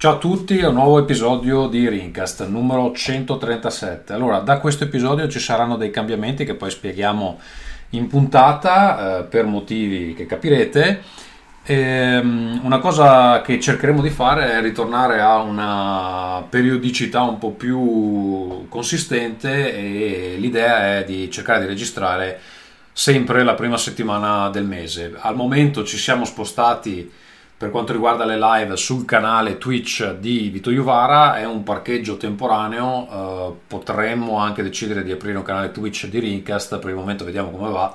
[0.00, 4.14] Ciao a tutti, un nuovo episodio di Rincast numero 137.
[4.14, 7.38] Allora, da questo episodio ci saranno dei cambiamenti che poi spieghiamo
[7.90, 11.02] in puntata eh, per motivi che capirete.
[11.62, 17.50] E, ehm, una cosa che cercheremo di fare è ritornare a una periodicità un po'
[17.50, 22.40] più consistente e l'idea è di cercare di registrare
[22.90, 25.12] sempre la prima settimana del mese.
[25.18, 27.28] Al momento ci siamo spostati
[27.60, 33.06] per quanto riguarda le live sul canale Twitch di Vito Iuvara è un parcheggio temporaneo
[33.06, 37.50] eh, potremmo anche decidere di aprire un canale Twitch di Rincast per il momento vediamo
[37.50, 37.94] come va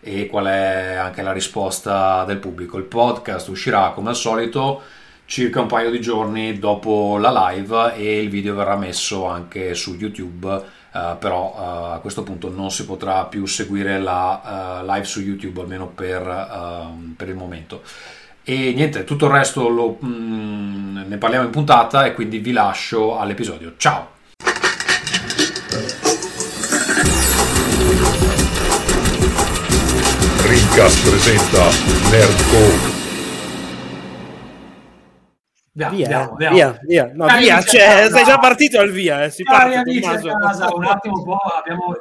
[0.00, 2.76] e qual è anche la risposta del pubblico.
[2.76, 4.82] Il podcast uscirà come al solito
[5.26, 9.94] circa un paio di giorni dopo la live e il video verrà messo anche su
[9.94, 15.04] YouTube uh, però uh, a questo punto non si potrà più seguire la uh, live
[15.04, 17.82] su YouTube almeno per, ehm, per il momento
[18.46, 23.18] e niente, tutto il resto lo, mm, ne parliamo in puntata e quindi vi lascio
[23.18, 23.72] all'episodio.
[23.78, 24.12] Ciao!
[30.42, 31.64] Rincast presenta
[32.10, 32.92] Nerdcore.
[35.72, 37.10] Via, via, via, via, via.
[37.14, 37.62] No, via.
[37.62, 39.24] Cioè, sei già partito al via.
[39.24, 39.30] Eh.
[39.30, 41.96] Si parte amici a casa, un attimo un po' abbiamo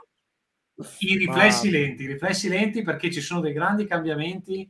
[1.00, 1.72] i riflessi ah.
[1.72, 4.70] lenti, i riflessi lenti perché ci sono dei grandi cambiamenti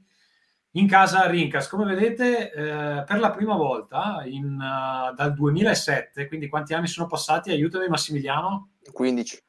[0.73, 1.67] in casa Rincas.
[1.67, 7.07] Come vedete, eh, per la prima volta in, uh, dal 2007, quindi quanti anni sono
[7.07, 7.51] passati?
[7.51, 8.71] Aiutami Massimiliano.
[8.91, 9.43] 15.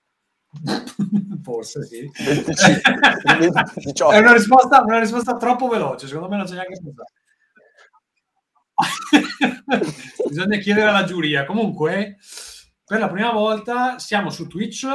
[1.42, 2.11] Forse sì.
[2.14, 4.11] 18.
[4.11, 7.12] È una risposta, una risposta, troppo veloce, secondo me non c'è neanche pensare.
[10.28, 11.44] Bisogna chiedere alla giuria.
[11.44, 12.19] Comunque,
[12.84, 14.86] per la prima volta siamo su Twitch,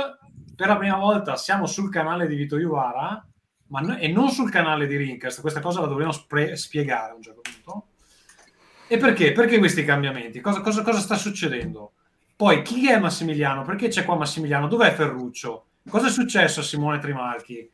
[0.55, 3.28] per la prima volta siamo sul canale di Vito Iuvara
[3.69, 7.21] no, e non sul canale di Rincast, questa cosa la dovremo spre- spiegare a un
[7.21, 7.85] certo punto.
[8.87, 9.31] E perché?
[9.31, 10.41] Perché questi cambiamenti?
[10.41, 11.91] Cosa, cosa, cosa, sta succedendo?
[12.35, 13.61] Poi, chi è Massimiliano?
[13.61, 14.67] Perché c'è qua Massimiliano?
[14.67, 15.65] Dov'è Ferruccio?
[15.87, 17.69] Cosa è successo a Simone Trimarchi?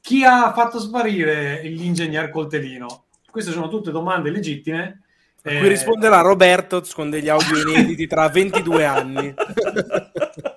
[0.00, 3.04] Chi ha fatto sparire l'ingegner Coltellino?
[3.30, 5.02] Queste sono tutte domande legittime.
[5.42, 9.34] A cui risponderà Roberto con degli audio inediti tra 22 anni.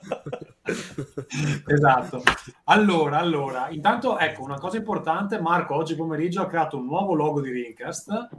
[1.67, 2.23] esatto.
[2.65, 7.41] Allora, allora, intanto ecco una cosa importante, Marco oggi pomeriggio ha creato un nuovo logo
[7.41, 8.29] di Rincast.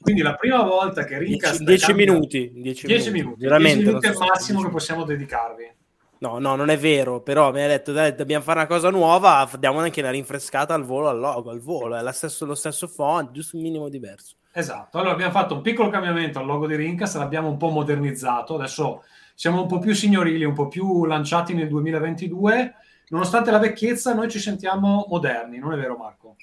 [0.00, 4.10] Quindi la prima volta che Rincast 10 minuti, 10 minuti, minuti, veramente 10 minuti è
[4.10, 5.74] il massimo che possiamo dedicarvi.
[6.18, 9.48] No, no, non è vero, però mi ha detto dai, dobbiamo fare una cosa nuova,
[9.58, 13.32] diamo anche una rinfrescata al volo al logo, al volo, è stesso, lo stesso font,
[13.32, 14.36] giusto un minimo diverso.
[14.54, 18.56] Esatto, allora abbiamo fatto un piccolo cambiamento al logo di Rincast, l'abbiamo un po' modernizzato,
[18.56, 19.02] adesso
[19.34, 22.74] siamo un po' più signorili, un po' più lanciati nel 2022.
[23.08, 26.36] Nonostante la vecchiezza, noi ci sentiamo moderni, non è vero, Marco?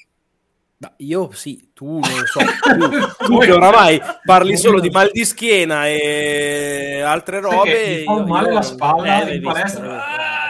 [0.78, 2.40] Ma io sì, tu non so,
[3.20, 7.98] tu, tu che oramai parli solo di mal di schiena e altre robe.
[7.98, 10.04] Mi fa male la spalla in palestra.
[10.04, 10.50] Ah!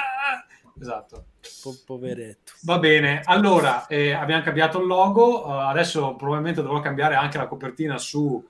[0.79, 1.25] Esatto.
[1.61, 2.53] Po- poveretto.
[2.61, 7.47] Va bene, allora eh, abbiamo cambiato il logo, uh, adesso probabilmente dovrò cambiare anche la
[7.47, 8.43] copertina su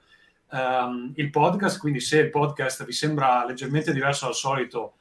[0.52, 4.94] um, il podcast, quindi se il podcast vi sembra leggermente diverso dal solito,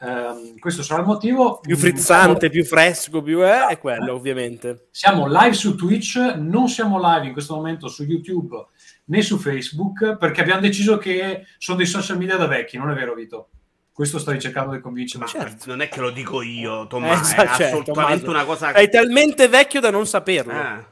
[0.00, 1.60] um, questo sarà il motivo.
[1.60, 4.88] Più frizzante, più fresco, più è, è quello ovviamente.
[4.90, 8.66] Siamo live su Twitch, non siamo live in questo momento su YouTube
[9.06, 12.94] né su Facebook perché abbiamo deciso che sono dei social media da vecchi, non è
[12.94, 13.48] vero Vito?
[13.94, 15.28] Questo stai cercando di convincermi.
[15.28, 15.66] Certo.
[15.66, 18.72] Non è che lo dico io, Tommaso, eh, è certo, assolutamente una cosa...
[18.72, 20.52] Sei talmente vecchio da non saperlo.
[20.52, 20.84] Ah.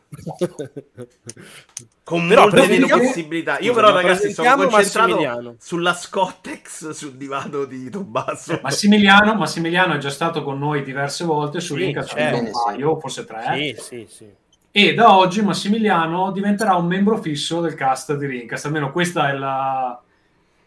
[2.04, 3.58] Con però molte meno possibilità.
[3.58, 8.60] Io però ragazzi sono concentrato sulla Scottex sul divano di Tommaso.
[8.62, 12.38] Massimiliano, Massimiliano è già stato con noi diverse volte su sì, Rincast, certo.
[12.38, 13.42] un paio, forse tre.
[13.52, 14.26] Sì, sì, sì.
[14.70, 19.32] E da oggi Massimiliano diventerà un membro fisso del cast di Rincast, almeno questa è
[19.32, 20.00] la,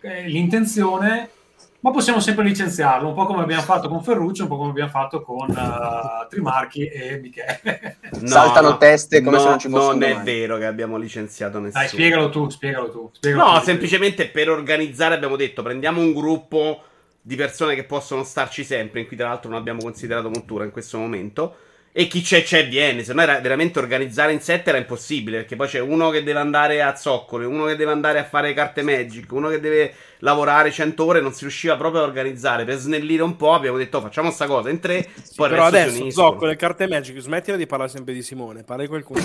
[0.01, 1.29] è l'intenzione
[1.85, 4.89] ma possiamo sempre licenziarlo, un po' come abbiamo fatto con Ferruccio, un po' come abbiamo
[4.89, 7.97] fatto con uh, Trimarchi e Michele.
[8.15, 10.19] No, Saltano teste come no, se non ci fosse Non domani.
[10.19, 11.83] è vero che abbiamo licenziato nessuno.
[11.83, 13.09] Dai, spiegalo tu, spiegalo tu.
[13.13, 13.65] Spiegalo no, tu.
[13.65, 16.81] semplicemente per organizzare abbiamo detto prendiamo un gruppo
[17.21, 20.71] di persone che possono starci sempre, in cui tra l'altro non abbiamo considerato Montura in
[20.71, 21.55] questo momento
[21.97, 25.55] e chi c'è c'è viene, se no era veramente organizzare in set era impossibile, perché
[25.55, 28.81] poi c'è uno che deve andare a zoccole, uno che deve andare a fare carte
[28.81, 33.23] Magic, uno che deve lavorare 100 ore, non si riusciva proprio a organizzare, per snellire
[33.23, 36.57] un po' abbiamo detto oh, facciamo sta cosa in tre, sì, poi però adesso zoccole,
[36.57, 39.21] carte Magic, smettila di parlare sempre di Simone, parli qualcuno.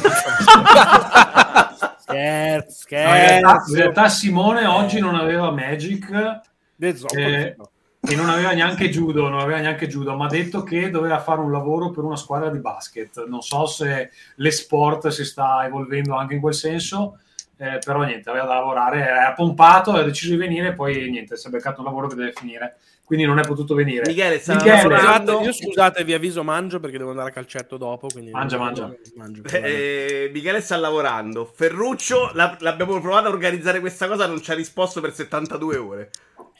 [1.98, 3.08] scherzo, scherzo.
[3.08, 6.40] No, in, realtà, in, realtà, Simone oggi non aveva Magic.
[6.76, 7.70] De zoccole, eh, no
[8.02, 11.40] e non aveva neanche judo, non aveva neanche judo, ma ha detto che doveva fare
[11.40, 13.24] un lavoro per una squadra di basket.
[13.26, 17.18] Non so se l'esport si sta evolvendo anche in quel senso.
[17.58, 21.46] eh, però niente, aveva da lavorare, era pompato, ha deciso di venire, poi niente, si
[21.46, 24.06] è beccato un lavoro che deve finire, quindi non è potuto venire.
[24.06, 28.06] Michele, sta Michele, Scusate, io scusate, vi avviso, mangio perché devo andare a calcetto dopo.
[28.06, 28.90] Quindi Mangia, mangia.
[29.16, 29.42] mangio.
[29.44, 31.44] Eh, Michele sta lavorando.
[31.44, 36.10] Ferruccio, la- l'abbiamo provato a organizzare questa cosa, non ci ha risposto per 72 ore.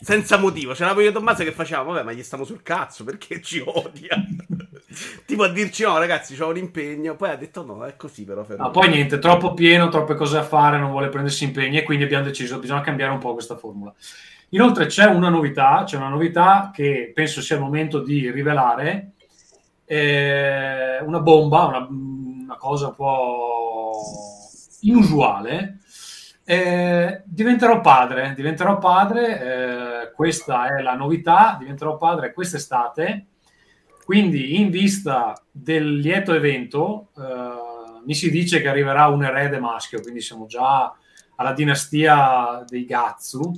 [0.02, 0.72] Senza motivo.
[0.72, 4.16] C'era io e Tommaso che facevamo, vabbè, ma gli stiamo sul cazzo perché ci odia.
[5.26, 7.16] tipo a dirci no, ragazzi, c'ho un impegno.
[7.16, 8.64] Poi ha detto no, è così però Ferruccio.
[8.64, 12.04] No, poi niente, troppo pieno, troppe cose da fare, non vuole prendersi impegni e quindi
[12.04, 13.92] abbiamo deciso bisogna cambiare un po' questa formula.
[14.50, 19.12] Inoltre c'è una novità, c'è una novità che penso sia il momento di rivelare,
[19.84, 23.92] eh, una bomba, una, una cosa un po'
[24.80, 25.79] inusuale.
[26.50, 33.26] Eh, diventerò padre, diventerò padre, eh, questa è la novità, diventerò padre quest'estate,
[34.04, 40.00] quindi in vista del lieto evento eh, mi si dice che arriverà un erede maschio,
[40.00, 40.92] quindi siamo già
[41.36, 43.52] alla dinastia dei Gatsu.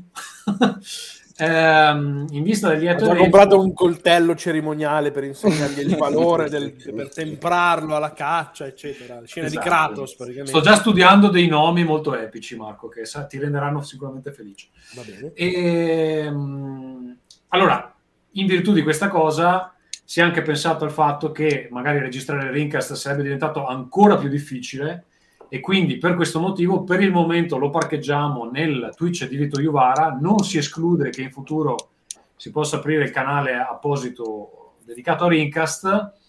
[1.44, 3.22] Ehm, in vista del Ho lieto già evento...
[3.22, 9.20] comprato un coltello cerimoniale per insegnargli il valore del- per temprarlo alla caccia, eccetera.
[9.24, 9.62] Scena Esatto.
[9.62, 10.50] di Kratos, praticamente.
[10.52, 14.68] Sto già studiando dei nomi molto epici, Marco, che sa- ti renderanno sicuramente felice.
[14.94, 15.32] Va bene.
[15.34, 17.10] E, mm,
[17.48, 17.92] allora,
[18.32, 19.74] in virtù di questa cosa,
[20.04, 24.28] si è anche pensato al fatto che magari registrare il Rincast sarebbe diventato ancora più
[24.28, 25.06] difficile
[25.52, 30.16] e quindi per questo motivo per il momento lo parcheggiamo nel Twitch di Vito Juvara,
[30.18, 31.90] non si esclude che in futuro
[32.36, 36.20] si possa aprire il canale apposito dedicato a Rincast,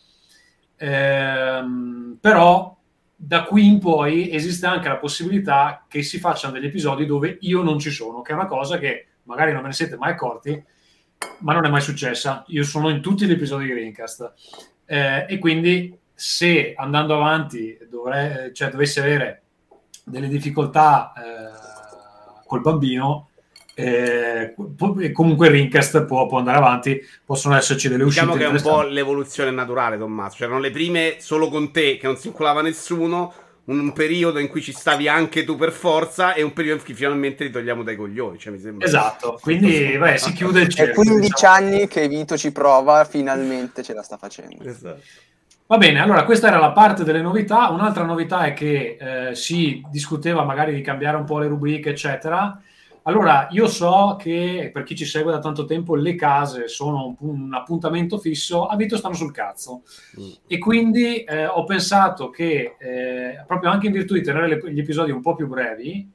[0.76, 2.76] Ehm, però
[3.16, 7.62] da qui in poi esiste anche la possibilità che si facciano degli episodi dove io
[7.62, 10.62] non ci sono, che è una cosa che magari non ve ne siete mai accorti,
[11.40, 12.44] ma non è mai successa.
[12.48, 14.34] Io sono in tutti gli episodi di Greencast
[14.86, 19.42] Eh, e quindi se andando avanti dovrei, cioè, dovessi avere
[20.06, 23.28] delle difficoltà eh, col bambino,
[23.76, 24.56] eh,
[25.02, 28.26] e comunque il Rincast può, può andare avanti, possono esserci delle uscite.
[28.26, 30.38] Diciamo che è un po' l'evoluzione naturale, Tommaso.
[30.38, 33.34] C'erano le prime solo con te, che non si inculava nessuno.
[33.66, 36.86] Un, un periodo in cui ci stavi anche tu per forza, e un periodo in
[36.86, 38.38] cui finalmente li togliamo dai coglioni.
[38.38, 38.88] Cioè, mi sembra.
[38.88, 41.04] Esatto, quindi beh, si chiude il È cerchio.
[41.04, 41.54] 15 diciamo.
[41.54, 44.64] anni che Vito ci prova, finalmente ce la sta facendo.
[44.64, 45.02] Esatto.
[45.66, 47.70] Va bene, allora questa era la parte delle novità.
[47.70, 52.62] Un'altra novità è che eh, si discuteva magari di cambiare un po' le rubriche, eccetera.
[53.04, 57.46] Allora, io so che per chi ci segue da tanto tempo le case sono un,
[57.46, 59.84] un appuntamento fisso, a Vito stanno sul cazzo.
[60.20, 60.30] Mm.
[60.48, 64.80] E quindi eh, ho pensato che, eh, proprio anche in virtù di tenere le- gli
[64.80, 66.10] episodi un po' più brevi,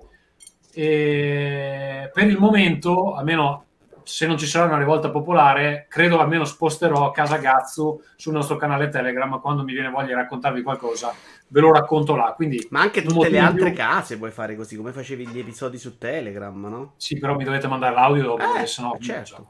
[0.73, 3.65] eh, per il momento, almeno
[4.09, 8.89] se non ci sarà una rivolta popolare, credo almeno sposterò Casa Gazzu sul nostro canale
[8.89, 11.13] Telegram quando mi viene voglia di raccontarvi qualcosa,
[11.49, 12.33] ve lo racconto là.
[12.35, 15.77] Quindi, Ma anche tutte le altre più- case puoi fare così, come facevi gli episodi
[15.77, 16.95] su Telegram, no?
[16.97, 19.47] Sì, però mi dovete mandare l'audio dopo, Eh, perché sennò certo.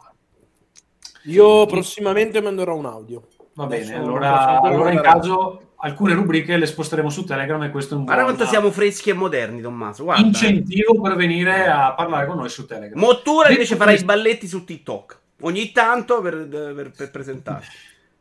[1.25, 3.22] Io prossimamente manderò un audio.
[3.54, 7.96] Va bene, allora, allora in caso alcune rubriche le sposteremo su Telegram e questo è
[7.98, 10.04] un Guarda buon quanto siamo freschi e moderni, Tommaso.
[10.04, 10.25] Guarda.
[10.25, 12.98] incentivo per venire a parlare con noi su Telegram.
[12.98, 15.18] Mottura invece farà i balletti su TikTok.
[15.42, 17.70] Ogni tanto per, per, per presentarsi.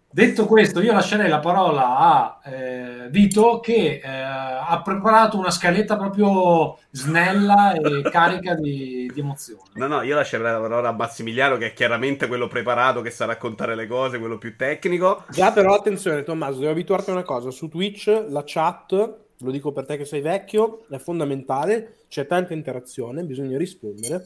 [0.10, 5.98] Detto questo, io lascerei la parola a eh, Vito che eh, ha preparato una scaletta
[5.98, 9.62] proprio snella e carica di, di emozioni.
[9.74, 13.26] No, no, io lascerei la parola a Massimiliano, che è chiaramente quello preparato che sa
[13.26, 15.26] raccontare le cose, quello più tecnico.
[15.30, 17.52] Già, però, attenzione, Tommaso, devo abituarti a una cosa.
[17.52, 18.92] Su Twitch la chat,
[19.38, 21.98] lo dico per te che sei vecchio, è fondamentale.
[22.08, 24.24] C'è tanta interazione, bisogna rispondere.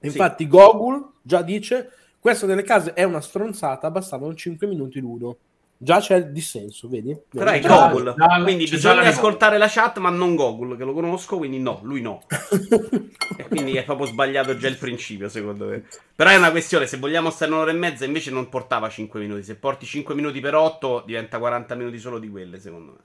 [0.00, 1.90] Infatti, Gogol già dice:
[2.24, 5.36] Questa delle case è una stronzata, bastavano 5 minuti l'uno.
[5.76, 7.14] Già c'è il dissenso, vedi?
[7.28, 8.14] Però è Gogol.
[8.42, 12.00] quindi bisogna la ascoltare la chat, ma non Gogol, che lo conosco, quindi no, lui
[12.00, 12.22] no.
[13.36, 15.84] E quindi è proprio sbagliato già il principio, secondo me.
[16.16, 19.42] Però è una questione, se vogliamo stare un'ora e mezza, invece non portava 5 minuti.
[19.42, 22.98] Se porti 5 minuti per 8, diventa 40 minuti solo di quelle, secondo me.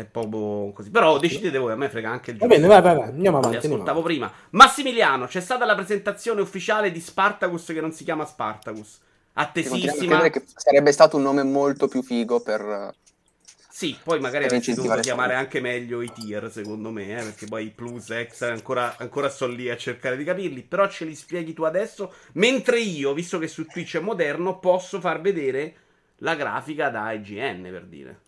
[0.00, 0.90] È proprio così.
[0.90, 2.48] Però decidete voi, a me frega anche il Va gioco.
[2.48, 3.08] bene, vai, vai, vai.
[3.08, 3.66] Andiamo Li avanti.
[3.66, 4.02] andiamo ascoltavo avanti.
[4.02, 4.32] prima.
[4.50, 9.00] Massimiliano, c'è stata la presentazione ufficiale di Spartacus che non si chiama Spartacus.
[9.34, 10.30] Attesissima.
[10.30, 12.60] che sarebbe stato un nome molto più figo per...
[12.60, 12.94] eh,
[13.66, 17.46] Sì, poi magari avresti dovuto incentivare chiamare anche meglio i tier, secondo me, eh, perché
[17.46, 21.14] poi i plus, extra, ancora, ancora sto lì a cercare di capirli, però ce li
[21.14, 25.76] spieghi tu adesso, mentre io, visto che su Twitch è moderno, posso far vedere
[26.18, 28.20] la grafica da IGN, per dire.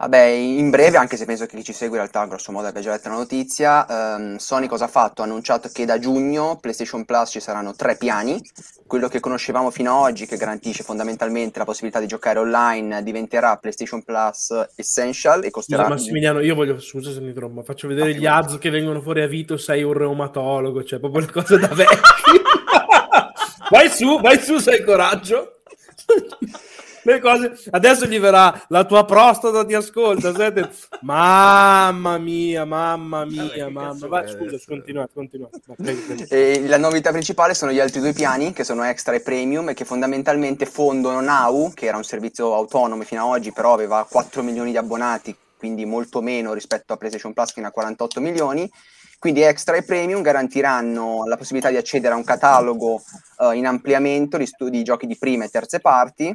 [0.00, 2.80] Vabbè, in breve, anche se penso che chi ci segue in realtà grosso modo abbia
[2.80, 5.22] già letto la notizia, ehm, Sony cosa ha fatto?
[5.22, 8.40] Ha annunciato che da giugno PlayStation Plus ci saranno tre piani,
[8.86, 13.56] quello che conoscevamo fino ad oggi, che garantisce fondamentalmente la possibilità di giocare online, diventerà
[13.56, 15.88] PlayStation Plus Essential e Scusa, costerà...
[15.88, 19.00] Massimiliano, io voglio, scusa se mi trombo, ma faccio vedere Ah, gli ads che vengono
[19.00, 22.40] fuori a Vito, sei un reumatologo, cioè proprio le cose da vecchi.
[23.70, 25.62] vai su, vai su, sei coraggio.
[27.08, 27.56] Le cose...
[27.70, 30.70] Adesso gli verrà la tua prostata ti ascolta, sente?
[31.00, 34.22] Mamma mia, mamma Vabbè, mia, che mamma.
[34.24, 35.60] è scusa, continuate, continuate.
[35.64, 36.26] Vai, prego, prego.
[36.28, 39.74] E la novità principale sono gli altri due piani, che sono Extra e Premium, e
[39.74, 44.42] che fondamentalmente fondono Now, che era un servizio autonomo fino ad oggi, però aveva 4
[44.42, 48.70] milioni di abbonati, quindi molto meno rispetto a PlayStation Plus che ne ha 48 milioni.
[49.18, 53.02] Quindi Extra e Premium garantiranno la possibilità di accedere a un catalogo
[53.40, 56.32] eh, in ampliamento di, stu- di giochi di prime e terze parti.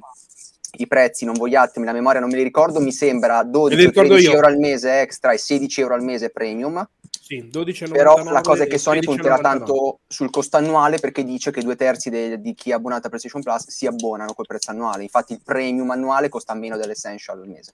[0.76, 3.84] I prezzi, non vogliatemi, la memoria non me li ricordo, mi sembra Me 12 li
[3.84, 4.36] o ricordo 13 io.
[4.36, 6.88] euro al mese extra e 16 euro al mese premium.
[7.22, 9.06] Sì, 12,99 Però la cosa è che Sony 16,99.
[9.06, 13.06] punterà tanto sul costo annuale perché dice che due terzi de- di chi è abbonato
[13.06, 15.04] a PlayStation Plus si abbonano col prezzo annuale.
[15.04, 17.72] Infatti il premium annuale costa meno dell'essential al mese.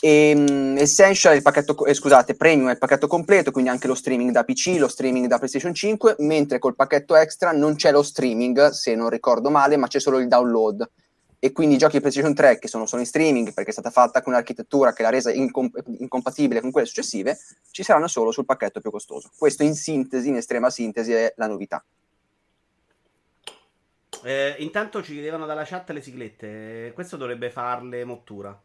[0.00, 3.86] E, mm, Essential è il pacchetto, eh, scusate, Premium è il pacchetto completo, quindi anche
[3.86, 7.90] lo streaming da PC, lo streaming da PlayStation 5, mentre col pacchetto extra non c'è
[7.90, 10.86] lo streaming, se non ricordo male, ma c'è solo il download.
[11.44, 14.22] E quindi i giochi PlayStation 3 che sono solo in streaming perché è stata fatta
[14.22, 17.36] con un'architettura che l'ha resa incom- incompatibile con quelle successive,
[17.70, 19.30] ci saranno solo sul pacchetto più costoso.
[19.36, 21.84] Questo in sintesi, in estrema sintesi, è la novità.
[24.22, 26.92] Eh, intanto ci chiedevano dalla chat le siglette.
[26.94, 28.58] Questo dovrebbe farle Mottura.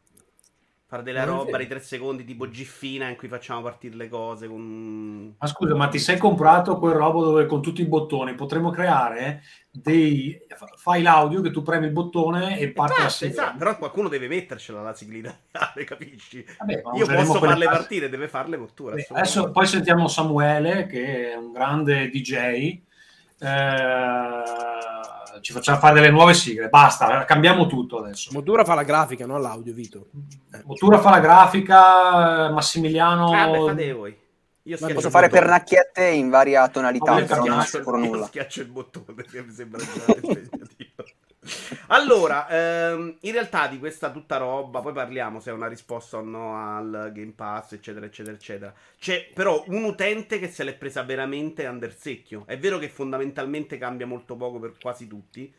[0.89, 4.48] Fare della Non roba di tre secondi tipo giffina in cui facciamo partire le cose
[4.48, 5.36] con...
[5.38, 9.43] Ma scusa, ma ti sei comprato quel robo dove con tutti i bottoni potremmo creare
[9.69, 10.36] dei
[10.77, 13.29] file audio che tu premi il bottone e E parte la sigla.
[13.43, 15.31] esatto, però qualcuno deve mettercela la siglina,
[15.86, 16.43] capisci?
[16.58, 18.96] Vabbè, Io posso farle parti- partire, deve farle Mottura.
[18.96, 19.08] Beh.
[19.12, 22.81] Adesso poi sentiamo Samuele, che è un grande DJ.
[23.41, 24.43] eh,
[25.41, 26.69] ci facciamo fare delle nuove sigle.
[26.69, 28.29] Basta, cambiamo tutto adesso.
[28.34, 29.38] Motura fa la grafica, no?
[29.38, 30.08] L'audio, Vito.
[30.65, 33.31] Mottura fa la grafica, eh, Massimiliano.
[33.31, 34.17] Ah, beh, fate voi.
[34.63, 35.29] Io Posso il fare bottone.
[35.29, 38.25] pernacchiette in varia tonalità, non io nulla.
[38.25, 39.81] schiaccio il bottone perché mi sembra.
[41.88, 46.22] Allora, ehm, in realtà di questa tutta roba, poi parliamo se è una risposta o
[46.22, 48.74] no al Game Pass, eccetera, eccetera, eccetera.
[49.00, 52.43] C'è però un utente che se l'è presa veramente under secchio.
[52.46, 55.51] È vero che fondamentalmente cambia molto poco per quasi tutti.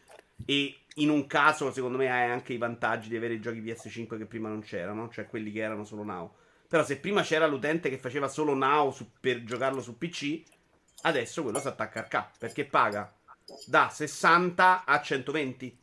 [0.45, 4.17] E in un caso, secondo me, hai anche i vantaggi di avere i giochi PS5
[4.19, 6.33] che prima non c'erano, cioè quelli che erano solo Now.
[6.69, 10.43] Però se prima c'era l'utente che faceva solo Now su- per giocarlo su PC,
[11.03, 13.13] adesso quello si attacca al K perché paga
[13.67, 15.79] da 60 a 120,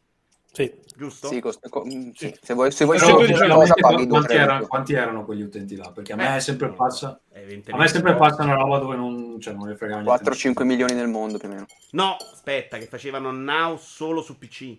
[0.52, 0.74] Sì.
[0.96, 1.28] giusto?
[1.28, 2.36] Sì, costa- co- mm, sì.
[2.42, 4.68] Se vuoi, se vuoi solo una cosa paghi quanti, euro.
[4.68, 5.92] quanti erano quegli utenti là?
[5.92, 7.20] Perché a me Eh, è sempre passa.
[7.32, 10.10] evidentemente A me è sempre passa una roba dove non, cioè, non ne frega niente.
[10.10, 11.66] 4-5 milioni nel mondo più o meno.
[11.92, 14.78] No, aspetta, che facevano Now solo su PC.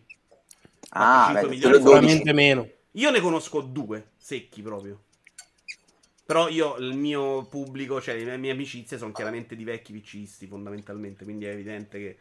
[0.91, 2.09] Ah, 4-5 beh, milioni quello 12.
[2.09, 2.69] Sicuramente meno.
[2.93, 5.03] Io ne conosco due, secchi proprio.
[6.25, 11.25] Però io, il mio pubblico, cioè le mie amicizie sono chiaramente di vecchi PCisti fondamentalmente,
[11.25, 12.19] quindi è evidente che,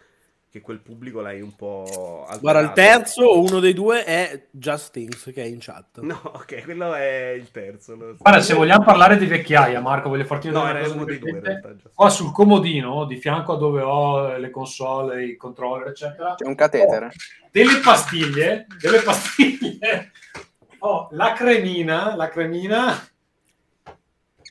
[0.58, 1.84] che quel pubblico l'hai un po'
[2.22, 2.40] alterato.
[2.40, 6.00] Guarda, il terzo o uno dei due è Just Things che è in chat.
[6.02, 7.96] No, ok, quello è il terzo.
[7.96, 8.18] lo so.
[8.24, 11.06] Guarda, se vogliamo parlare di vecchiaia, Marco, voglio farti No, vedere era una cosa uno
[11.06, 11.90] dei due in realtà.
[11.94, 16.56] Qua sul comodino, di fianco a dove ho le console, i controller, eccetera, C'è un
[16.56, 17.12] catetere.
[17.52, 20.12] delle pastiglie, delle pastiglie,
[20.80, 23.08] ho la cremina, la cremina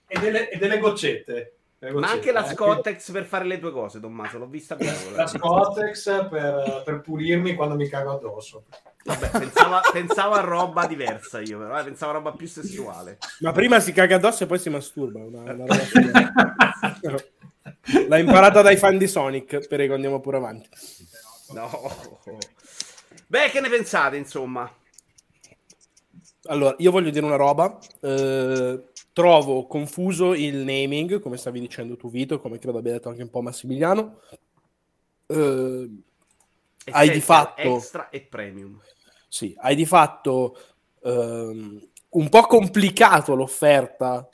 [0.09, 1.56] e delle, e delle goccette.
[1.79, 2.55] Delle Ma anche la eh.
[2.55, 4.97] Scotex per fare le tue cose, Tommaso, l'ho vista bene.
[5.15, 8.65] La Scotex per, per pulirmi quando mi cago addosso.
[9.05, 13.19] Vabbè, pensavo, pensavo a roba diversa io, però, eh, pensavo a roba più sessuale.
[13.41, 15.21] Ma prima si caga addosso e poi si masturba.
[15.21, 15.65] Una, una
[17.03, 17.25] roba.
[18.09, 19.67] L'ha imparata dai fan di Sonic.
[19.69, 20.69] Prego, andiamo pure avanti.
[21.53, 21.71] No.
[23.27, 24.71] Beh, che ne pensate, insomma?
[26.49, 27.79] Allora, io voglio dire una roba.
[28.01, 33.23] eh, trovo confuso il naming, come stavi dicendo tu, Vito, come credo abbia detto anche
[33.23, 34.21] un po' Massimiliano.
[35.27, 35.91] Eh,
[36.91, 38.81] Hai di fatto- Extra e premium.
[39.29, 40.57] sì, hai di fatto
[41.03, 44.29] ehm, un po' complicato l'offerta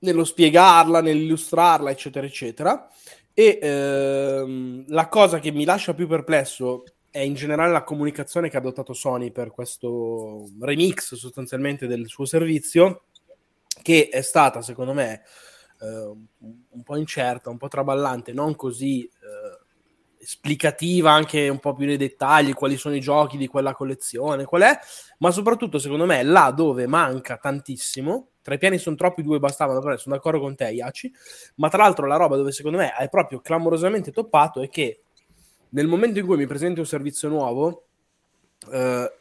[0.00, 2.88] nello spiegarla, nell'illustrarla, eccetera, eccetera.
[3.34, 6.82] E ehm, la cosa che mi lascia più perplesso
[7.18, 12.24] è in generale la comunicazione che ha adottato Sony per questo remix sostanzialmente del suo
[12.24, 13.06] servizio,
[13.82, 15.22] che è stata, secondo me,
[15.80, 19.66] eh, un po' incerta, un po' traballante, non così eh,
[20.20, 24.62] esplicativa anche un po' più nei dettagli, quali sono i giochi di quella collezione, qual
[24.62, 24.78] è,
[25.18, 29.96] ma soprattutto secondo me là dove manca tantissimo, tre piani sono troppi, due bastavano, però
[29.96, 31.12] sono d'accordo con te Iaci,
[31.56, 35.02] ma tra l'altro la roba dove secondo me è proprio clamorosamente toppato è che
[35.70, 37.86] nel momento in cui mi presenti un servizio nuovo,
[38.72, 39.12] eh,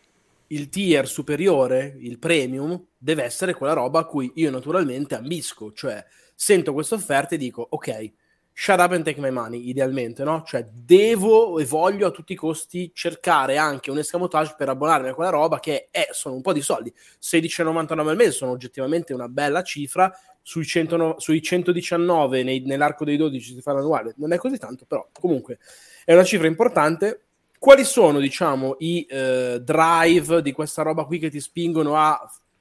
[0.48, 6.04] il tier superiore, il premium, deve essere quella roba a cui io naturalmente ambisco, cioè
[6.34, 8.12] sento questa offerta e dico ok,
[8.54, 10.44] shut up and take my money, idealmente, no?
[10.46, 15.14] Cioè devo e voglio a tutti i costi cercare anche un escamotage per abbonarmi a
[15.14, 16.92] quella roba che è, sono un po' di soldi.
[17.22, 20.12] 16,99 al mese sono oggettivamente una bella cifra,
[20.42, 24.86] sui, 100, sui 119 nei, nell'arco dei 12 si fa l'annuale, non è così tanto,
[24.86, 25.60] però comunque
[26.08, 27.26] è una cifra importante.
[27.60, 32.18] Quali sono, diciamo, i eh, drive di questa roba qui che ti spingono a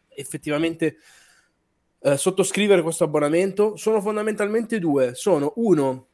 [0.08, 0.96] effettivamente
[2.00, 3.76] eh, sottoscrivere questo abbonamento?
[3.76, 5.14] Sono fondamentalmente due.
[5.14, 6.08] Sono uno,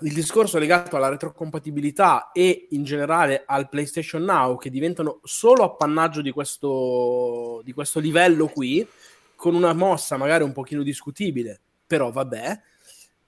[0.00, 6.22] il discorso legato alla retrocompatibilità e in generale al PlayStation Now, che diventano solo appannaggio
[6.22, 8.88] di questo, di questo livello qui,
[9.36, 12.60] con una mossa magari un pochino discutibile, però vabbè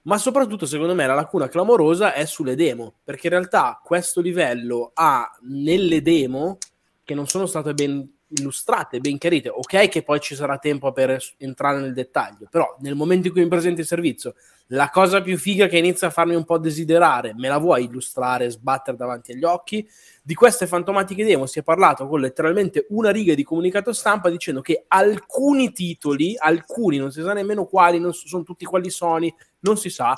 [0.05, 4.91] ma soprattutto secondo me la lacuna clamorosa è sulle demo, perché in realtà questo livello
[4.93, 6.57] ha nelle demo,
[7.03, 11.17] che non sono state ben illustrate, ben chiarite, ok che poi ci sarà tempo per
[11.37, 14.35] entrare nel dettaglio, però nel momento in cui mi presenti il servizio,
[14.69, 18.49] la cosa più figa che inizia a farmi un po' desiderare, me la vuoi illustrare,
[18.49, 19.87] sbattere davanti agli occhi?
[20.23, 24.61] Di queste fantomatiche demo si è parlato con letteralmente una riga di comunicato stampa dicendo
[24.61, 29.33] che alcuni titoli, alcuni, non si sa nemmeno quali, non sono tutti quali Sony,
[29.65, 30.13] non si sa,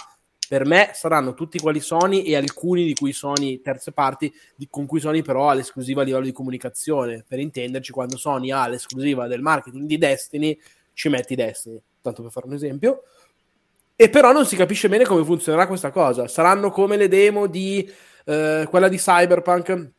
[0.47, 4.85] per me saranno tutti quali Sony e alcuni di cui Sony terze parti di, con
[4.85, 7.25] cui Sony però ha l'esclusiva a livello di comunicazione.
[7.27, 10.59] Per intenderci quando Sony ha l'esclusiva del marketing di Destiny
[10.93, 13.03] ci metti Destiny tanto per fare un esempio.
[13.95, 16.27] E però non si capisce bene come funzionerà questa cosa.
[16.27, 17.89] Saranno come le demo di
[18.25, 19.91] eh, quella di Cyberpunk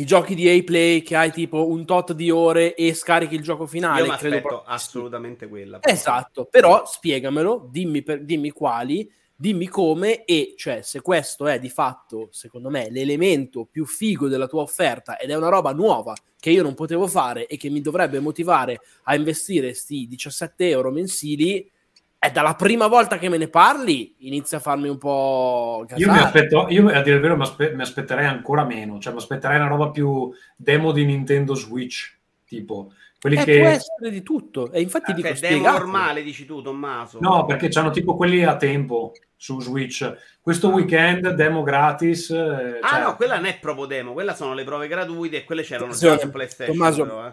[0.00, 3.66] i giochi di A-Play che hai tipo un tot di ore e scarichi il gioco
[3.66, 4.00] finale.
[4.00, 5.78] Io mi aspetto assolutamente quella.
[5.82, 11.68] Esatto, però spiegamelo, dimmi, per, dimmi quali, dimmi come e cioè se questo è di
[11.68, 16.48] fatto, secondo me, l'elemento più figo della tua offerta ed è una roba nuova che
[16.48, 21.70] io non potevo fare e che mi dovrebbe motivare a investire sti 17 euro mensili,
[22.20, 26.04] è dalla prima volta che me ne parli inizia a farmi un po' casare.
[26.04, 29.14] io mi aspetto io a dire il vero mi, aspe- mi, aspetterei ancora meno cioè
[29.14, 34.10] mi aspetterei una roba più demo di Nintendo Switch tipo quelli eh, che può essere
[34.10, 37.90] di tutto e infatti ah, dico cioè, demo normale dici tu Tommaso no perché hanno
[37.90, 40.72] tipo quelli a tempo su Switch questo ah.
[40.72, 43.00] weekend demo gratis eh, ah cioè...
[43.00, 46.18] no quella non è proprio demo quella sono le prove gratuite e quelle c'erano già
[46.18, 47.32] su PlayStation Tommaso, però, eh.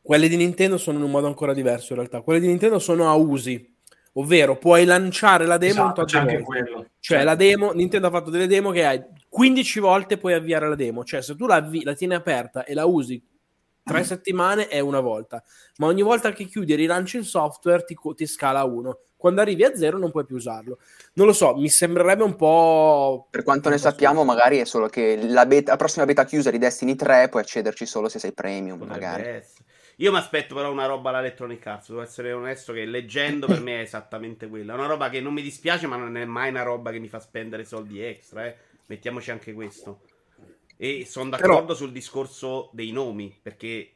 [0.00, 3.10] quelle di Nintendo sono in un modo ancora diverso in realtà quelle di Nintendo sono
[3.10, 3.71] a usi
[4.14, 6.86] ovvero puoi lanciare la demo esatto, c'è anche quello.
[7.00, 7.24] cioè certo.
[7.24, 11.04] la demo Nintendo ha fatto delle demo che hai 15 volte puoi avviare la demo
[11.04, 13.24] cioè se tu la, avvi, la tieni aperta e la usi
[13.82, 14.04] tre mm.
[14.04, 15.42] settimane è una volta
[15.78, 19.62] ma ogni volta che chiudi e rilanci il software ti, ti scala uno quando arrivi
[19.62, 20.80] a zero non puoi più usarlo.
[21.12, 23.28] Non lo so, mi sembrerebbe un po'.
[23.30, 26.58] Per quanto ne sappiamo, magari è solo che la, beta, la, prossima beta chiusa di
[26.58, 28.78] Destiny 3 puoi accederci solo se sei premium.
[28.78, 29.22] Potrebbe magari.
[29.22, 29.61] Essere.
[29.96, 33.60] Io mi aspetto però una roba alla Electronic Arts, devo essere onesto che leggendo per
[33.60, 34.74] me è esattamente quella.
[34.74, 37.20] Una roba che non mi dispiace, ma non è mai una roba che mi fa
[37.20, 38.56] spendere soldi extra, eh.
[38.86, 40.02] Mettiamoci anche questo.
[40.76, 41.74] E sono d'accordo però...
[41.74, 43.92] sul discorso dei nomi, perché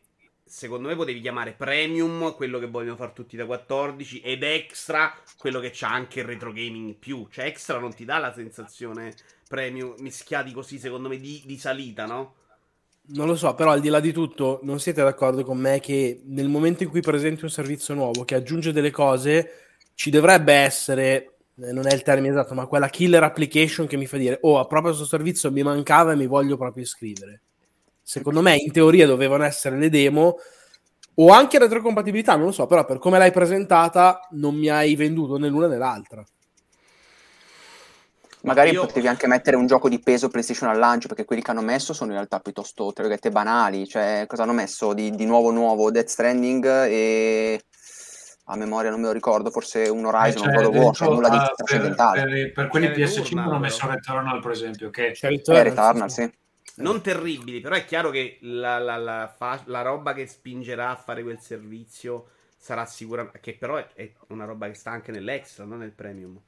[0.48, 5.58] secondo me potevi chiamare premium quello che vogliono fare tutti da 14 ed extra quello
[5.58, 7.26] che c'ha anche il retro gaming più.
[7.28, 9.14] Cioè extra non ti dà la sensazione
[9.48, 12.34] premium mischiati così secondo me di, di salita, no?
[13.08, 16.22] Non lo so, però al di là di tutto, non siete d'accordo con me che
[16.26, 19.50] nel momento in cui presenti un servizio nuovo che aggiunge delle cose,
[19.94, 24.06] ci dovrebbe essere, eh, non è il termine esatto, ma quella killer application che mi
[24.06, 27.42] fa dire, oh, proprio questo servizio mi mancava e mi voglio proprio iscrivere.
[28.02, 30.38] Secondo me, in teoria, dovevano essere le demo
[31.14, 35.38] o anche retrocompatibilità, non lo so, però per come l'hai presentata non mi hai venduto
[35.38, 36.24] né l'una né l'altra.
[38.46, 38.86] Magari io...
[38.86, 41.92] potevi anche mettere un gioco di peso PlayStation al lancio, perché quelli che hanno messo
[41.92, 43.88] sono in realtà piuttosto, tra virgolette, banali.
[43.88, 45.90] Cioè, cosa hanno messo di, di nuovo nuovo?
[45.90, 47.60] Death Stranding e
[48.44, 50.94] a memoria non me lo ricordo, forse un Horizon, eh, cioè, un God of War,
[50.94, 52.22] cioè nulla di trascendentale.
[52.22, 55.10] Per, per, per, quelli PS5 hanno messo Returnal, per esempio, che...
[55.10, 56.32] C'è Returnal, eh, Returnal sì.
[56.76, 60.96] Non terribili, però è chiaro che la, la, la, fa, la, roba che spingerà a
[60.96, 63.40] fare quel servizio sarà sicuramente...
[63.40, 66.38] Che però è, è una roba che sta anche nell'extra, non nel premium.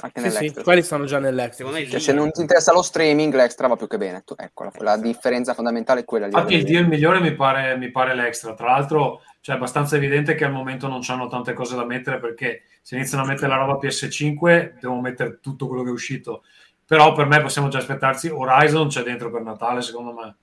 [0.00, 1.70] Anche sì, sì, quelli stanno già nell'extra.
[1.70, 4.22] Cioè, se non ti interessa lo streaming, l'extra va più che bene.
[4.36, 6.26] Ecco, la, la differenza fondamentale è quella.
[6.26, 8.54] Infatti, il deal migliore mi pare, mi pare l'extra.
[8.54, 12.18] Tra l'altro, cioè, è abbastanza evidente che al momento non hanno tante cose da mettere
[12.18, 16.42] perché se iniziano a mettere la roba PS5, devono mettere tutto quello che è uscito.
[16.86, 20.34] Però per me possiamo già aspettarci Horizon c'è dentro per Natale, secondo me.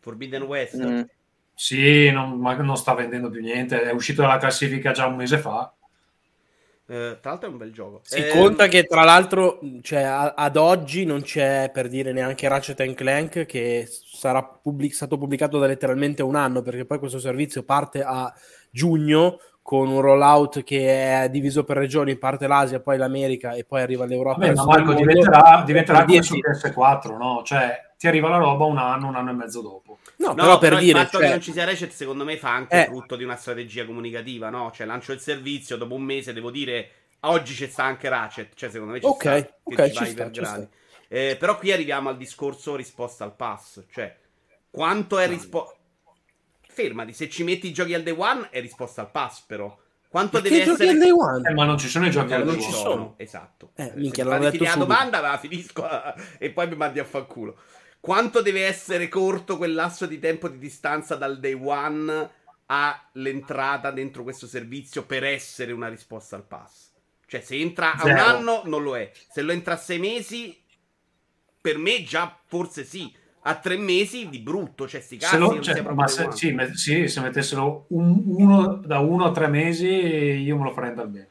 [0.00, 0.84] Forbidden West.
[0.84, 1.02] Mm.
[1.54, 5.38] Sì, non, ma non sta vendendo più niente, è uscito dalla classifica già un mese
[5.38, 5.72] fa.
[6.92, 8.00] Eh, tra l'altro è un bel gioco.
[8.02, 12.46] Si Eh, conta che tra l'altro cioè, a- ad oggi non c'è per dire neanche
[12.48, 17.62] Ratchet Clank che sarà pubblic- stato pubblicato da letteralmente un anno perché poi questo servizio
[17.62, 18.30] parte a
[18.70, 23.80] giugno con un rollout che è diviso per regioni, parte l'Asia, poi l'America e poi
[23.80, 24.40] arriva all'Europa.
[24.40, 27.42] Vabbè, ma Marco diventerà, diventerà come su dirti- PS4, no?
[27.42, 29.98] Cioè, ti arriva la roba un anno, un anno e mezzo dopo.
[30.22, 32.24] No, No, però per però il dire, fatto cioè, che non ci sia Ratchet, secondo
[32.24, 32.82] me, fa anche Eh.
[32.82, 34.70] frutto di una strategia comunicativa, no?
[34.72, 38.54] Cioè, lancio il servizio, dopo un mese devo dire oggi c'è sta anche Ratchet.
[38.54, 40.68] Cioè, secondo me ci Ok, sta che ok, ci ci vai sta, per ci gradi.
[41.08, 43.84] Eh, però qui arriviamo al discorso risposta al pass.
[43.90, 44.16] Cioè,
[44.70, 45.76] quanto è risposta...
[46.60, 49.76] Fermati, se ci metti i giochi al day one è risposta al pass, però.
[50.08, 50.90] Quanto ma deve essere...
[50.90, 51.48] al day one?
[51.48, 52.72] Eh, ma non ci sono i giochi Eh, al non day ci one.
[52.72, 53.72] sono, esatto.
[53.74, 54.86] Eh, Se minchia, fai detto subito.
[54.86, 55.84] domanda, la finisco
[56.38, 57.56] e poi mi mandi a fanculo.
[58.02, 62.30] Quanto deve essere corto quel lasso di tempo di distanza dal day one
[62.66, 66.90] all'entrata dentro questo servizio per essere una risposta al pass?
[67.28, 69.08] Cioè, se entra a un anno, non lo è.
[69.30, 70.60] Se lo entra a sei mesi,
[71.60, 73.14] per me già forse sì.
[73.42, 76.74] A tre mesi di brutto, cioè sti cazzi Se lo- cioè, ma se, sì, me-
[76.74, 81.08] sì, se mettessero un- uno da uno a tre mesi, io me lo farei andare
[81.08, 81.30] bene.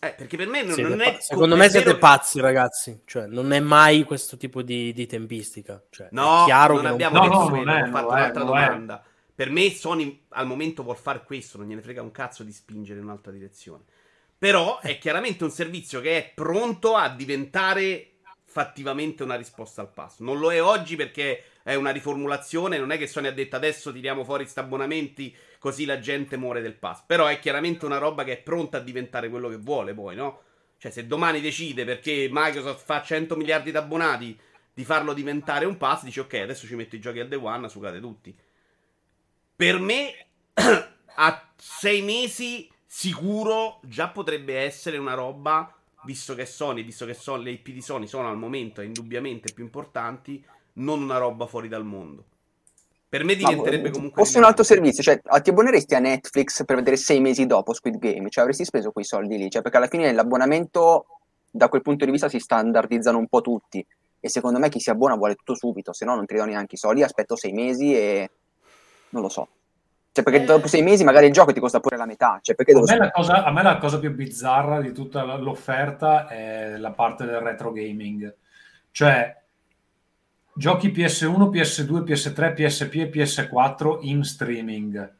[0.00, 1.16] Eh, perché per me non, Siete non pa- è...
[1.20, 3.02] secondo è me siete vero- pazzi, ragazzi.
[3.04, 5.82] Cioè, non è mai questo tipo di, di tempistica.
[5.90, 8.16] Cioè, No, è chiaro non che abbiamo No, detto no, non è, ho fatto non
[8.16, 8.66] un'altra non è.
[8.66, 9.04] domanda.
[9.34, 12.98] Per me Sony al momento vuol fare questo, non gliene frega un cazzo di spingere
[12.98, 13.84] in un'altra direzione.
[14.36, 18.12] Però è chiaramente un servizio che è pronto a diventare
[18.44, 20.20] fattivamente una risposta al pass.
[20.20, 23.92] Non lo è oggi perché è una riformulazione, non è che Sony ha detto adesso
[23.92, 27.02] tiriamo fuori sti abbonamenti così la gente muore del pass.
[27.06, 30.42] Però è chiaramente una roba che è pronta a diventare quello che vuole poi, no?
[30.78, 34.38] Cioè se domani decide perché Microsoft fa 100 miliardi di abbonati
[34.72, 37.68] di farlo diventare un pass, dici ok, adesso ci metto i giochi al day one,
[37.68, 38.32] sugate tutti.
[39.56, 40.26] Per me,
[41.16, 47.42] a sei mesi sicuro già potrebbe essere una roba, visto che Sony, visto che Sony,
[47.42, 50.44] le IP di Sony sono al momento indubbiamente più importanti,
[50.74, 52.24] non una roba fuori dal mondo.
[53.08, 54.22] Per me diventerebbe Ma, comunque...
[54.22, 57.96] Fosse un altro servizio, cioè ti abboneresti a Netflix per vedere sei mesi dopo Squid
[57.96, 61.06] Game, cioè avresti speso quei soldi lì, cioè perché alla fine l'abbonamento
[61.50, 63.84] da quel punto di vista si standardizzano un po' tutti
[64.20, 66.74] e secondo me chi si abbona vuole tutto subito, se no non ti do neanche
[66.74, 68.30] i soldi, aspetto sei mesi e
[69.10, 69.48] non lo so.
[70.12, 70.44] Cioè perché Eh.
[70.44, 72.96] dopo sei mesi magari il gioco ti costa pure la metà, cioè perché A me,
[72.96, 77.40] la cosa, a me la cosa più bizzarra di tutta l'offerta è la parte del
[77.40, 78.34] retro gaming.
[78.90, 79.36] Cioè,
[80.58, 85.16] giochi PS1, PS2, PS3, PSP e PS4 in streaming.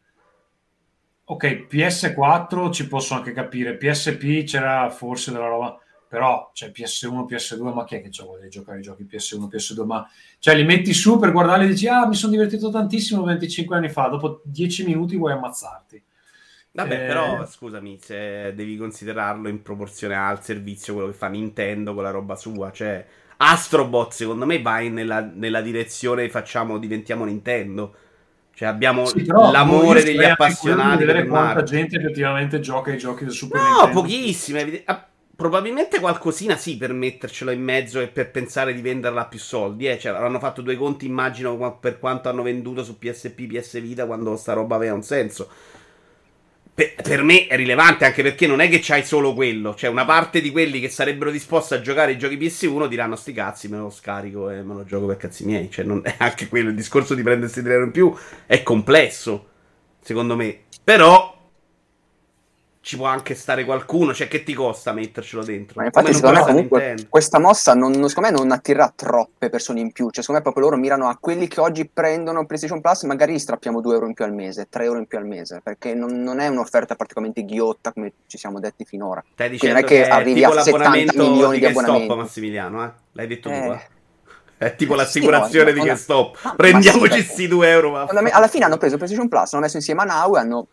[1.31, 7.73] Ok, PS4 ci posso anche capire, PSP c'era forse della roba, però cioè, PS1, PS2,
[7.73, 9.85] ma chi è che c'ha voglia di giocare ai giochi PS1, PS2?
[9.85, 13.77] Ma cioè, li metti su per guardarli e dici, ah, mi sono divertito tantissimo 25
[13.77, 16.03] anni fa, dopo 10 minuti vuoi ammazzarti.
[16.73, 21.95] Vabbè, Eh, però scusami, se devi considerarlo in proporzione al servizio, quello che fa Nintendo
[21.95, 23.07] con la roba sua, cioè
[23.39, 27.95] Astrobot secondo me va nella, nella direzione facciamo, diventiamo Nintendo.
[28.55, 31.65] Cioè abbiamo Sì, però l'amore degli appassionati vedere del quanta marchio.
[31.65, 34.01] gente effettivamente gioca ai giochi del Super No, Nintendo.
[34.01, 34.83] pochissime.
[34.87, 39.39] ah, Probabilmente qualcosina sì per mettercelo in mezzo e per pensare di venderla a più
[39.39, 39.87] soldi.
[39.89, 39.97] Eh.
[39.99, 44.37] Cioè, avranno fatto due conti, immagino, per quanto hanno venduto su PSP, PS Vita quando
[44.37, 45.49] sta roba aveva un senso.
[46.79, 49.75] Per, per me è rilevante anche perché non è che c'hai solo quello.
[49.75, 53.33] Cioè, una parte di quelli che sarebbero disposti a giocare i giochi PS1 diranno: Sti
[53.33, 55.69] cazzi, me lo scarico e me lo gioco per cazzi miei.
[55.73, 56.69] Cioè, non è anche quello.
[56.69, 59.49] Il discorso di prendersi di euro in più è complesso,
[60.01, 60.67] secondo me.
[60.85, 61.38] Però
[62.89, 64.15] ci può anche stare qualcuno.
[64.15, 65.79] Cioè, che ti costa mettercelo dentro?
[65.79, 67.11] Ma infatti, secondo me, comunque, Nintendo.
[67.11, 70.05] questa mossa non, non- secondo me non attirerà troppe persone in più.
[70.09, 73.39] Cioè, secondo me, proprio loro mirano a quelli che oggi prendono PlayStation Plus, magari gli
[73.39, 76.23] strappiamo 2 euro in più al mese, 3 euro in più al mese, perché non,
[76.23, 79.23] non è un'offerta particolarmente ghiotta come ci siamo detti finora.
[79.35, 82.15] Stai Quindi dicendo non è che che, arrivi a 70 l'abbonamento milioni di di abbonamenti.
[82.15, 82.91] Massimiliano, eh?
[83.13, 83.61] L'hai detto Eh.
[83.67, 83.81] tu, eh?
[84.65, 85.89] È tipo Sì, l'assicurazione no, di no, no.
[85.91, 86.39] GameStop.
[86.43, 87.91] Ma- ma Prendiamoci sì, sti 2 euro.
[87.91, 90.67] ma- Alla, alla fine hanno preso PlayStation Plus, hanno messo insieme a Now e hanno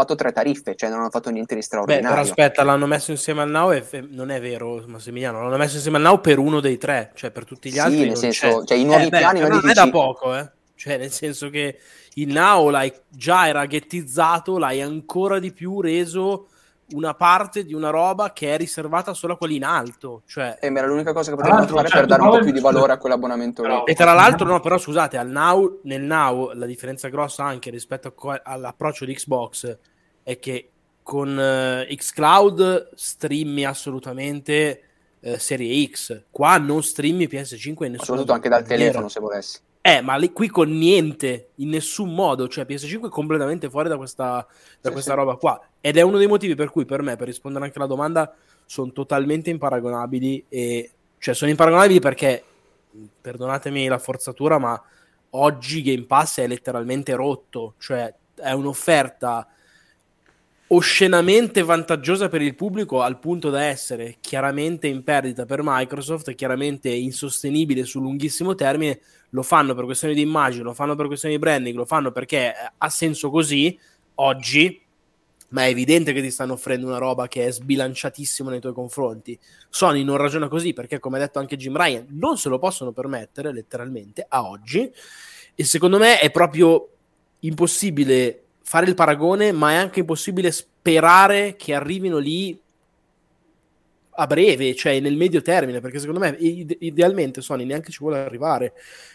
[0.00, 2.08] fatto tre tariffe, cioè non hanno fatto niente di Beh, straordinario.
[2.10, 5.42] però aspetta, l'hanno messo insieme al Now e fe- non è vero, Massimiliano.
[5.42, 7.98] L'hanno messo insieme al Now per uno dei tre, cioè per tutti gli Sì, altri.
[8.00, 8.64] nel non senso, c'è.
[8.66, 10.50] cioè, i nuovi Eh, beh, piani però non non è dici- da poco, eh.
[10.76, 11.78] Cioè, nel senso che
[12.14, 16.48] il Now l'hai già era ghettizzato, l'hai ancora di più reso
[16.90, 20.22] una parte di una roba che è riservata solo a quelli in alto.
[20.26, 22.60] Cioè, E era l'unica cosa che potevano fare cioè, per dare un po' più di
[22.60, 23.68] valore a quell'abbonamento lì.
[23.68, 27.70] Però- E tra l'altro, no, però scusate, al now, nel Now la differenza grossa anche
[27.70, 29.78] rispetto a co- all'approccio di Xbox
[30.22, 30.70] è che
[31.02, 34.80] con eh, Xcloud streami assolutamente
[35.20, 36.24] eh, Serie X.
[36.30, 39.58] Qua non streami PS5 in nessun Soprattutto anche dal telefono se volessi.
[39.88, 43.96] Eh, ma lì, qui con niente, in nessun modo, cioè PS5 è completamente fuori da
[43.96, 44.44] questa,
[44.80, 45.16] da Sì, questa sì.
[45.16, 45.60] roba qua.
[45.80, 48.90] Ed è uno dei motivi per cui per me, per rispondere anche alla domanda, sono
[48.90, 50.46] totalmente imparagonabili.
[50.48, 52.42] E, cioè, sono imparagonabili perché,
[53.20, 54.82] perdonatemi la forzatura, ma
[55.30, 57.74] oggi Game Pass è letteralmente rotto.
[57.78, 59.46] Cioè, è un'offerta
[60.68, 66.88] oscenamente vantaggiosa per il pubblico al punto da essere chiaramente in perdita per Microsoft, chiaramente
[66.90, 69.00] insostenibile sul lunghissimo termine.
[69.30, 72.48] Lo fanno per questioni di immagine, lo fanno per questioni di branding, lo fanno perché
[72.48, 73.78] eh, ha senso così
[74.14, 74.80] oggi,
[75.48, 79.38] ma è evidente che ti stanno offrendo una roba che è sbilanciatissima nei tuoi confronti.
[79.68, 82.92] Sony non ragiona così perché, come ha detto anche Jim Ryan, non se lo possono
[82.92, 84.90] permettere letteralmente a oggi.
[85.54, 86.88] E secondo me è proprio
[87.40, 92.60] impossibile fare il paragone, ma è anche impossibile sperare che arrivino lì
[94.18, 98.18] a breve, cioè nel medio termine, perché secondo me ide- idealmente Sony neanche ci vuole
[98.18, 98.72] arrivare,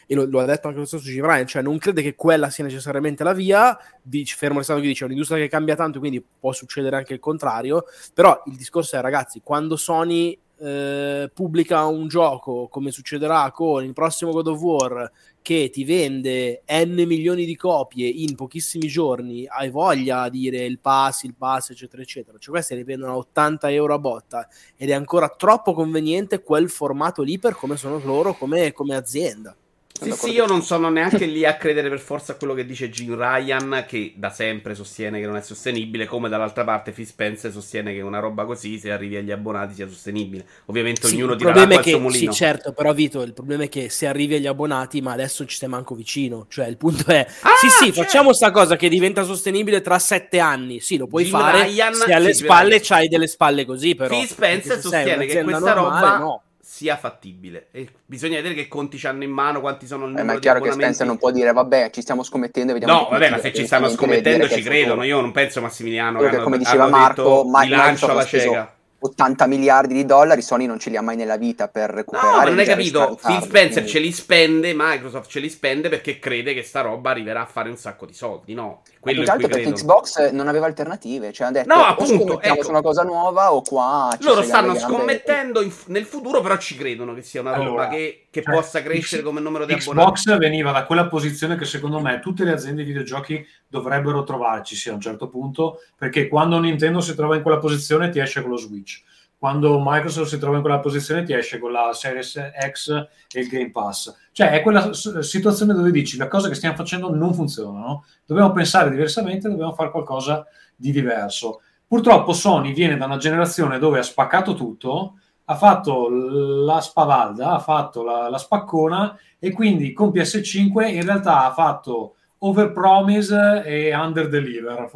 [0.07, 2.49] e lo, lo ha detto anche lo stesso Jim Ryan, cioè non crede che quella
[2.49, 6.23] sia necessariamente la via, dice, fermo restando che dice, è un'industria che cambia tanto, quindi
[6.39, 7.83] può succedere anche il contrario,
[8.13, 13.93] però il discorso è ragazzi, quando Sony eh, pubblica un gioco, come succederà con il
[13.93, 15.11] prossimo God of War,
[15.41, 20.79] che ti vende n milioni di copie in pochissimi giorni, hai voglia di dire il
[20.79, 22.37] pass, il pass, eccetera, eccetera.
[22.37, 26.69] Cioè, questi li vendono a 80 euro a botta ed è ancora troppo conveniente quel
[26.69, 29.55] formato lì per come sono loro come, come azienda.
[30.01, 32.89] Sì, sì, io non sono neanche lì a credere per forza a quello che dice
[32.89, 37.51] Jim Ryan, che da sempre sostiene che non è sostenibile, come dall'altra parte Phil Spencer
[37.51, 40.43] sostiene che una roba così, se arrivi agli abbonati, sia sostenibile.
[40.65, 42.31] Ovviamente Sì, ognuno il tira problema è l'acqua al suo che, sì, mulino.
[42.31, 45.69] certo, però Vito, il problema è che se arrivi agli abbonati, ma adesso ci stai
[45.69, 46.47] manco vicino.
[46.49, 48.01] Cioè, il punto è, Ah, sì, sì, certo.
[48.01, 50.79] facciamo sta cosa che diventa sostenibile tra sette anni.
[50.79, 54.15] Sì, lo puoi Jim fare Ryan- se alle sì, spalle c'hai delle spalle così, però.
[54.15, 56.43] Phil Spencer sostiene che questa normale, roba no.
[56.81, 57.67] Sia fattibile.
[57.71, 60.39] E bisogna vedere che conti c'hanno in mano, quanti sono il Eh, numero ma è
[60.41, 60.71] chiaro che.
[60.71, 63.65] Spencer non può dire vabbè ci stiamo scommettendo e vediamo No, vabbè, ma se ci
[63.67, 65.03] stanno scommettendo ci credono.
[65.03, 68.25] Io non penso Massimiliano Quello che che, come hanno, diceva hanno Marco, Ma- lancio alla
[68.25, 68.75] cieca.
[69.03, 72.35] 80 miliardi di dollari, Sony non ce li ha mai nella vita per No, recuperare.
[72.37, 73.17] ma non hai capito.
[73.19, 77.09] Phil Spencer quindi- ce li spende, Microsoft ce li spende perché crede che sta roba
[77.09, 78.53] arriverà a fare un sacco di soldi.
[78.53, 79.75] No, quello che cui altro perché credono.
[79.99, 82.63] Xbox non aveva alternative, cioè hanno detto No, appunto, ecco.
[82.63, 86.77] su una cosa nuova o qua ci Loro stanno scommettendo in- nel futuro, però ci
[86.77, 89.73] credono che sia una roba Allora, che, che cioè, possa crescere X- come numero di
[89.73, 90.11] abbonati.
[90.21, 94.89] Xbox veniva da quella posizione che secondo me tutte le aziende di videogiochi dovrebbero trovarci
[94.89, 98.51] a un certo punto, perché quando Nintendo si trova in quella posizione ti esce con
[98.51, 99.01] lo Switch.
[99.41, 102.89] Quando Microsoft si trova in quella posizione ti esce con la Series X
[103.33, 104.15] e il Game Pass.
[104.31, 108.91] Cioè è quella situazione dove dici le cose che stiamo facendo non funzionano, dobbiamo pensare
[108.91, 111.61] diversamente, dobbiamo fare qualcosa di diverso.
[111.87, 117.59] Purtroppo Sony viene da una generazione dove ha spaccato tutto, ha fatto la spavalda, ha
[117.59, 124.87] fatto la, la spaccona e quindi con PS5 in realtà ha fatto overpromise e underdeliver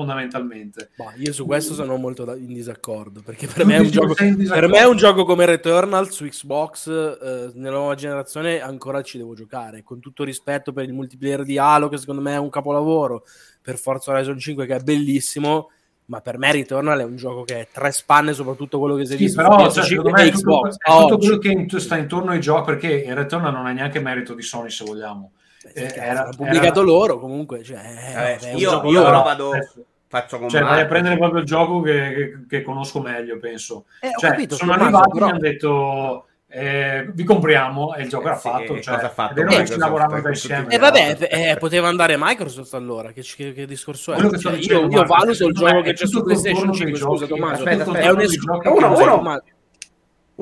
[0.00, 0.90] fondamentalmente.
[0.96, 3.94] Boh, io su questo sono molto da- in disaccordo perché per me, è un dici
[3.98, 8.60] gioco, in per me è un gioco come Returnal su Xbox eh, nella nuova generazione
[8.60, 12.32] ancora ci devo giocare con tutto rispetto per il multiplayer di Halo che secondo me
[12.34, 13.24] è un capolavoro
[13.62, 15.70] per Forza Horizon 5 che è bellissimo
[16.06, 19.12] ma per me Returnal è un gioco che è tre spanne soprattutto quello che si
[19.12, 21.38] è Sì, visto però su cioè, PS5 secondo me è tutto, Xbox è tutto quello
[21.38, 24.70] che in- sta intorno ai giochi perché il Returnal non è neanche merito di Sony
[24.70, 25.32] se vogliamo.
[25.62, 29.84] Eh, Eh, era- pubblicato era- loro comunque cioè, è un io- io però vado- Adesso-
[30.12, 33.84] Faccio con Cioè, vai a prendere proprio il gioco che, che- che conosco meglio, penso.
[34.00, 38.08] Eh, Cioè, capito, sono arrivati e però- mi hanno detto eh, vi compriamo e il
[38.08, 38.80] gioco Eh era sì, fatto.
[38.80, 40.66] Cioè, cosa ha fatto è che ci con da insieme.
[40.66, 44.14] E vabbè, eh, poteva andare Microsoft allora, che, che- che discorso è?
[44.16, 46.90] Quello che Cioè, dicendo, io, io valuto il gioco che c'è su PlayStation contorno 5,
[46.92, 47.26] dei scusa.
[47.28, 47.64] Tommaso.
[47.64, 48.84] È un contorno es- dei giochi Uno, che-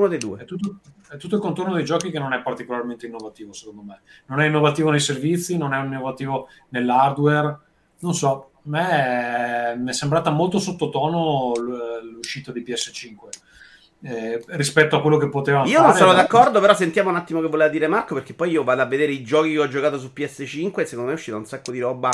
[0.09, 0.38] dei due.
[0.40, 0.78] È tutto,
[1.11, 4.00] è tutto il contorno dei giochi che non è particolarmente innovativo, secondo me.
[4.28, 7.59] Non è innovativo nei servizi, non è innovativo nell'hardware.
[7.98, 11.52] Non so, me è, mi è sembrata molto sottotono
[12.02, 13.28] l'uscita di PS5
[14.02, 15.88] eh, rispetto a quello che potevano Io fare.
[15.88, 18.62] non sono da- d'accordo, però sentiamo un attimo che voleva dire Marco, perché poi io
[18.62, 21.37] vado a vedere i giochi che ho giocato su PS5 e secondo me è uscita
[21.37, 22.09] un sacco di roba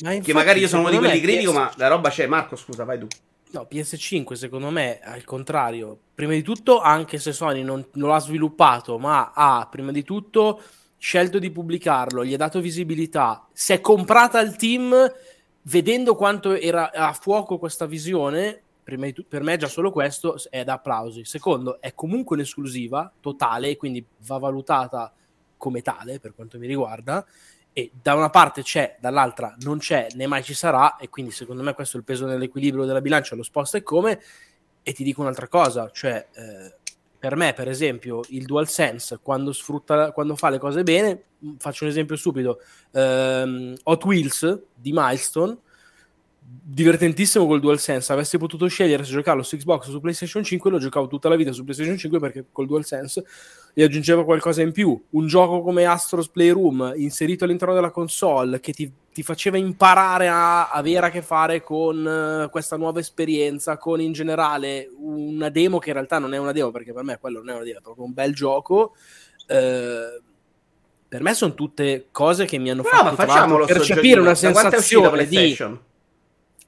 [0.00, 2.26] ma che infatti, magari io sono uno di quelli critico, PS ma la roba c'è.
[2.26, 3.06] Marco, scusa, vai tu.
[3.50, 8.18] No, PS5 secondo me al contrario, prima di tutto anche se Sony non, non l'ha
[8.18, 10.60] sviluppato, ma ha prima di tutto
[10.98, 14.92] scelto di pubblicarlo, gli ha dato visibilità, si è comprata il team
[15.68, 21.24] vedendo quanto era a fuoco questa visione, per me già solo questo è da applausi.
[21.24, 25.12] Secondo, è comunque un'esclusiva totale, quindi va valutata
[25.56, 27.24] come tale per quanto mi riguarda.
[27.72, 31.62] E da una parte c'è, dall'altra non c'è, né mai ci sarà, e quindi secondo
[31.62, 34.20] me questo è il peso nell'equilibrio della bilancia, lo sposta e come.
[34.82, 36.74] E ti dico un'altra cosa, cioè eh,
[37.18, 41.84] per me, per esempio, il DualSense quando sfrutta, quando fa le cose bene, mh, faccio
[41.84, 42.60] un esempio stupido,
[42.92, 45.56] ehm, Hot Wheels di Milestone,
[46.50, 50.78] divertentissimo col DualSense, avessi potuto scegliere se giocarlo su Xbox o su PlayStation 5, lo
[50.78, 53.24] giocavo tutta la vita su PlayStation 5 perché col DualSense
[53.74, 54.98] gli aggiungeva qualcosa in più.
[55.10, 60.70] Un gioco come Astro's Playroom inserito all'interno della console che ti, ti faceva imparare a
[60.70, 65.88] avere a che fare con eh, questa nuova esperienza, con in generale una demo che
[65.88, 67.82] in realtà non è una demo perché per me quello non è una demo, è
[67.82, 68.94] proprio un bel gioco.
[69.46, 70.20] Eh,
[71.08, 75.56] per me sono tutte cose che mi hanno No, fatto facciamolo percepire una sensazione di?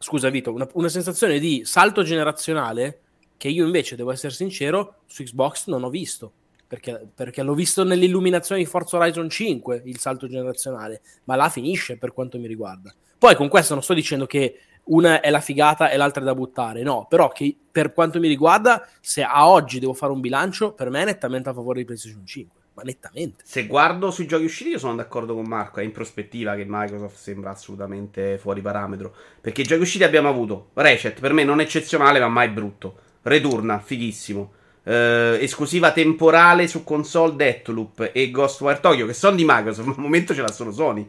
[0.03, 3.01] Scusa Vito, una, una sensazione di salto generazionale
[3.37, 6.33] che io invece, devo essere sincero, su Xbox non ho visto.
[6.67, 11.99] Perché, perché l'ho visto nell'illuminazione di Forza Horizon 5, il salto generazionale, ma là finisce
[11.99, 12.95] per quanto mi riguarda.
[13.19, 16.35] Poi con questo non sto dicendo che una è la figata e l'altra è da
[16.35, 20.73] buttare, no, però che per quanto mi riguarda, se a oggi devo fare un bilancio,
[20.73, 23.45] per me è nettamente a favore di PlayStation 5, ma nettamente.
[23.47, 25.81] Se guardo sui giochi usciti, io sono d'accordo con Marco.
[25.81, 29.15] È in prospettiva che Microsoft sembra assolutamente fuori parametro.
[29.41, 32.97] Perché i giochi usciti abbiamo avuto Ratchet, per me non eccezionale, ma mai brutto.
[33.23, 34.53] Returna, fighissimo.
[34.83, 40.01] Eh, esclusiva temporale su console Deathloop e Ghostwire Tokyo, che sono di Microsoft, ma al
[40.01, 41.09] momento ce l'ha solo Sony.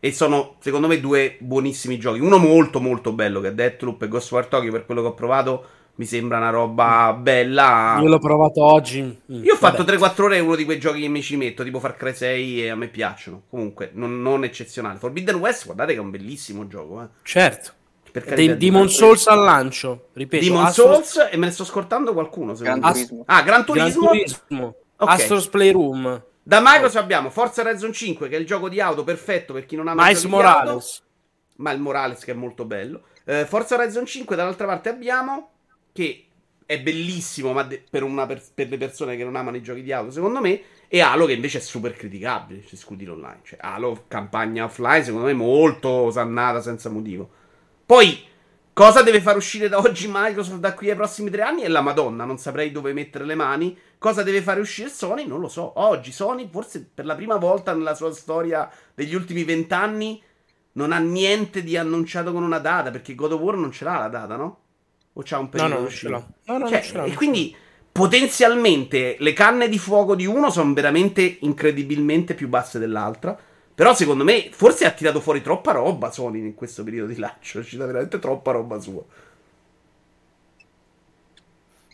[0.00, 2.20] E sono, secondo me, due buonissimi giochi.
[2.20, 5.66] Uno molto, molto bello, che è Deathloop e Ghostwire Tokyo, per quello che ho provato.
[5.98, 7.98] Mi sembra una roba bella.
[8.00, 9.02] Io l'ho provato oggi.
[9.02, 9.96] mm, Io ho fatto vabbè.
[9.98, 12.62] 3-4 ore, è uno di quei giochi che mi ci metto, tipo Far Cry 6
[12.64, 13.42] e a me piacciono.
[13.50, 14.98] Comunque, non, non eccezionale.
[14.98, 17.06] Forbidden West, guardate che è un bellissimo gioco, eh.
[17.22, 17.72] Certo.
[18.12, 18.88] De- Demon.
[18.88, 20.44] Souls al lancio, ripeto.
[20.44, 22.80] Demon Astro- Souls e me ne sto scortando qualcuno, Gran.
[22.80, 23.22] Turismo.
[23.26, 24.06] Ah, Gran Gran Turismo.
[24.08, 25.08] Turismo, Ok.
[25.10, 29.52] Astro's Playroom, Da Microsoft abbiamo Forza Horizon 5, che è il gioco di auto perfetto
[29.52, 30.36] per chi non ama Miles auto.
[30.36, 31.02] Morales.
[31.56, 33.02] ma il Morales che è molto bello.
[33.24, 35.50] Eh, Forza Horizon 5 dall'altra parte abbiamo
[35.92, 36.24] che
[36.66, 39.90] è bellissimo, ma de- per, per- per le persone che non amano i giochi di
[39.90, 43.40] auto, secondo me, e Halo che invece è super criticabile, se scuti l'online.
[43.42, 47.30] Cioè, Halo, campagna offline, secondo me molto osannata senza motivo.
[47.86, 48.22] Poi,
[48.74, 51.62] cosa deve far uscire da oggi Microsoft da qui ai prossimi tre anni?
[51.62, 53.76] È la Madonna, non saprei dove mettere le mani.
[53.96, 55.26] Cosa deve fare uscire Sony?
[55.26, 55.80] Non lo so.
[55.80, 60.22] Oggi Sony, forse per la prima volta nella sua storia degli ultimi vent'anni,
[60.72, 63.98] non ha niente di annunciato con una data, perché God of War non ce l'ha
[63.98, 64.58] la data, no?
[65.18, 65.96] O c'ha un No, periodo no, non d'uscita?
[65.96, 66.26] ce l'ha.
[66.46, 67.54] No, no, Cioè, non ce l'ha, e non quindi
[67.90, 73.36] potenzialmente le canne di fuoco di uno sono veramente incredibilmente più basse dell'altra.
[73.74, 77.58] Però secondo me forse ha tirato fuori troppa roba Sony in questo periodo di lancio.
[77.58, 79.04] È uscita veramente troppa roba sua.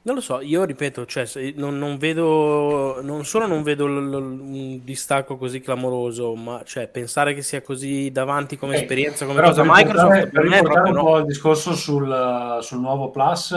[0.06, 1.24] Non lo so, io ripeto, cioè,
[1.56, 6.88] non, non vedo, non solo non vedo l- l- un distacco così clamoroso, ma cioè,
[6.88, 10.62] pensare che sia così davanti come Ok, esperienza, come cosa Microsoft, per per me è
[10.62, 11.02] riportare proprio un no.
[11.02, 13.50] po' il discorso sul, sul nuovo Plus,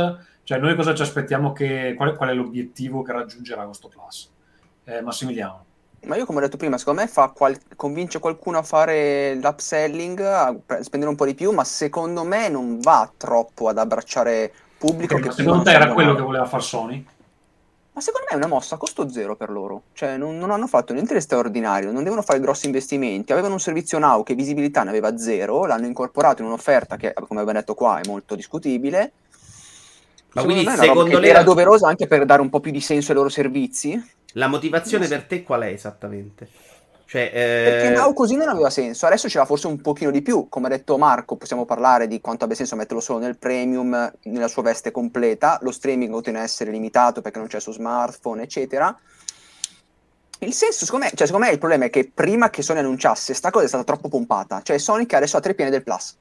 [0.43, 4.33] cioè noi cosa ci aspettiamo che, qual, qual è l'obiettivo che raggiungerà questo Plus?
[4.85, 5.65] Eh, Massimiliano.
[6.05, 10.19] Ma io, come ho detto prima, secondo me fa qual- convince qualcuno a fare l'upselling,
[10.21, 14.53] a pre- spendere un po' di più, ma secondo me non va troppo ad abbracciare
[14.77, 17.05] pubblico che secondo te era quello che voleva far Sony?
[17.93, 19.85] Ma secondo me è una mossa a costo zero per loro.
[19.93, 23.31] Cioè, non, non hanno fatto niente di straordinario, non devono fare grossi investimenti.
[23.31, 27.41] Avevano un servizio now che visibilità ne aveva zero, l'hanno incorporato in un'offerta che, come
[27.41, 29.11] abbiamo detto qua, è molto discutibile.
[30.33, 32.41] Ma Secondo quindi me è una roba secondo che lei era doverosa anche per dare
[32.41, 33.99] un po' più di senso ai loro servizi.
[34.33, 36.47] la motivazione per te qual è esattamente?
[37.09, 40.21] Cioè, Perché eh, Now così non aveva senso, adesso ce l'ha forse un pochino di
[40.21, 44.11] più, come ha detto Marco, possiamo parlare di quanto abbia senso metterlo solo nel premium,
[44.23, 48.43] nella sua veste completa, lo streaming continua a essere limitato perché non c'è su smartphone,
[48.43, 48.93] eccetera.
[50.39, 53.33] Il senso, secondo me, cioè, secondo me il problema è che prima che Sony annunciasse
[53.33, 56.13] sta cosa è stata troppo pompata, cioè Sony che adesso ha tre piene del Plus,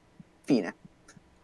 [0.45, 0.73] fine.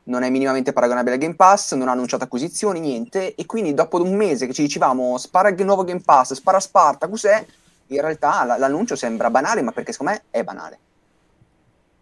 [0.06, 4.02] Non è minimamente paragonabile al Game Pass, non ha annunciato acquisizioni, niente, e quindi dopo
[4.02, 7.46] un mese che ci dicevamo spara il nuovo Game Pass, spara Spartacus, è
[7.88, 10.80] in realtà la- l'annuncio sembra banale, ma perché secondo me è banale.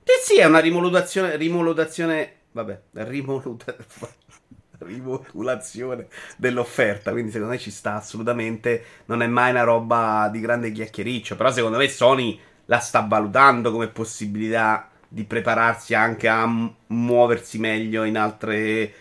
[0.04, 1.36] Eh sì, è una rimodulazione.
[1.38, 2.40] Rimodulazione.
[2.52, 3.76] Vabbè, rimoluta-
[4.80, 7.12] rimodulazione dell'offerta.
[7.12, 8.84] Quindi, secondo me ci sta assolutamente.
[9.06, 11.36] Non è mai una roba di grande chiacchiericcio.
[11.36, 16.46] Però, secondo me, Sony la sta valutando come possibilità di prepararsi anche a
[16.88, 18.94] muoversi meglio in altre.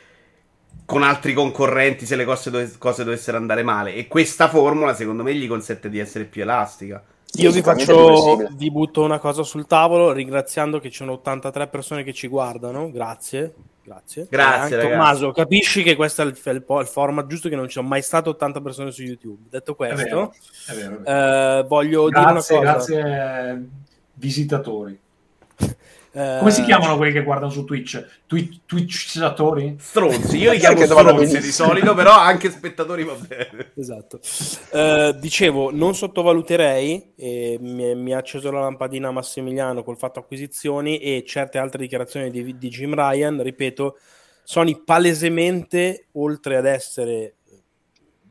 [0.90, 3.94] Con altri concorrenti se le cose, dove- cose dovessero andare male.
[3.94, 7.02] E questa formula, secondo me, gli consente di essere più elastica.
[7.34, 12.02] Io vi faccio, vi butto una cosa sul tavolo, ringraziando che ci sono 83 persone
[12.02, 12.90] che ci guardano.
[12.90, 13.54] Grazie.
[13.84, 14.26] Grazie.
[14.28, 14.90] Grazie, E ragazzi.
[14.90, 18.02] Tommaso, capisci che questo è il, il, il format giusto che non ci sono mai
[18.02, 19.42] state 80 persone su YouTube.
[19.48, 20.32] Detto È questo, vero,
[20.66, 20.96] è vero.
[20.96, 21.58] è vero.
[21.60, 22.94] eh, voglio Grazie, dire una cosa.
[22.94, 23.58] grazie eh,
[24.14, 24.98] visitatori.
[26.12, 28.22] Eh, Come si chiamano quelli che guardano su Twitch?
[28.26, 29.76] Twi- Twitchatori?
[29.78, 33.72] Stronzi, io li Sai chiamo stronzi di solito, però anche spettatori va bene.
[33.76, 34.18] Esatto.
[34.72, 40.98] Eh, dicevo, non sottovaluterei, e mi, mi ha acceso la lampadina Massimiliano col fatto acquisizioni
[40.98, 43.98] e certe altre dichiarazioni di, di Jim Ryan, ripeto,
[44.42, 47.36] Sony palesemente, oltre ad essere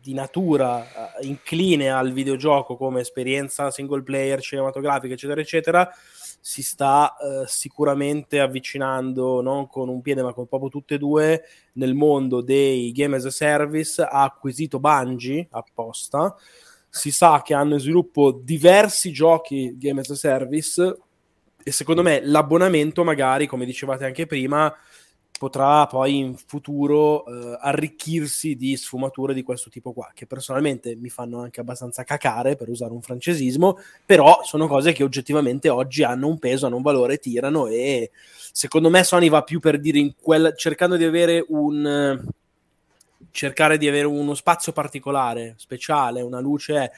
[0.01, 0.83] di natura
[1.19, 5.89] eh, incline al videogioco come esperienza single player, cinematografica, eccetera, eccetera,
[6.41, 11.43] si sta eh, sicuramente avvicinando non con un piede ma con proprio tutte e due
[11.73, 16.35] nel mondo dei game as a service ha acquisito Bungie apposta.
[16.89, 20.97] Si sa che hanno in sviluppo diversi giochi game as a service
[21.61, 24.73] e secondo me l'abbonamento magari come dicevate anche prima
[25.39, 31.07] potrà poi in futuro eh, arricchirsi di sfumature di questo tipo qua, che personalmente mi
[31.07, 36.27] fanno anche abbastanza cacare, per usare un francesismo, però sono cose che oggettivamente oggi hanno
[36.27, 38.11] un peso, hanno un valore, tirano e
[38.51, 42.21] secondo me Sony va più per dire in quel, cercando di avere un
[43.31, 46.91] cercare di avere uno spazio particolare, speciale, una luce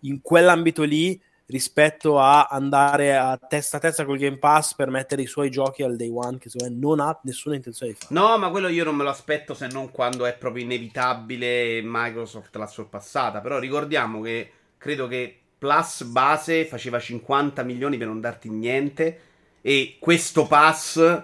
[0.00, 5.22] in quell'ambito lì rispetto a andare a testa a testa col Game Pass per mettere
[5.22, 8.14] i suoi giochi al day one che secondo me non ha nessuna intenzione di fare.
[8.14, 12.54] No, ma quello io non me lo aspetto se non quando è proprio inevitabile Microsoft
[12.56, 13.40] l'ha sorpassata.
[13.40, 19.20] Però ricordiamo che credo che Plus base faceva 50 milioni per non darti niente
[19.62, 21.22] e questo pass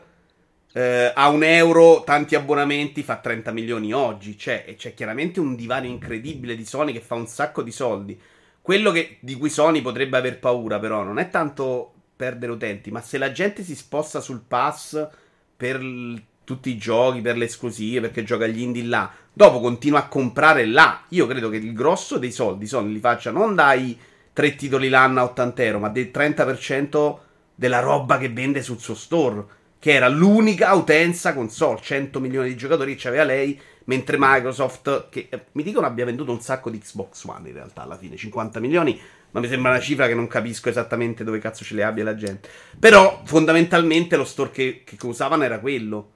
[0.73, 4.39] eh, a un euro tanti abbonamenti fa 30 milioni oggi.
[4.39, 8.19] Cioè, e c'è chiaramente un divario incredibile di Sony che fa un sacco di soldi.
[8.63, 13.01] Quello che, di cui Sony potrebbe aver paura, però, non è tanto perdere utenti, ma
[13.01, 15.09] se la gente si sposta sul pass
[15.57, 19.99] per l- tutti i giochi, per le esclusive, perché gioca agli indie là, dopo continua
[19.99, 21.03] a comprare là.
[21.09, 23.99] Io credo che il grosso dei soldi Sony li faccia non dai
[24.33, 27.19] tre titoli l'anno a 80 euro, ma del 30%
[27.55, 29.45] della roba che vende sul suo store,
[29.81, 35.29] che era l'unica utenza console, 100 milioni di giocatori che aveva lei, mentre Microsoft, che
[35.31, 38.61] eh, mi dicono abbia venduto un sacco di Xbox One in realtà alla fine, 50
[38.61, 38.99] milioni,
[39.33, 42.15] ma mi sembra una cifra che non capisco esattamente dove cazzo ce le abbia la
[42.15, 42.49] gente.
[42.79, 46.11] Però fondamentalmente lo store che, che usavano era quello.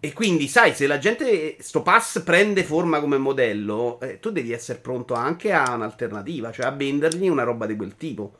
[0.00, 4.52] E quindi, sai, se la gente, sto pass prende forma come modello, eh, tu devi
[4.52, 8.32] essere pronto anche a un'alternativa, cioè a vendergli una roba di quel tipo.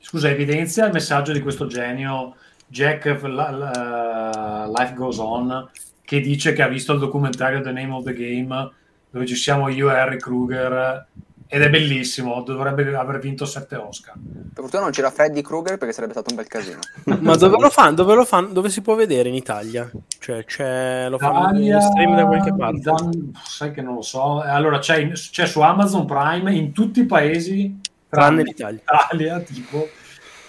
[0.00, 2.36] Scusa, evidenzia il messaggio di questo genio
[2.66, 5.70] Jack la- la- Life Goes On
[6.04, 8.70] che dice che ha visto il documentario The Name of the Game
[9.10, 11.06] dove ci siamo io e Harry Kruger
[11.46, 14.14] ed è bellissimo, dovrebbe aver vinto 7 Oscar.
[14.16, 16.80] Per fortuna non c'era Freddy Krueger perché sarebbe stato un bel casino.
[17.20, 17.94] Ma dove lo fanno?
[17.94, 18.48] Dove lo fanno?
[18.48, 19.88] Dove si può vedere in Italia?
[20.18, 22.80] Cioè, c'è, lo fanno in Italia, stream da qualche parte?
[22.80, 24.40] Dan- sai che non lo so.
[24.40, 27.78] Allora c'è, in- c'è su Amazon Prime in tutti i paesi
[28.08, 28.80] Tranne l'Italia.
[28.82, 29.88] Italia, tipo.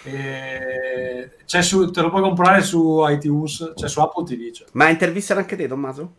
[0.08, 4.50] E c'è su, te lo puoi comprare su iTunes, c'è su Apple TV.
[4.52, 4.64] c'è.
[4.72, 6.12] Ma intervistano anche te, Tommaso?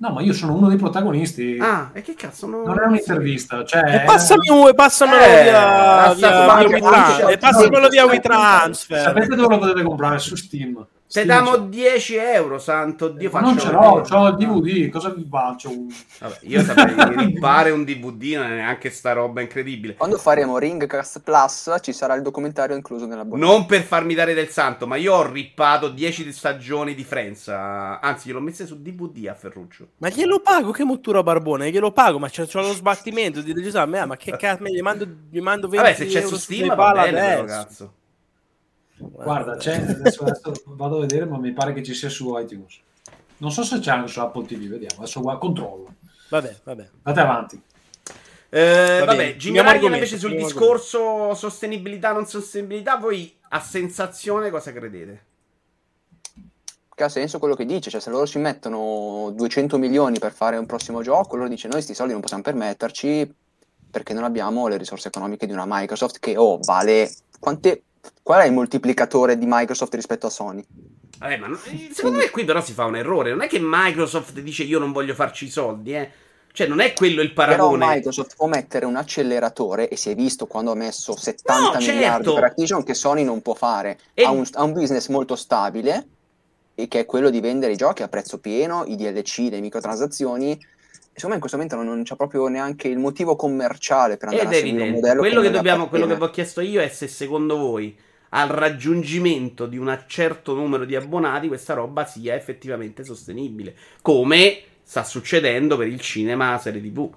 [0.00, 1.58] No, ma io sono uno dei protagonisti.
[1.60, 2.46] Ah, e che cazzo?
[2.46, 2.62] No...
[2.64, 3.64] non è un'intervista.
[3.64, 7.88] Cioè, E passami un, e passamelo Eh, via, passa- via, passa- via WeTran- e passamelo
[7.88, 9.00] via WeTransfer.
[9.02, 10.18] Sapete dove lo potete comprare?
[10.20, 10.86] Su Steam.
[11.10, 11.60] Te c'è.
[11.60, 13.30] 10 euro, santo Dio.
[13.32, 14.90] Ma non faccio ce l'ho, c'ho il DVD.
[14.90, 15.70] Cosa vi faccio?
[16.18, 19.94] Vabbè, io saprei ripare un DVD, non è neanche sta roba incredibile.
[19.94, 23.46] Quando faremo Ringcast Plus ci sarà il documentario incluso nella bolla.
[23.46, 27.48] Non per farmi dare del santo, ma io ho rippato 10 stagioni di Friends.
[27.48, 29.88] ah, Anzi, gliel'ho messe su DVD a Ferruccio.
[29.98, 33.86] Ma glielo pago, che mottura barbone, glielo pago, ma c'è, c'è lo sbattimento di regista,
[33.86, 36.92] ma ma che cazzo, gli mando, gli mando 20 Vabbè, se c'è su Steam va
[36.92, 37.92] bene, però, cazzo.
[38.98, 42.80] Guarda, c'è, adesso, adesso vado a vedere, ma mi pare che ci sia su iTunes.
[43.38, 45.02] Non so se c'è anche su Apple TV, vediamo.
[45.02, 45.94] Adesso guarda, controllo.
[46.28, 46.88] Vabbè, vabbè.
[47.02, 47.62] Andate avanti.
[48.50, 55.24] Eh, Va vabbè, argomento, invece sul discorso sostenibilità non sostenibilità, voi a sensazione cosa credete?
[56.94, 60.56] Che ha senso quello che dice, cioè se loro si mettono 200 milioni per fare
[60.56, 63.34] un prossimo gioco, loro dice noi sti soldi non possiamo permetterci
[63.90, 67.82] perché non abbiamo le risorse economiche di una Microsoft che oh, vale quante
[68.22, 70.64] qual è il moltiplicatore di Microsoft rispetto a Sony?
[71.18, 71.58] Vabbè, ma non-
[71.92, 73.30] secondo me qui però si fa un errore.
[73.30, 76.10] Non è che Microsoft dice io non voglio farci i soldi, eh.
[76.52, 77.86] Cioè, non è quello il Però paragone.
[77.86, 81.92] Microsoft può mettere un acceleratore e si è visto quando ha messo 70 No, certo.
[81.92, 83.98] miliardi per Activision che Sony non può fare.
[84.14, 86.06] E- Ha, un, ha un business molto stabile
[86.74, 90.58] e che è quello di vendere i giochi a prezzo pieno, i DLC, le microtransazioni.
[91.18, 94.52] Secondo me in questo momento non, c'è proprio neanche il motivo commerciale per andare Ed
[94.52, 95.06] a seguire un evidente.
[95.06, 97.96] modello Quello che, dobbiamo, quello che vi ho chiesto io è se secondo voi
[98.30, 103.74] al raggiungimento di un certo numero di abbonati questa roba sia effettivamente sostenibile.
[104.02, 107.10] Come sta succedendo per il cinema serie TV.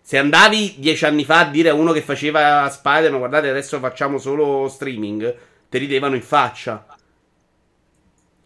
[0.00, 4.18] Se andavi dieci anni fa a dire a uno che faceva Spider-Man, guardate, adesso facciamo
[4.18, 5.36] solo streaming,
[5.68, 6.86] te ridevano in faccia.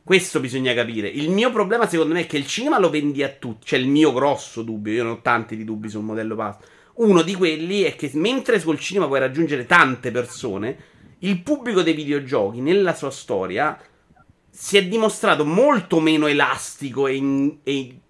[0.04, 1.08] Questo bisogna capire.
[1.08, 3.64] Il mio problema, secondo me, è che il cinema lo vendi a tutti.
[3.64, 4.92] Cioè, il mio grosso dubbio.
[4.92, 6.58] Io ne ho tanti di dubbi sul modello pass.
[6.96, 10.76] Uno di quelli è che mentre sul cinema puoi raggiungere tante persone,
[11.20, 13.80] il pubblico dei videogiochi, nella sua storia,
[14.50, 18.00] si è dimostrato molto meno elastico e, in, e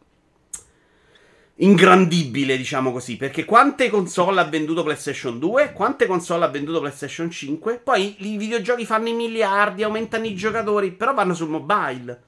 [1.57, 3.17] ingrandibile, diciamo così.
[3.17, 5.73] Perché quante console ha venduto PlayStation 2?
[5.73, 7.79] Quante console ha venduto PlayStation 5?
[7.79, 12.23] Poi i videogiochi fanno i miliardi, aumentano i giocatori, però vanno sul mobile.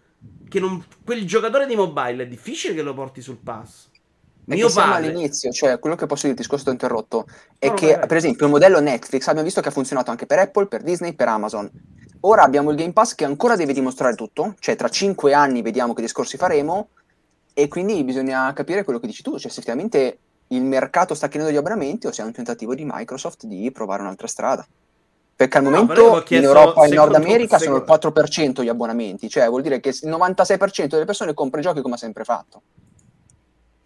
[0.48, 3.88] Che non, quel giocatore di mobile è difficile che lo porti sul pass.
[4.46, 7.26] Mio padre all'inizio, cioè quello che posso dirti, scusa, ti ho interrotto,
[7.58, 8.06] è no, che vabbè.
[8.06, 11.14] per esempio il modello Netflix abbiamo visto che ha funzionato anche per Apple, per Disney,
[11.14, 11.68] per Amazon.
[12.20, 15.94] Ora abbiamo il Game Pass che ancora deve dimostrare tutto, cioè tra cinque anni vediamo
[15.94, 16.90] che discorsi faremo
[17.58, 21.54] e quindi bisogna capire quello che dici tu, cioè se effettivamente il mercato sta chiedendo
[21.54, 24.66] gli abbonamenti o se è un tentativo di Microsoft di provare un'altra strada.
[25.34, 29.30] Perché al no, momento in Europa e in Nord America sono il 4% gli abbonamenti,
[29.30, 32.60] cioè vuol dire che il 96% delle persone compra i giochi come ha sempre fatto.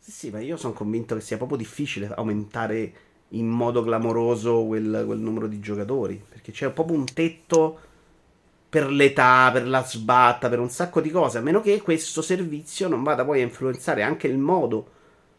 [0.00, 2.92] Sì, sì, ma io sono convinto che sia proprio difficile aumentare
[3.28, 7.78] in modo clamoroso quel, quel numero di giocatori, perché c'è proprio un tetto
[8.70, 12.86] per l'età, per la sbatta, per un sacco di cose, a meno che questo servizio
[12.86, 14.98] non vada poi a influenzare anche il modo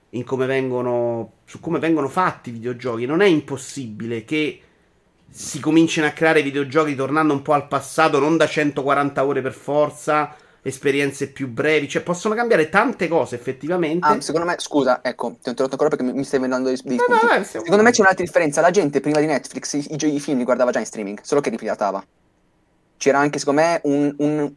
[0.10, 3.06] in come vengono, su come vengono fatti i videogiochi.
[3.06, 4.62] Non è impossibile che
[5.30, 9.54] si comincino a creare videogiochi tornando un po' al passato, non da 140 ore per
[9.54, 14.06] forza, esperienze più brevi, cioè possono cambiare tante cose effettivamente.
[14.06, 16.98] Ah, secondo me, scusa, ecco, ti ho interrotto ancora perché mi stai venendo dei, dei
[16.98, 20.20] no, no, Secondo me c'è un'altra differenza, la gente prima di Netflix i, i, i
[20.20, 22.04] film li guardava già in streaming, solo che li piratava
[23.02, 24.52] c'era anche secondo me un, un,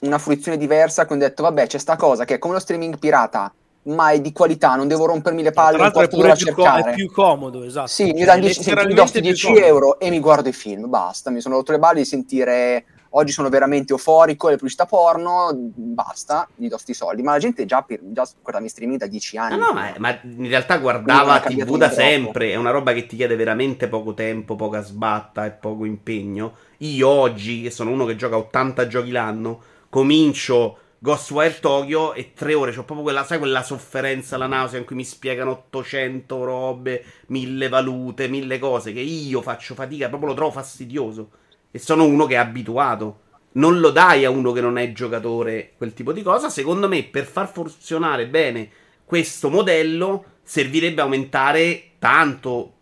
[0.00, 2.98] una fruizione diversa quando ho detto vabbè c'è sta cosa che è come lo streaming
[2.98, 6.64] pirata ma è di qualità, non devo rompermi le palle, non posso è, più co-
[6.64, 7.88] è più comodo, esatto.
[7.88, 11.42] Sì, mi, danno 10, mi do 10 euro e mi guardo i film, basta, mi
[11.42, 12.86] sono rotto le balle di sentire
[13.16, 17.22] oggi sono veramente euforico, le pubblicità porno, basta, gli do sti soldi.
[17.22, 19.58] Ma la gente già, per, già guardava in streaming da 10 anni.
[19.58, 23.16] No, no, ma, ma, in realtà guardava TV da sempre, è una roba che ti
[23.16, 26.54] chiede veramente poco tempo, poca sbatta e poco impegno.
[26.78, 32.54] Io oggi, che sono uno che gioca 80 giochi l'anno, comincio Ghostwire Tokyo e tre
[32.54, 37.04] ore, c'ho proprio quella, sai, quella sofferenza, la nausea in cui mi spiegano 800 robe,
[37.26, 41.30] mille valute, mille cose che io faccio fatica, proprio lo trovo fastidioso.
[41.74, 43.22] E sono uno che è abituato.
[43.54, 46.48] Non lo dai a uno che non è giocatore quel tipo di cosa.
[46.48, 48.70] Secondo me, per far funzionare bene
[49.04, 52.72] questo modello, servirebbe aumentare tanto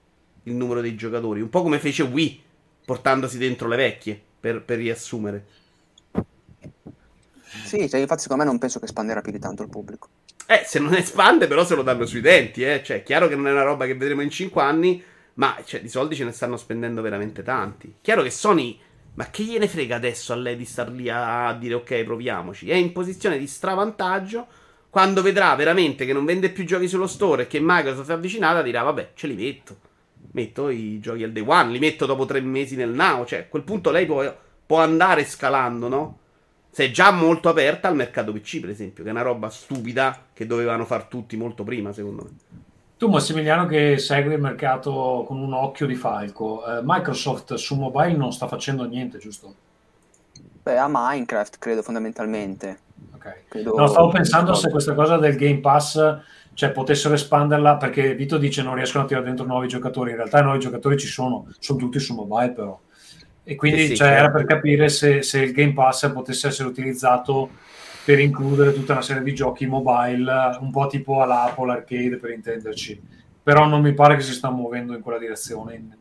[0.42, 1.40] il numero dei giocatori.
[1.40, 2.42] Un po' come fece Wii
[2.84, 5.46] portandosi dentro le vecchie, per, per riassumere.
[7.64, 10.08] Sì, cioè, infatti secondo me non penso che espanderà più di tanto il pubblico.
[10.46, 12.82] Eh, se non espande però se lo danno sui denti, eh.
[12.82, 15.02] Cioè, è chiaro che non è una roba che vedremo in 5 anni,
[15.34, 17.96] ma cioè, di soldi ce ne stanno spendendo veramente tanti.
[18.00, 18.78] Chiaro che Sony...
[19.14, 22.70] Ma che gliene frega adesso a lei di star lì a, dire ok, proviamoci?
[22.70, 24.46] È in posizione di stravantaggio.
[24.88, 28.62] Quando vedrà veramente che non vende più giochi sullo store e che Microsoft è avvicinata,
[28.62, 29.76] dirà vabbè, ce li metto
[30.32, 33.24] metto i giochi al day one, li metto dopo tre mesi nel now.
[33.24, 36.18] Cioè, a quel punto lei può, può andare scalando, no?
[36.70, 40.28] Se è già molto aperta al mercato PC, per esempio, che è una roba stupida
[40.32, 42.30] che dovevano far tutti molto prima, secondo me.
[43.02, 48.16] Tu, Massimiliano, che segui il mercato con un occhio di falco, eh, Microsoft su mobile
[48.16, 49.52] non sta facendo niente, giusto?
[50.62, 52.78] Beh, a Minecraft, credo fondamentalmente.
[53.12, 53.42] Ok.
[53.48, 53.74] Credo...
[53.74, 56.20] No, stavo pensando se questa cosa del Game Pass
[56.54, 60.38] cioè potessero espanderla perché Vito dice non riescono a tirare dentro nuovi giocatori in realtà
[60.38, 62.78] i nuovi giocatori ci sono sono tutti su mobile però
[63.42, 64.22] e quindi sì, cioè, certo.
[64.22, 67.50] era per capire se, se, il Game Pass potesse essere utilizzato
[68.04, 73.00] per includere tutta una serie di giochi mobile un po' tipo all'Apple Arcade per intenderci.
[73.42, 75.96] Però non mi pare che si sta muovendo in quella direzione.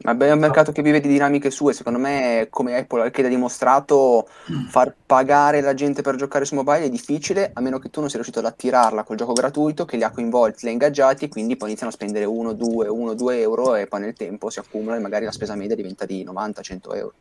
[0.00, 3.28] Ma è un mercato che vive di dinamiche sue, secondo me, come Apple anche ha
[3.28, 4.28] dimostrato,
[4.68, 8.08] far pagare la gente per giocare su mobile è difficile, a meno che tu non
[8.08, 11.28] sia riuscito ad attirarla col gioco gratuito, che li ha coinvolti, li ha ingaggiati e
[11.28, 14.60] quindi poi iniziano a spendere 1, 2, 1, 2 euro e poi nel tempo si
[14.60, 17.14] accumula e magari la spesa media diventa di 90, 100 euro.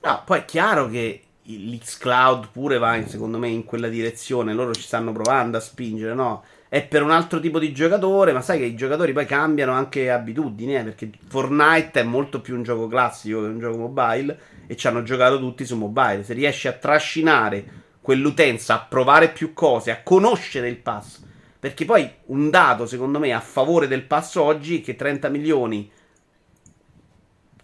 [0.00, 1.24] No, poi è chiaro che
[1.56, 6.42] l'Xcloud pure va, secondo me, in quella direzione, loro ci stanno provando a spingere, no?
[6.68, 10.10] è per un altro tipo di giocatore, ma sai che i giocatori poi cambiano anche
[10.10, 14.76] abitudini, eh, perché Fortnite è molto più un gioco classico che un gioco mobile e
[14.76, 16.24] ci hanno giocato tutti su mobile.
[16.24, 17.64] Se riesci a trascinare
[18.02, 21.22] quell'utenza a provare più cose, a conoscere il pass,
[21.58, 25.90] perché poi un dato secondo me a favore del pass oggi è che 30 milioni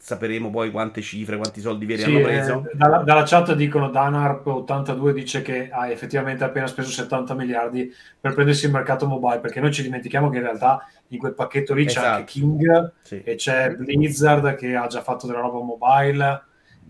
[0.05, 2.65] sapremo poi quante cifre, quanti soldi veri sì, hanno preso.
[2.71, 7.91] Eh, dalla, dalla, chat dicono Danarp82 dice che ha effettivamente appena speso 70 miliardi
[8.21, 11.73] per prendersi il mercato mobile, perché noi ci dimentichiamo che in realtà in quel pacchetto
[11.73, 12.07] lì esatto.
[12.07, 12.47] c'è anche esatto.
[12.47, 13.23] King sì.
[13.25, 16.43] e c'è Blizzard che ha già fatto della roba mobile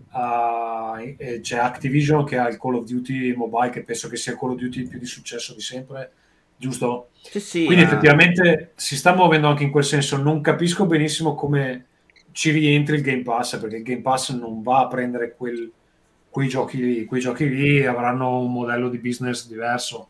[0.09, 4.33] ha- eh, c'è Activision che ha il Call of Duty Mobile, che penso che sia
[4.33, 6.11] il Call of Duty più di successo di sempre,
[6.57, 7.11] giusto?
[7.21, 7.87] Sì, sì, Quindi eh.
[7.87, 10.17] effettivamente si sta muovendo anche in quel senso.
[10.17, 11.85] Non capisco benissimo come
[12.35, 15.71] ci rientri il Game Pass, perché il Game Pass non va a prendere quel-
[16.29, 17.05] quei giochi lì.
[17.05, 20.09] Quei giochi lì avranno un modello di business diverso.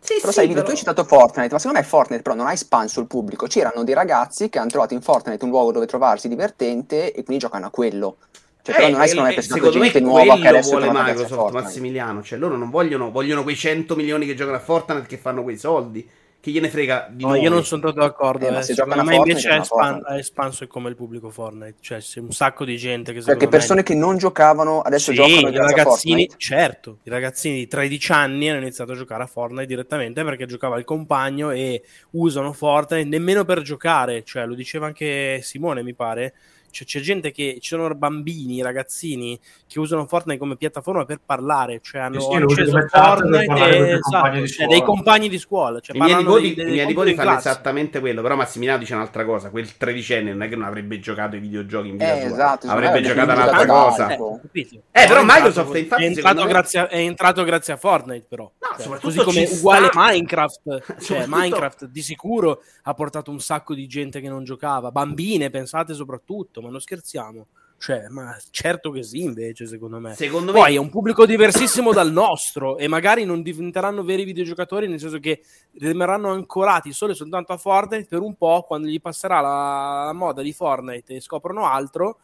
[0.00, 2.34] Sì, Però sì, sai, Vito, però- tu hai citato Fortnite, ma secondo me Fortnite però
[2.34, 3.46] non ha espanso il pubblico.
[3.46, 7.42] C'erano dei ragazzi che hanno trovato in Fortnite un luogo dove trovarsi divertente e quindi
[7.42, 8.16] giocano a quello.
[8.62, 11.52] Cioè, però Eh, non è secondo me eh, me gente nuova che adesso vuole Microsoft.
[11.52, 12.22] Massimiliano.
[12.22, 15.58] Cioè, loro non vogliono, vogliono quei 100 milioni che giocano a Fortnite che fanno quei
[15.58, 16.08] soldi.
[16.40, 17.40] Che gliene frega di No, noi.
[17.40, 18.46] io non sono tanto d'accordo.
[18.46, 18.62] Eh, ma eh.
[18.62, 20.20] se Secondo me a invece Fortnite, è, espan- Fortnite.
[20.20, 21.74] espanso come il pubblico Fortnite.
[21.80, 23.84] Cioè, c'è un sacco di gente che Perché persone me...
[23.84, 26.34] che non giocavano adesso Sì, giocano i ragazzini, Fortnite.
[26.38, 30.78] certo, i ragazzini di 13 anni hanno iniziato a giocare a Fortnite direttamente perché giocava
[30.78, 31.82] il compagno e
[32.12, 36.34] usano Fortnite nemmeno per giocare, cioè lo diceva anche Simone mi pare,
[36.70, 41.80] cioè, c'è gente che, ci sono bambini, ragazzini che usano Fortnite come piattaforma per parlare,
[41.82, 46.16] cioè hanno sì, acceso Fortnite e, esatto, cioè, dei compagni di scuola, cioè I miei
[46.16, 47.48] nipoti, dei- i dei miei nipoti fanno classe.
[47.50, 48.22] esattamente quello.
[48.22, 49.50] Però Massimiliano dice un'altra cosa.
[49.50, 52.28] Quel tredicenne non è che non avrebbe giocato ai videogiochi in vita Eh, sua.
[52.30, 54.08] esatto, avrebbe giocato un'altra cosa.
[54.10, 54.68] Eh?
[54.92, 58.26] Eh, però è Microsoft, infatti, è entrato, me- grazie a, è entrato grazie a Fortnite,
[58.28, 58.50] però.
[58.58, 60.00] No, Cioè, così come uguale sta.
[60.10, 60.96] Minecraft.
[61.08, 65.94] Cioè, Minecraft di sicuro ha portato un sacco di gente che non giocava, bambine, pensate
[65.94, 67.46] soprattutto, ma non scherziamo.
[67.78, 70.14] Cioè, ma certo che sì, invece, secondo me.
[70.14, 74.88] Secondo Poi me, è un pubblico diversissimo dal nostro e magari non diventeranno veri videogiocatori,
[74.88, 75.42] nel senso che
[75.74, 80.42] rimarranno ancorati solo e soltanto a Fortnite per un po', quando gli passerà la, moda
[80.42, 82.18] di Fortnite e scoprono altro,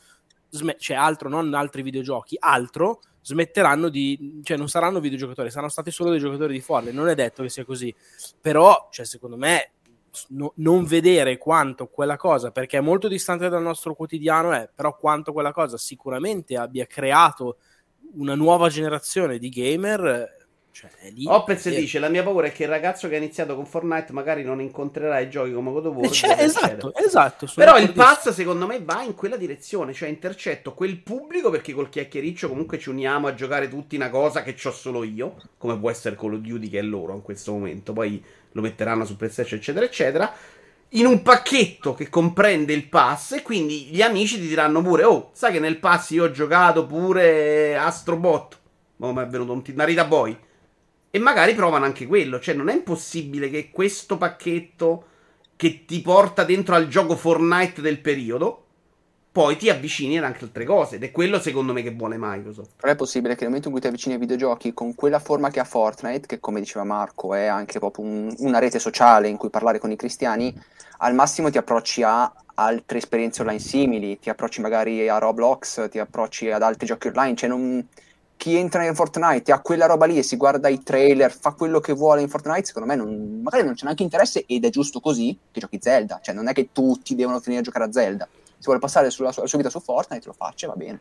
[0.48, 5.92] sme- cioè altro, non altri videogiochi, altro, smetteranno di, cioè non saranno videogiocatori, saranno stati
[5.92, 7.94] solo dei giocatori di Fortnite, non è detto che sia così,
[8.40, 9.70] però, cioè, secondo me,
[10.28, 14.96] no- non vedere quanto quella cosa, perché è molto distante dal nostro quotidiano, è, però
[14.96, 17.58] quanto quella cosa sicuramente abbia creato
[18.14, 21.24] una nuova generazione di gamer, eh, cioè lì.
[21.28, 24.12] Opez Eh, dice: La mia paura è che il ragazzo che ha iniziato con Fortnite
[24.12, 26.06] magari non incontrerà i giochi come God of War.
[26.06, 27.46] eh, cioè, esatto, esatto.
[27.54, 31.88] Però il pass secondo me va in quella direzione, cioè intercetto quel pubblico perché col
[31.88, 35.90] chiacchiericcio comunque ci uniamo a giocare tutti una cosa che ho solo io, come può
[35.90, 38.22] essere Call of Duty che è loro in questo momento, poi
[38.54, 40.34] lo metteranno su PlayStation eccetera eccetera,
[40.90, 45.30] in un pacchetto che comprende il pass e quindi gli amici ti diranno pure, oh
[45.32, 48.58] sai che nel pass io ho giocato pure Astrobot,
[48.96, 50.36] ma mi è venuto un t- Narita Boy,
[51.10, 55.06] e magari provano anche quello, cioè non è impossibile che questo pacchetto
[55.56, 58.63] che ti porta dentro al gioco Fortnite del periodo,
[59.34, 60.94] poi ti avvicini ad anche altre cose.
[60.94, 62.70] Ed è quello secondo me che vuole Microsoft.
[62.76, 65.50] Però è possibile che nel momento in cui ti avvicini ai videogiochi con quella forma
[65.50, 69.36] che ha Fortnite, che come diceva Marco è anche proprio un- una rete sociale in
[69.36, 70.54] cui parlare con i cristiani,
[70.98, 75.98] al massimo ti approcci a altre esperienze online simili, ti approcci magari a Roblox, ti
[75.98, 77.84] approcci ad altri giochi online, cioè non...
[78.36, 81.80] chi entra in Fortnite ha quella roba lì e si guarda i trailer, fa quello
[81.80, 85.00] che vuole in Fortnite, secondo me non- magari non c'è neanche interesse ed è giusto
[85.00, 88.28] così che giochi Zelda, cioè non è che tutti devono finire a giocare a Zelda.
[88.58, 91.00] Se vuole passare sulla sua, la sua vita su Fortnite lo faccia, va bene.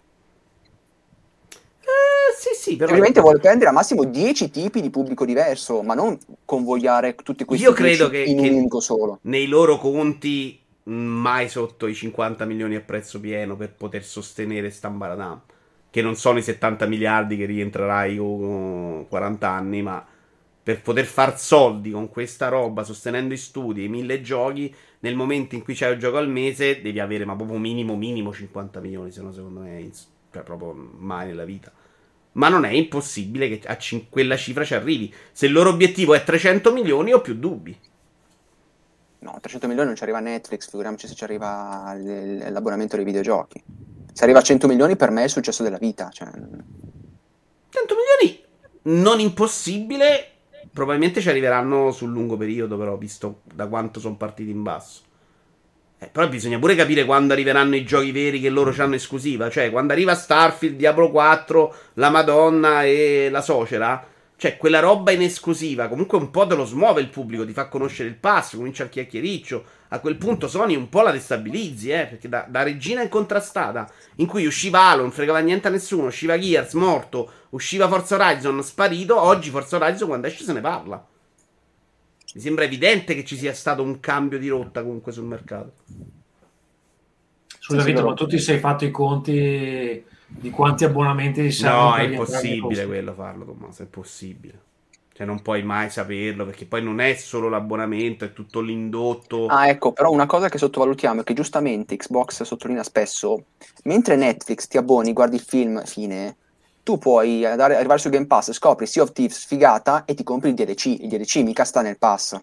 [1.81, 2.89] Eh, sì, sì, però.
[2.91, 7.65] Ovviamente vuole prendere al massimo 10 tipi di pubblico diverso, ma non convogliare tutti questi
[7.65, 9.19] Io credo 10 che- in che- un unico solo.
[9.23, 14.69] Nei loro conti, mh, mai sotto i 50 milioni a prezzo pieno per poter sostenere
[14.71, 15.41] Stambaradam.
[15.89, 20.03] Che non sono i 70 miliardi che rientrerai con 40 anni, ma
[20.64, 25.55] per poter far soldi con questa roba, sostenendo i studi e mille giochi, nel momento
[25.55, 29.11] in cui c'hai un gioco al mese, devi avere ma proprio minimo minimo 50 milioni,
[29.11, 29.91] se no secondo me
[30.32, 31.72] cioè proprio mai nella vita.
[32.34, 35.14] Ma non è impossibile che a cin- quella cifra ci arrivi.
[35.32, 37.78] Se il loro obiettivo è 300 milioni, ho più dubbi.
[39.20, 43.61] No, 300 milioni non ci arriva Netflix, figuriamoci se ci arriva l- l'abbonamento dei videogiochi.
[44.11, 46.09] Se arriva a 100 milioni per me è il successo della vita.
[46.09, 46.28] Cioè...
[46.28, 48.43] 100 milioni
[49.01, 50.32] non impossibile.
[50.74, 55.01] Probabilmente ci arriveranno sul lungo periodo, però, visto da quanto sono partiti in basso.
[56.03, 59.49] Eh, però bisogna pure capire quando arriveranno i giochi veri che loro hanno esclusiva.
[59.49, 64.05] Cioè, quando arriva Starfield, Diablo 4, la Madonna e la Socera.
[64.36, 65.88] Cioè, quella roba in esclusiva.
[65.88, 68.89] Comunque un po' te lo smuove il pubblico, ti fa conoscere il pass, comincia il
[68.89, 69.63] chiacchiericcio.
[69.89, 72.07] A quel punto Sony un po' la destabilizzi, eh.
[72.07, 76.38] Perché da, da regina incontrastata, in cui usciva Halo, non fregava niente a nessuno, usciva
[76.38, 79.19] Gears, morto, usciva Forza Horizon, sparito.
[79.19, 81.05] Oggi Forza Horizon quando esce se ne parla.
[82.35, 85.73] Mi sembra evidente che ci sia stato un cambio di rotta comunque sul mercato.
[87.59, 91.95] Scusa, Sì, Vito, ma tu ti sei fatto i conti di quanti abbonamenti servono No,
[91.95, 92.85] è impossibile costi?
[92.85, 94.61] quello farlo, Tommaso, è possibile.
[95.13, 99.45] Cioè, non puoi mai saperlo perché poi non è solo l'abbonamento, è tutto l'indotto.
[99.45, 103.45] Ah, ecco, però una cosa che sottovalutiamo è che giustamente Xbox sottolinea spesso,
[103.83, 106.37] mentre Netflix ti abboni, guardi il film, fine,
[106.84, 110.49] tu puoi andare- arrivare su Game Pass, scopri Sea of Thieves, figata, e ti compri
[110.49, 110.86] il DLC.
[110.86, 112.38] Il DLC mica sta nel pass.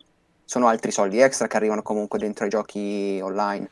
[0.45, 3.68] Sono altri soldi extra che arrivano comunque dentro ai giochi online.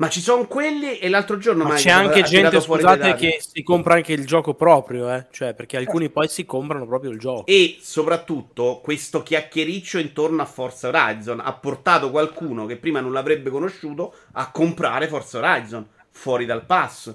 [0.00, 3.62] Ma ci sono quelli e l'altro giorno Ma Mike c'è anche gente, scusate, che si
[3.62, 5.26] compra anche il gioco proprio, eh?
[5.30, 7.44] Cioè, perché alcuni poi si comprano proprio il gioco.
[7.44, 13.50] E soprattutto questo chiacchiericcio intorno a Forza Horizon ha portato qualcuno che prima non l'avrebbe
[13.50, 17.14] conosciuto a comprare Forza Horizon fuori dal pass.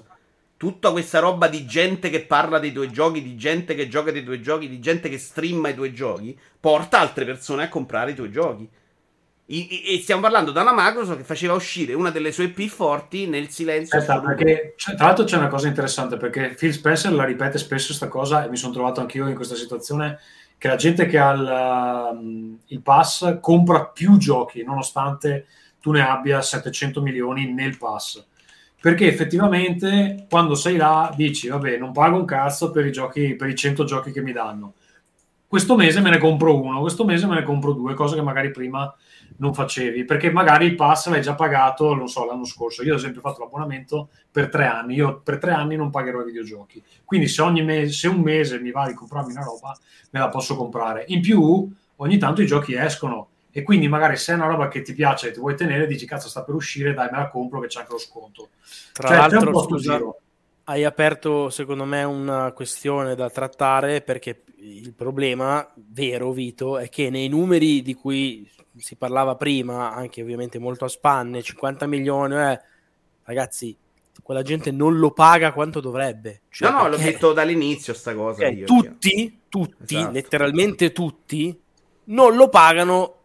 [0.66, 4.24] Tutta questa roba di gente che parla dei tuoi giochi, di gente che gioca dei
[4.24, 8.14] tuoi giochi, di gente che streama i tuoi giochi, porta altre persone a comprare i
[8.16, 8.68] tuoi giochi.
[9.46, 13.48] E stiamo parlando da una Microsoft che faceva uscire una delle sue P forti nel
[13.48, 13.96] silenzio.
[13.96, 18.08] Aspetta, perché tra l'altro c'è una cosa interessante perché Phil Spencer la ripete spesso questa
[18.08, 20.18] cosa e mi sono trovato anch'io in questa situazione
[20.58, 25.46] che la gente che ha il, um, il pass compra più giochi nonostante
[25.80, 28.20] tu ne abbia 700 milioni nel pass
[28.80, 33.48] perché effettivamente quando sei là dici vabbè non pago un cazzo per i giochi per
[33.48, 34.74] i 100 giochi che mi danno.
[35.48, 38.50] Questo mese me ne compro uno questo mese me ne compro due cose che magari
[38.50, 38.92] prima
[39.38, 42.82] non facevi perché magari il pass l'hai già pagato non so l'anno scorso.
[42.82, 44.94] Io ad esempio ho fatto l'abbonamento per tre anni.
[44.94, 46.82] Io per tre anni non pagherò i videogiochi.
[47.04, 49.76] Quindi se ogni mese se un mese mi va di comprarmi una roba
[50.10, 51.04] me la posso comprare.
[51.08, 54.82] In più ogni tanto i giochi escono e quindi magari se è una roba che
[54.82, 57.58] ti piace e ti vuoi tenere dici cazzo sta per uscire dai me la compro
[57.58, 58.50] che c'è anche lo sconto
[58.92, 59.98] Tra Cioè, l'altro, scusa,
[60.64, 67.08] hai aperto secondo me una questione da trattare perché il problema vero, Vito, è che
[67.08, 68.46] nei numeri di cui
[68.76, 72.60] si parlava prima, anche ovviamente molto a spanne, 50 milioni, eh,
[73.24, 73.74] ragazzi,
[74.22, 76.42] quella gente non lo paga quanto dovrebbe.
[76.50, 78.44] Cioè, no, no, l'ho perché- detto dall'inizio sta cosa.
[78.44, 80.12] ok, io, tutti, tutti, Esatto.
[80.12, 81.58] letteralmente tutti,
[82.04, 83.15] non lo pagano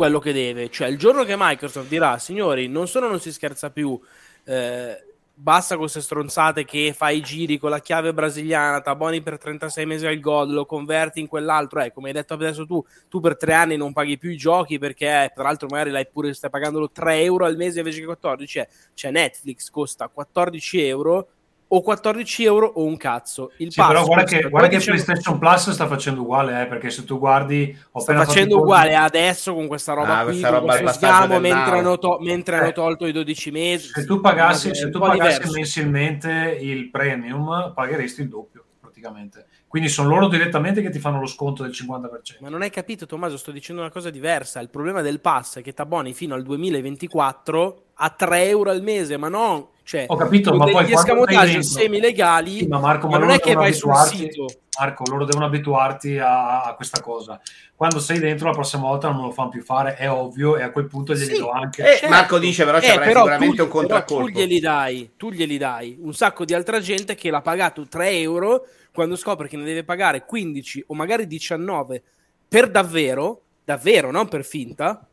[0.00, 0.70] quello che deve.
[0.70, 4.00] Cioè, il giorno che Microsoft dirà, signori, non solo non si scherza più,
[4.44, 9.36] eh, basta con queste stronzate che fai i giri con la chiave brasiliana, t'abboni per
[9.36, 13.20] 36 mesi al God, lo converti in quell'altro, eh, come hai detto adesso tu, tu
[13.20, 16.48] per tre anni non paghi più i giochi perché, tra l'altro, magari l'hai pure, stai
[16.48, 18.58] pagandolo 3 euro al mese invece che 14.
[18.58, 18.68] Eh.
[18.94, 21.28] Cioè, Netflix costa 14 euro
[21.72, 23.52] o 14 euro o un cazzo.
[23.58, 25.02] Il Sì, pass però guarda che, guarda che 12 euro.
[25.02, 27.76] PlayStation Plus sta facendo uguale, eh, perché se tu guardi...
[27.92, 31.38] Ho sta facendo uguale adesso con questa roba Ah, qui, questa con roba passaggio sgamo
[31.38, 32.58] mentre, hanno, to- mentre Eh.
[32.58, 33.88] hanno tolto i 12 mesi.
[33.92, 39.46] Se tu pagassi, se tu pagassi mensilmente il premium, pagheresti il doppio praticamente.
[39.70, 42.38] Quindi sono loro direttamente che ti fanno lo sconto del 50%.
[42.40, 43.36] Ma non hai capito, Tommaso?
[43.36, 44.58] Sto dicendo una cosa diversa.
[44.58, 49.16] Il problema del pass è che t'abboni fino al 2024 a 3 euro al mese,
[49.16, 49.64] ma non.
[49.84, 53.38] Cioè, Ho capito, ma poi escamotage dentro- semi-legali, Sì, ma Marco, ma ma non loro
[53.38, 54.46] è che devono vai sul abituarti- sito.
[54.78, 57.40] Marco, loro devono abituarti a, a questa cosa.
[57.76, 60.70] Quando sei dentro, la prossima volta non lo fanno più fare, è ovvio, e a
[60.70, 61.40] quel punto glieli Sì.
[61.40, 61.82] do anche.
[61.82, 62.08] Eh, Certo.
[62.08, 64.24] Marco dice però ci Eh, avrai però sicuramente tu, un contraccolpo.
[64.26, 68.10] tu glieli dai, tu glieli dai un sacco di altra gente che l'ha pagato 3
[68.18, 68.64] euro
[69.00, 72.02] quando scopre che ne deve pagare 15 o magari 19
[72.46, 75.08] per davvero, davvero, non per finta,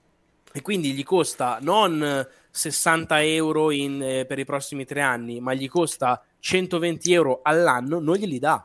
[0.52, 5.40] e quindi gli costa non eh, 60 euro in, eh, per i prossimi tre anni,
[5.40, 8.62] ma gli costa 120 euro all'anno, non glieli dà.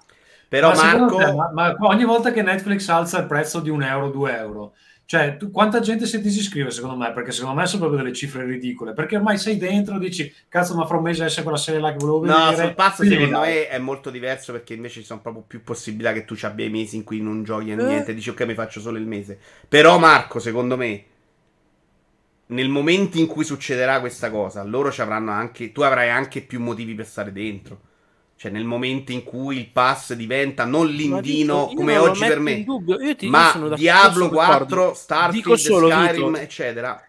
[0.48, 1.16] Però Ma Marco...
[1.18, 4.74] te, ma- ma ogni volta che Netflix alza il prezzo di un euro, due euro,
[5.12, 7.12] cioè tu- quanta gente si disiscrive secondo me?
[7.12, 8.94] Perché secondo me sono proprio delle cifre ridicole.
[8.94, 11.98] Perché ormai sei dentro, dici cazzo, ma fra un mese esce quella serie là che
[11.98, 12.64] volevo No, vedere.
[12.68, 16.14] sul pass quindi secondo me è molto diverso perché invece ci sono proprio più possibilità
[16.14, 17.84] che tu ci abbia i mesi in cui non giochi a Eh.
[17.84, 19.38] niente, dici ok mi faccio solo il mese.
[19.68, 21.04] Però Marco, secondo me,
[22.46, 26.58] nel momento in cui succederà questa cosa, loro ci avranno anche, tu avrai anche più
[26.58, 27.80] motivi per stare dentro.
[28.36, 32.64] Cioè nel momento in cui il pass diventa non l'indino io come oggi per me,
[33.16, 34.34] ti- ma Diablo sono d'accordo.
[34.34, 37.06] 4, Dico Starfield, solo, Skyrim, Vito, eccetera.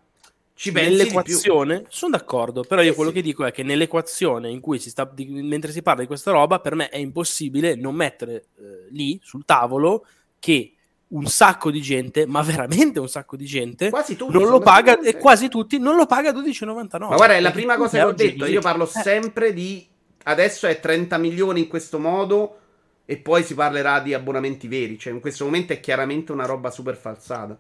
[0.55, 3.15] Ci nell'equazione sono d'accordo però io Eh, quello sì.
[3.17, 6.29] che dico è che nell'equazione in cui si sta di- mentre si parla di questa
[6.31, 10.05] roba per me è impossibile non mettere eh, lì sul tavolo
[10.37, 10.73] che
[11.07, 14.99] un sacco di gente ma veramente un sacco di gente Quasi tutti, non lo paga
[14.99, 18.11] e quasi tutti non lo paga 12,99 Ma guarda, è la prima cosa che ho
[18.13, 18.45] detto.
[18.45, 19.87] Io parlo Eh, sempre di.
[20.23, 22.57] Adesso è 30 milioni in questo modo.
[23.05, 24.97] E poi si parlerà di abbonamenti veri.
[24.97, 27.57] Cioè, in questo momento è chiaramente una roba super falsata.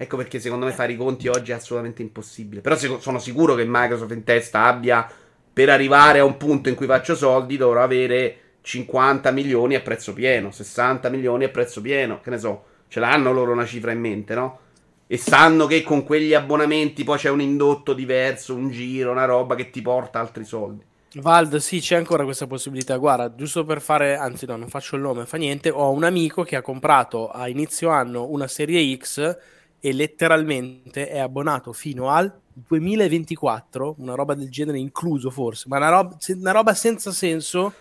[0.00, 2.60] Ecco perché secondo me fare i conti oggi è assolutamente impossibile.
[2.60, 5.10] Però sono sicuro che Microsoft in testa abbia.
[5.52, 10.12] Per arrivare a un punto in cui faccio soldi, dovrò avere 50 milioni a prezzo
[10.12, 12.20] pieno, 60 milioni a prezzo pieno.
[12.20, 14.60] Che ne so, ce l'hanno loro una cifra in mente, no?
[15.08, 19.56] E sanno che con quegli abbonamenti poi c'è un indotto diverso, un giro, una roba
[19.56, 20.84] che ti porta altri soldi.
[21.14, 22.96] Vald, sì, c'è ancora questa possibilità.
[22.96, 25.70] Guarda, giusto per fare, anzi, no, non faccio il nome, fa niente.
[25.70, 29.36] Ho un amico che ha comprato a inizio anno una serie X
[29.80, 35.88] e letteralmente è abbonato fino al 2024, una roba del genere incluso forse, ma una
[35.88, 37.72] roba, una roba senza senso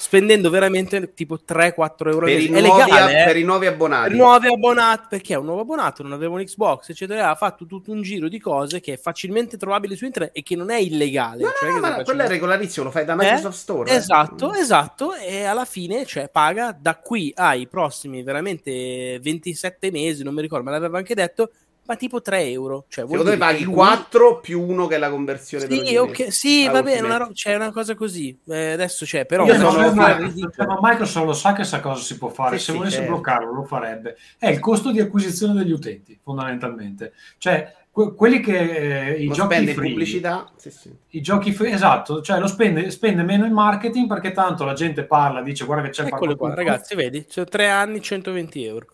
[0.00, 3.24] spendendo veramente tipo 3-4 euro Per i, nuovi, legale, eh?
[3.26, 4.08] per i nuovi abbonati.
[4.08, 7.66] per nuovi abbonati perché è un nuovo abbonato non aveva un Xbox eccetera ha fatto
[7.66, 10.78] tutto un giro di cose che è facilmente trovabile su internet e che non è
[10.78, 13.16] illegale No, cioè no, che ma stai quello è regolarissimo, lo fai da Eh?
[13.16, 13.90] Microsoft Store.
[13.90, 13.94] eh.
[13.94, 20.32] esatto esatto e alla fine cioè paga da qui ai prossimi veramente 27 mesi non
[20.32, 21.50] mi ricordo ma l'aveva anche detto
[21.90, 24.98] ma tipo 3 euro cioè, vuol Secondo me paghi lui- 4 più 1 che è
[24.98, 26.30] la conversione sì, ogni ok, mese.
[26.30, 28.38] sì Ah, va bene, una ro- c'è una cosa così.
[28.46, 31.80] Eh, adesso c'è, però Io sono- non so, una ma- Microsoft lo sa che sa
[31.80, 32.58] cosa si può fare.
[32.58, 33.10] Sì, Se sì, volesse certo.
[33.10, 34.16] bloccarlo, lo farebbe.
[34.38, 37.12] È il costo di acquisizione degli utenti, fondamentalmente.
[37.38, 40.48] Cioè, que- quelli che eh, i Lo giochi free, pubblicità.
[40.56, 40.94] Sì, sì.
[41.08, 45.02] i giochi free, esatto, cioè lo spende, spende meno in marketing perché tanto la gente
[45.04, 46.68] parla, dice guarda che c'è il Eccole qua, pacchetto".
[46.68, 47.26] ragazzi, vedi?
[47.26, 48.86] C'ho 3 anni, 120 euro.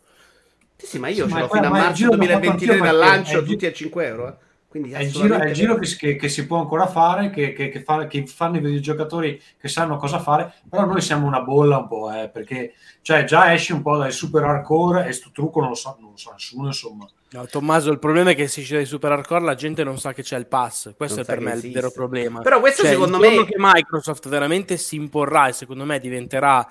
[0.77, 2.17] Sì, sì, ma io Sì, ce ma l'ho fino a ma il marzo giro l'ho
[2.17, 4.29] fatto 2023 anch'io dal lancio, il gi- tutti a 5 euro.
[4.29, 4.35] eh.
[4.69, 7.31] Quindi È il giro, è il giro che, si- che- che si può ancora fare,
[7.31, 11.27] che, che- che fa- che fanno i videogiocatori che sanno cosa fare, però noi siamo
[11.27, 15.13] una bolla un po', eh, perché cioè, già esci un po' dai super hardcore e
[15.13, 17.09] sto trucco non lo sa, non lo sa nessuno, insomma.
[17.31, 20.13] No, Tommaso, il problema è che se c'è dei super hardcore la gente non sa
[20.13, 20.93] che c'è il pass.
[20.97, 21.81] Questo Non è per me il esiste.
[21.81, 22.41] vero problema.
[22.41, 26.67] Però questo Cioè, secondo il me che Microsoft veramente si imporrà e secondo me diventerà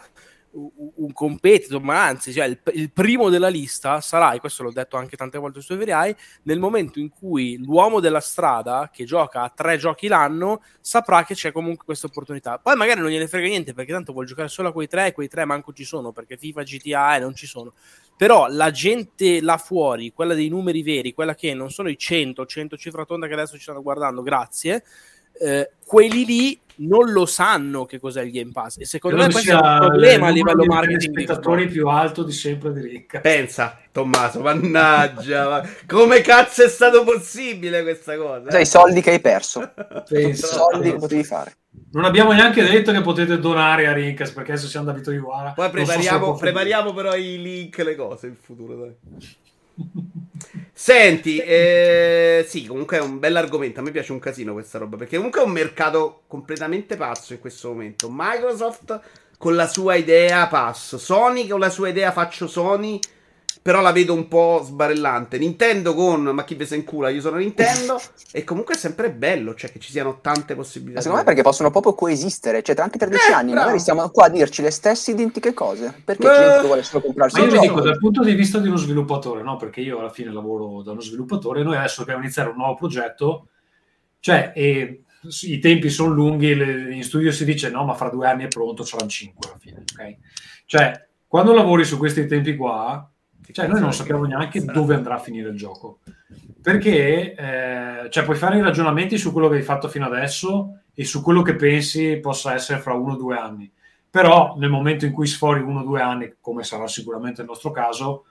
[0.55, 4.95] un competitor, ma anzi, cioè, il, il primo della lista sarà, e questo l'ho detto
[4.95, 9.49] anche tante volte su Everai, nel momento in cui l'uomo della strada che gioca a
[9.49, 12.57] tre giochi l'anno saprà che c'è comunque questa opportunità.
[12.57, 15.11] Poi magari non gliene frega niente perché tanto vuol giocare solo a quei tre e
[15.11, 17.73] quei tre manco ci sono perché FIFA, GTA e non ci sono.
[18.17, 22.45] Però la gente là fuori, quella dei numeri veri, quella che non sono i 100,
[22.45, 24.85] 100 cifra tonda che adesso ci stanno guardando, grazie,
[25.39, 28.77] eh, quelli lì non lo sanno che cos'è il Game Pass.
[28.79, 30.97] E secondo Credo me questo è un problema a livello marketing.
[30.97, 33.19] di spettatori più alto di sempre di Ricca.
[33.21, 38.51] Pensa, Tommaso, mannaggia, ma come cazzo è stato possibile questa cosa?
[38.51, 39.71] Sai, i soldi che hai perso,
[40.07, 40.47] Pensa.
[40.47, 41.55] soldi che potevi fare.
[41.91, 45.51] Non abbiamo neanche detto che potete donare a Rincas perché adesso siamo da Vito Iuvara.
[45.51, 48.95] Poi so prepariamo, può prepariamo però i link, le cose in futuro, dai.
[50.77, 53.79] Senti, eh, sì, comunque è un bell'argomento.
[53.79, 54.97] A me piace un casino questa roba.
[54.97, 58.09] Perché comunque è un mercato completamente pazzo in questo momento.
[58.11, 58.99] Microsoft
[59.37, 60.97] con la sua idea passo.
[60.97, 62.99] Sony con la sua idea faccio Sony.
[63.65, 65.39] Però la vedo un po' sbarellante.
[65.39, 67.99] Nintendo con ma chi ve se incula, io sono Nintendo.
[68.31, 70.97] e comunque è sempre bello, cioè che ci siano tante possibilità.
[70.97, 73.61] Ma secondo me perché possono proprio coesistere, cioè tra anche tra dieci Eh, anni bravo.
[73.65, 75.99] magari stiamo qua a dirci le stesse identiche cose.
[76.05, 76.35] Perché Eh.
[76.35, 77.61] gente vuole solo comprarsi io vi gioco.
[77.63, 79.57] dico dal punto di vista di uno sviluppatore, no?
[79.57, 83.47] Perché io alla fine lavoro da uno sviluppatore, noi adesso dobbiamo iniziare un nuovo progetto,
[84.19, 85.01] cioè e,
[85.41, 88.47] i tempi sono lunghi, le- in studio si dice no, ma fra due anni è
[88.47, 90.17] pronto, saranno cinque alla fine, ok?
[90.67, 93.09] Cioè, quando lavori su questi tempi qua,
[93.51, 95.99] cioè noi non sappiamo neanche dove andrà a finire il gioco.
[96.61, 101.05] Perché eh, cioè, puoi fare i ragionamenti su quello che hai fatto fino adesso e
[101.05, 103.71] su quello che pensi possa essere fra uno o due anni.
[104.09, 107.71] Però nel momento in cui sfori uno o due anni, come sarà sicuramente il nostro
[107.71, 108.25] caso,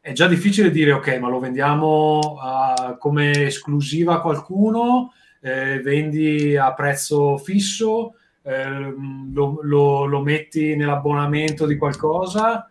[0.00, 6.56] è già difficile dire ok, ma lo vendiamo a- come esclusiva a qualcuno, eh, vendi
[6.56, 12.68] a prezzo fisso, ehm, lo, lo- lo metti nell'abbonamento di qualcosa.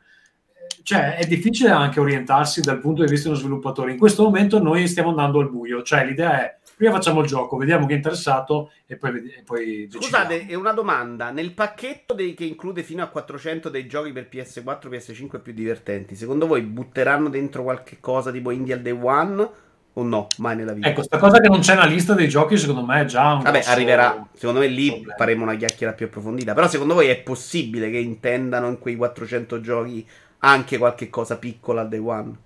[0.83, 3.91] Cioè, è difficile anche orientarsi dal punto di vista dello sviluppatore.
[3.91, 7.55] In questo momento noi stiamo andando al buio, cioè l'idea è prima facciamo il gioco,
[7.55, 11.29] vediamo chi è interessato e poi, e poi Scusate, è una domanda.
[11.31, 16.15] Nel pacchetto dei- che include fino a 400 dei giochi per PS4 PS5 più divertenti,
[16.15, 19.49] secondo voi butteranno dentro qualche cosa tipo Indie al Day One
[19.93, 20.27] o no?
[20.39, 20.87] Mai nella vita.
[20.87, 23.43] Ecco, sta cosa che non c'è una lista dei giochi, secondo me è già un
[23.43, 24.27] Vabbè, grosso arriverà.
[24.33, 25.15] Secondo me lì problema.
[25.15, 26.53] faremo una chiacchiera più approfondita.
[26.53, 30.05] Però secondo voi è possibile che intendano in quei 400 giochi
[30.43, 32.37] anche qualche cosa piccola al Day One?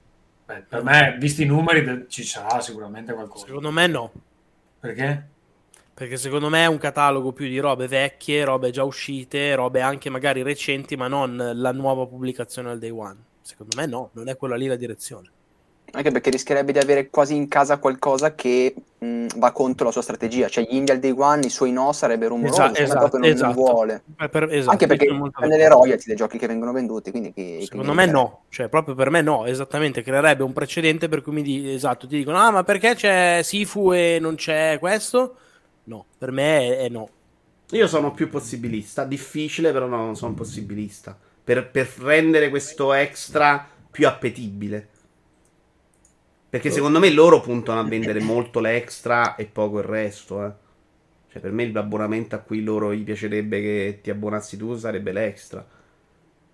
[0.46, 3.46] Beh, per me, visti i numeri, de- ci sarà sicuramente qualcosa.
[3.46, 4.12] Secondo me no.
[4.80, 5.28] Perché?
[5.94, 10.10] Perché secondo me è un catalogo più di robe vecchie, robe già uscite, robe anche
[10.10, 13.18] magari recenti, ma non la nuova pubblicazione al day one.
[13.42, 15.32] Secondo me no, non è quella lì la direzione.
[15.92, 20.02] Anche perché rischierebbe di avere quasi in casa qualcosa che mh, va contro la sua
[20.02, 20.48] strategia.
[20.50, 23.34] Cioè, gli indie al day one, i suoi no sarebbero rumorosi, Esatto, esatto, proprio non,
[23.36, 23.54] non esatto.
[23.54, 24.04] vuole.
[24.18, 25.70] Eh, per- esatto, Anche perché io sono molto prende le d'accordo.
[25.70, 28.94] royalty dei giochi che vengono venduti, quindi chi- chi Secondo gli me no, cioè proprio
[28.96, 32.52] per me no, esattamente, creerebbe un precedente per cui mi di- esatto, ti dicono "Ah,
[32.52, 35.38] ma perché c'è Sifu e non c'è questo?"
[35.84, 37.10] No, per me è, è no.
[37.72, 39.04] Io sono più possibilista.
[39.06, 41.18] Difficile, però no, sono possibilista.
[41.44, 44.90] Per, per rendere questo extra più appetibile.
[46.50, 50.46] Perché secondo me loro puntano a vendere molto l'extra e poco il resto.
[50.46, 50.52] Eh.
[51.32, 55.66] Cioè, per me l'abbonamento a cui loro gli piacerebbe che ti abbonassi tu sarebbe l'extra.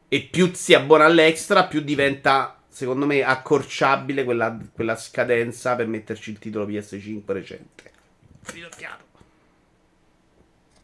[0.07, 6.31] E più si abbona all'extra, più diventa, secondo me, accorciabile quella, quella scadenza per metterci
[6.31, 7.91] il titolo PS5 recente.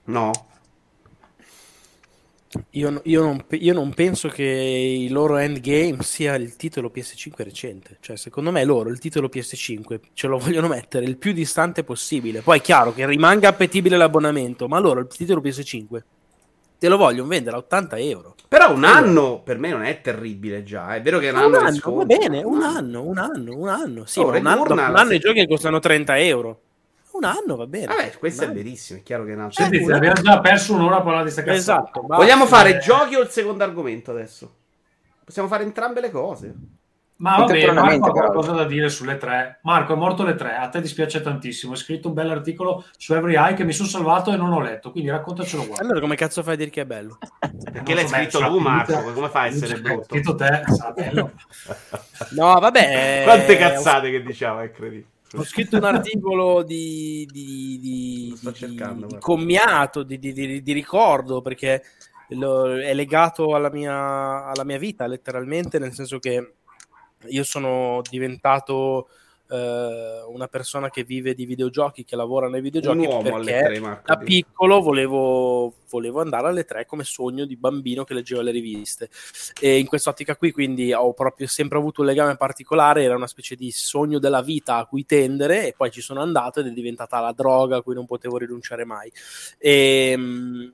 [0.05, 0.31] No?
[2.71, 7.97] Io, io non, io non penso che il loro endgame sia il titolo PS5 recente.
[7.99, 12.41] Cioè, secondo me loro il titolo PS5 ce lo vogliono mettere il più distante possibile.
[12.41, 16.01] Poi è chiaro che rimanga appetibile l'abbonamento, ma loro il titolo PS5
[16.79, 18.35] te lo vogliono vendere a 80 euro.
[18.47, 20.95] Però un anno per me non è terribile già.
[20.95, 23.55] È vero che è un Un anno, di anno, va bene, un anno, un anno,
[23.55, 24.05] un anno.
[24.05, 26.61] Sì, Oh, un anno, un anno i giochi costano 30 euro.
[27.11, 27.87] Un anno va bene.
[27.87, 28.99] Vabbè, questo è verissimo.
[28.99, 29.63] È chiaro che è un altro.
[29.63, 31.89] Senti, abbiamo già perso un'ora a parlare di sta cazzata.
[31.89, 32.05] Esatto.
[32.07, 32.79] Vogliamo fare eh.
[32.79, 34.55] giochi o il secondo argomento adesso?
[35.23, 36.55] Possiamo fare entrambe le cose.
[37.19, 39.59] Ma va bene, Marco ha qualcosa da dire sulle tre.
[39.63, 41.73] Marco, è morto le tre, a te dispiace tantissimo.
[41.73, 44.91] Hai scritto un bell'articolo su Every Eye che mi sono salvato e non ho letto,
[44.91, 45.77] quindi raccontacelo qua.
[45.79, 47.17] Allora come cazzo fai a dire che è bello?
[47.73, 49.11] Perché l'hai scritto tu, Marco?
[49.11, 50.05] Come fai a essere L'hai brutto?
[50.05, 51.31] scritto te, sarà bello.
[52.31, 53.21] No, vabbè.
[53.25, 55.17] Quante eh, cazzate che diciamo, è credibile.
[55.35, 60.73] Ho scritto un articolo di, di, di, di- cercando, di commiato, di, di- di- di
[60.73, 61.83] ricordo, perché
[62.29, 66.53] lo- è legato alla mia, alla mia vita, letteralmente, nel senso che
[67.27, 69.09] io sono diventato
[69.51, 74.03] eh, una persona che vive di videogiochi, che lavora nei videogiochi, perché tre, Marco.
[74.05, 79.09] da piccolo volevo, volevo andare alle tre come sogno di bambino che leggeva le riviste
[79.59, 83.55] e in quest'ottica qui quindi ho proprio sempre avuto un legame particolare era una specie
[83.55, 87.19] di sogno della vita a cui tendere e poi ci sono andato ed è diventata
[87.19, 89.11] la droga a cui non potevo rinunciare mai
[89.57, 90.73] e, mh,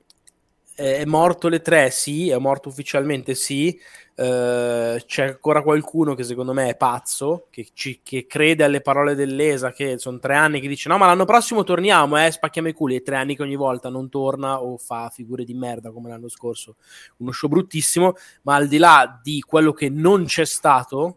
[0.74, 3.80] è morto le tre sì è morto ufficialmente sì
[4.18, 9.14] Eh, c'è ancora qualcuno che secondo me è pazzo, che, ci- che crede alle parole
[9.14, 12.72] dell'ESA, che sono tre anni che dice no, ma l'anno prossimo torniamo, eh, spacchiamo i
[12.72, 16.08] culi, e tre anni che ogni volta non torna o fa figure di merda come
[16.08, 16.76] l'anno scorso,
[17.18, 21.16] uno show bruttissimo, ma al di là di quello che non c'è stato,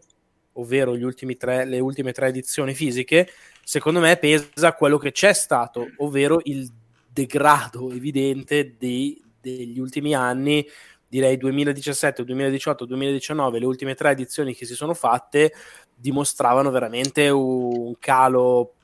[0.54, 0.94] ovvero
[1.38, 3.28] tre, le ultime tre edizioni fisiche,
[3.64, 6.70] secondo me pesa quello che c'è stato, ovvero il
[7.10, 10.66] degrado evidente dei- degli ultimi anni
[11.10, 15.52] direi 2017, 2018, 2019, le ultime tre edizioni che si sono fatte
[15.92, 18.74] dimostravano veramente un calo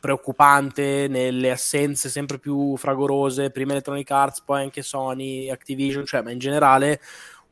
[0.00, 6.30] preoccupante nelle assenze sempre più fragorose, prima Electronic Arts, poi anche Sony, Activision, cioè ma
[6.30, 7.00] in generale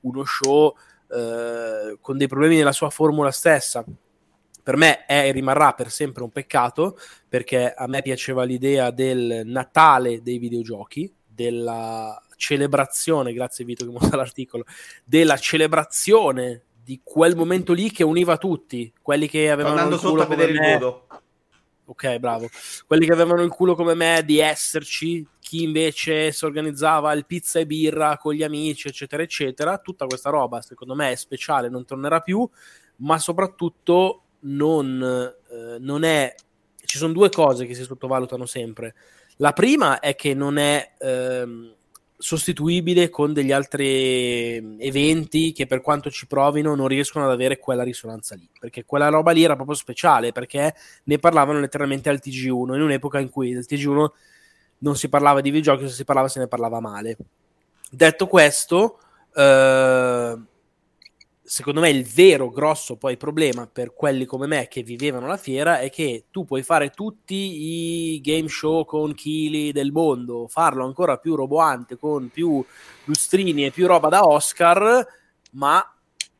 [0.01, 0.74] uno show
[1.09, 3.85] eh, con dei problemi nella sua formula stessa.
[4.62, 9.43] Per me è e rimarrà per sempre un peccato perché a me piaceva l'idea del
[9.45, 14.64] Natale dei videogiochi, della celebrazione, grazie Vito che mostra l'articolo,
[15.05, 20.22] della celebrazione di quel momento lì che univa tutti, quelli che avevano andando il culo
[20.22, 21.07] a vedere come il me, voto.
[21.84, 22.49] ok bravo,
[22.88, 27.61] quelli che avevano il culo come me di esserci, chi invece si organizzava il pizza
[27.61, 31.84] e birra con gli amici, eccetera, eccetera, tutta questa roba secondo me è speciale, non
[31.84, 32.49] tornerà più,
[32.97, 36.34] ma soprattutto non, eh, non è...
[36.84, 38.97] Ci sono due cose che si sottovalutano sempre.
[39.36, 41.74] La prima è che non è ehm,
[42.22, 47.82] sostituibile con degli altri eventi che per quanto ci provino non riescono ad avere quella
[47.82, 52.74] risonanza lì, perché quella roba lì era proprio speciale, perché ne parlavano letteralmente al TG1,
[52.74, 54.06] in un'epoca in cui del TG1
[54.78, 57.16] non si parlava di videogiochi, se si parlava se ne parlava male.
[57.90, 59.00] Detto questo,
[59.34, 60.38] eh,
[61.53, 65.80] secondo me il vero grosso poi problema per quelli come me che vivevano la fiera
[65.80, 71.18] è che tu puoi fare tutti i game show con chili del mondo, farlo ancora
[71.18, 72.64] più roboante con più
[73.05, 75.07] lustrini e più roba da Oscar,
[75.50, 75.94] ma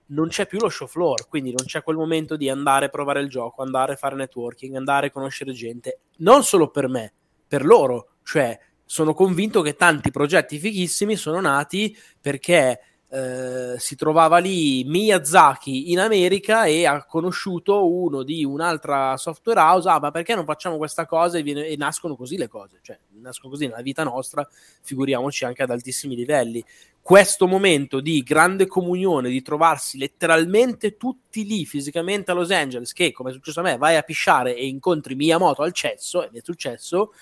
[0.07, 3.21] non c'è più lo show floor, quindi non c'è quel momento di andare a provare
[3.21, 7.13] il gioco, andare a fare networking, andare a conoscere gente, non solo per me,
[7.47, 14.39] per loro, cioè sono convinto che tanti progetti fighissimi sono nati perché eh, si trovava
[14.39, 19.87] lì Miyazaki in America e ha conosciuto uno di un'altra software house.
[19.87, 21.37] Ah, ma perché non facciamo questa cosa?
[21.37, 24.49] E, viene- e nascono così le cose, cioè nascono così nella vita nostra,
[24.81, 26.65] figuriamoci anche ad altissimi livelli.
[27.03, 33.13] Questo momento di grande comunione, di trovarsi letteralmente tutti lì fisicamente a Los Angeles, che
[33.13, 36.39] come è successo a me, vai a pisciare e incontri Miyamoto al cesso, e mi
[36.39, 37.13] è successo,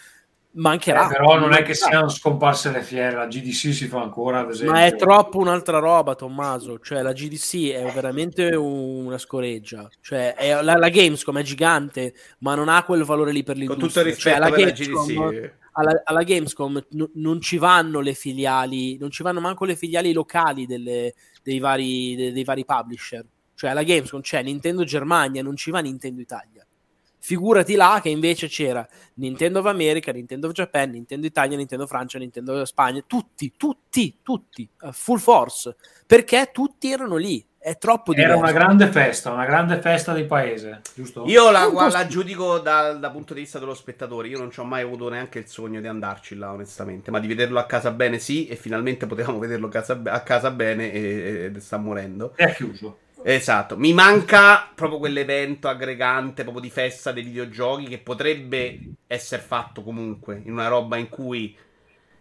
[0.53, 1.07] mancherà.
[1.07, 4.51] Eh, però non è che siano scomparse le fiere, la GDC si fa ancora, ad
[4.51, 4.73] esempio.
[4.75, 6.79] Ma è troppo un'altra roba, Tommaso.
[6.79, 9.89] Cioè, la GDC è veramente un- una scoreggia.
[10.01, 13.65] Cioè, è- la, la Gamescom è gigante, ma non ha quel valore lì per Con
[13.65, 13.89] l'industria.
[13.89, 15.53] tutto il rispetto Cioè, alla per la Gamescom- GDC.
[15.73, 20.13] alla, alla Gamescom n- non ci vanno le filiali, non ci vanno manco le filiali
[20.13, 23.25] locali delle- dei, vari, de- dei vari publisher.
[23.55, 26.65] Cioè, alla Gamescom c'è Nintendo Germania, non ci va Nintendo Italia.
[27.23, 32.19] Figurati là che invece c'era Nintendo of America, Nintendo of Japan, Nintendo Italia, Nintendo Francia,
[32.19, 37.47] Nintendo Spagna, tutti, tutti, tutti, uh, full force, perché tutti erano lì.
[37.63, 38.43] È troppo Era diverso.
[38.43, 41.25] una grande festa, una grande festa di paese, giusto?
[41.27, 42.09] Io la, la sì.
[42.09, 44.29] giudico dal, dal punto di vista dello spettatore.
[44.29, 47.11] Io non ci ho mai avuto neanche il sogno di andarci là, onestamente.
[47.11, 48.47] Ma di vederlo a casa bene, sì.
[48.47, 52.33] E finalmente potevamo vederlo a casa, a casa bene e, e sta morendo.
[52.35, 52.97] È chiuso.
[53.23, 59.83] Esatto, mi manca proprio quell'evento aggregante, proprio di festa dei videogiochi che potrebbe essere fatto
[59.83, 61.55] comunque in una roba in cui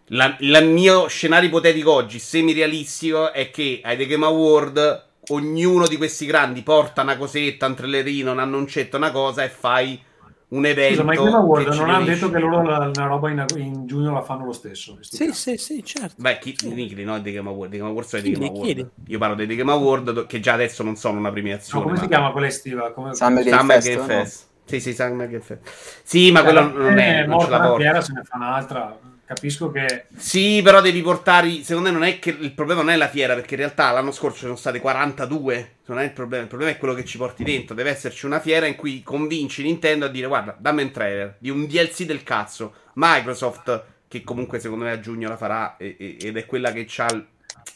[0.08, 6.26] il mio scenario ipotetico oggi, semi-realistico, è che ai The Game Award ognuno di questi
[6.26, 10.02] grandi porta una cosetta, un trailerino, un annuncetto, una cosa e fai
[10.50, 11.02] un evento.
[11.02, 12.14] Scusa, ma i Game Award non hanno riunisce.
[12.14, 14.98] detto che loro la, la roba in, in giugno la fanno lo stesso.
[15.02, 15.58] Sì, cazzi.
[15.58, 16.16] sì, sì, certo.
[16.18, 17.22] Beh, chi, Nickli, no?
[17.22, 17.72] The Game Award.
[17.72, 18.66] The Game Award sono Chiedi, Game Award.
[18.66, 18.90] chiedi.
[19.08, 21.84] Io parlo dei The Game Award che già adesso non sono una No, premiazione.
[21.84, 22.92] come si ma- chiama quella estiva?
[22.92, 23.14] Come...
[23.14, 24.08] Summer Game Summer Fest, Game no?
[24.08, 24.48] Fest.
[24.66, 25.60] Sì, sì, Summer Game Fest.
[26.04, 28.02] Sì, ma quello non è, non ce la porta.
[28.02, 29.00] se ne fa un'altra.
[29.30, 31.62] Capisco che Sì, però devi portare.
[31.62, 34.12] Secondo me non è che il problema non è la fiera, perché in realtà l'anno
[34.12, 35.76] scorso ci sono state 42.
[35.86, 36.42] Non è il problema.
[36.42, 37.76] Il problema è quello che ci porti dentro.
[37.76, 41.52] Deve esserci una fiera in cui convinci Nintendo a dire: Guarda, dammi un trailer di
[41.52, 42.74] un DLC del cazzo.
[42.94, 46.88] Microsoft, che comunque secondo me a giugno la farà, e- e- ed è quella che
[46.98, 47.24] ha il,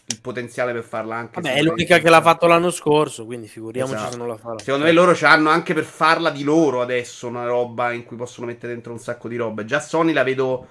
[0.05, 1.39] il potenziale per farla anche.
[1.39, 4.11] Vabbè, è l'unica che l'ha fatto l'anno scorso, quindi figuriamoci Esatto.
[4.13, 4.57] se non la farà.
[4.57, 8.17] Secondo me loro ce l'hanno anche per farla di loro adesso, una roba in cui
[8.17, 9.63] possono mettere dentro un sacco di roba.
[9.65, 10.67] Già Sony la vedo...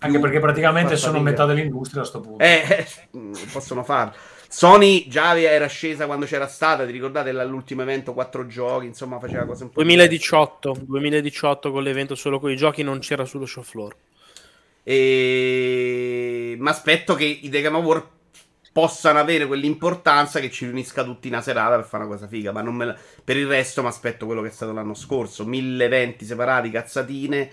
[0.00, 1.30] anche più perché praticamente sono fatica.
[1.30, 2.42] metà dell'industria a sto punto.
[2.42, 2.86] Eh, eh,
[3.52, 4.14] possono farlo.
[4.48, 9.44] Sony già era scesa quando c'era stata, ti ricordate l'ultimo evento, quattro giochi, insomma faceva
[9.44, 13.62] cose un po' 2018, 2018 con l'evento solo con i giochi non c'era sullo show
[13.62, 13.94] floor.
[14.82, 16.56] E...
[16.58, 18.04] Ma aspetto che i The Game Award
[18.72, 22.50] possano avere quell'importanza che ci riunisca tutti in una serata per fare una cosa figa.
[22.52, 25.44] Ma non me la- per il resto mi aspetto quello che è stato l'anno scorso:
[25.46, 27.50] mille eventi separati, cazzatine.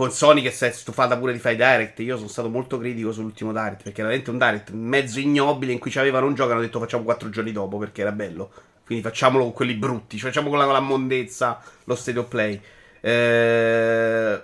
[0.00, 1.98] Con Sony che si è stufata pure di fare i direct.
[1.98, 5.78] Io sono stato molto critico sull'ultimo direct perché era veramente un direct mezzo ignobile in
[5.78, 8.50] cui c'avevano un gioco e hanno detto facciamo quattro giorni dopo perché era bello.
[8.86, 12.28] Quindi facciamolo con quelli brutti, cioè facciamo con la, con la mondezza lo state of
[12.28, 12.58] play.
[12.98, 14.42] Eh,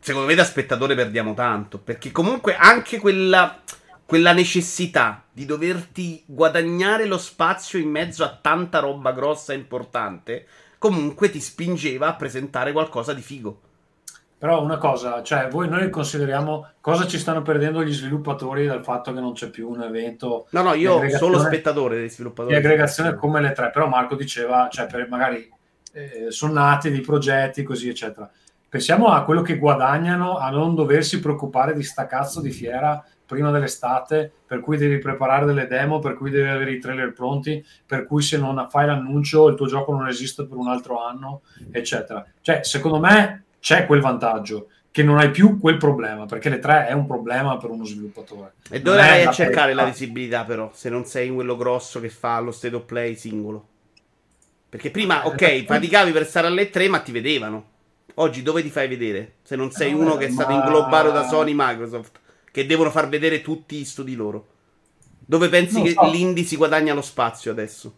[0.00, 3.60] secondo me da spettatore perdiamo tanto perché comunque anche quella,
[4.06, 10.46] quella necessità di doverti guadagnare lo spazio in mezzo a tanta roba grossa e importante
[10.78, 13.60] comunque ti spingeva a presentare qualcosa di figo.
[14.38, 19.12] Però una cosa, cioè voi noi consideriamo cosa ci stanno perdendo gli sviluppatori dal fatto
[19.12, 22.10] che non c'è più un evento No, no, di io aggregazione- solo spettatore dei di
[22.10, 22.54] sviluppatori.
[22.54, 25.50] aggregazione come le tre, però Marco diceva, cioè per magari
[25.92, 28.30] eh, sono nati dei progetti così eccetera.
[28.68, 33.50] Pensiamo a quello che guadagnano a non doversi preoccupare di sta cazzo di fiera prima
[33.50, 38.06] dell'estate, per cui devi preparare delle demo, per cui devi avere i trailer pronti, per
[38.06, 42.24] cui se non fai l'annuncio il tuo gioco non esiste per un altro anno, eccetera.
[42.40, 46.86] Cioè, secondo me c'è quel vantaggio che non hai più quel problema, perché le tre
[46.86, 48.54] è un problema per uno sviluppatore.
[48.70, 52.40] E dove vai a cercare la visibilità, però, se non sei quello grosso che fa
[52.40, 53.66] lo state of play singolo?
[54.68, 57.76] Perché prima, Eh, ok, faticavi per stare alle 3, ma ti vedevano.
[58.14, 59.36] Oggi dove ti fai vedere?
[59.42, 62.18] Se non sei Eh, uno che è stato ma- inglobato da Sony Microsoft,
[62.50, 64.46] che devono far vedere tutti gli studi loro.
[65.24, 66.10] Dove pensi Non che so.
[66.10, 67.94] l'indie si guadagna lo spazio adesso?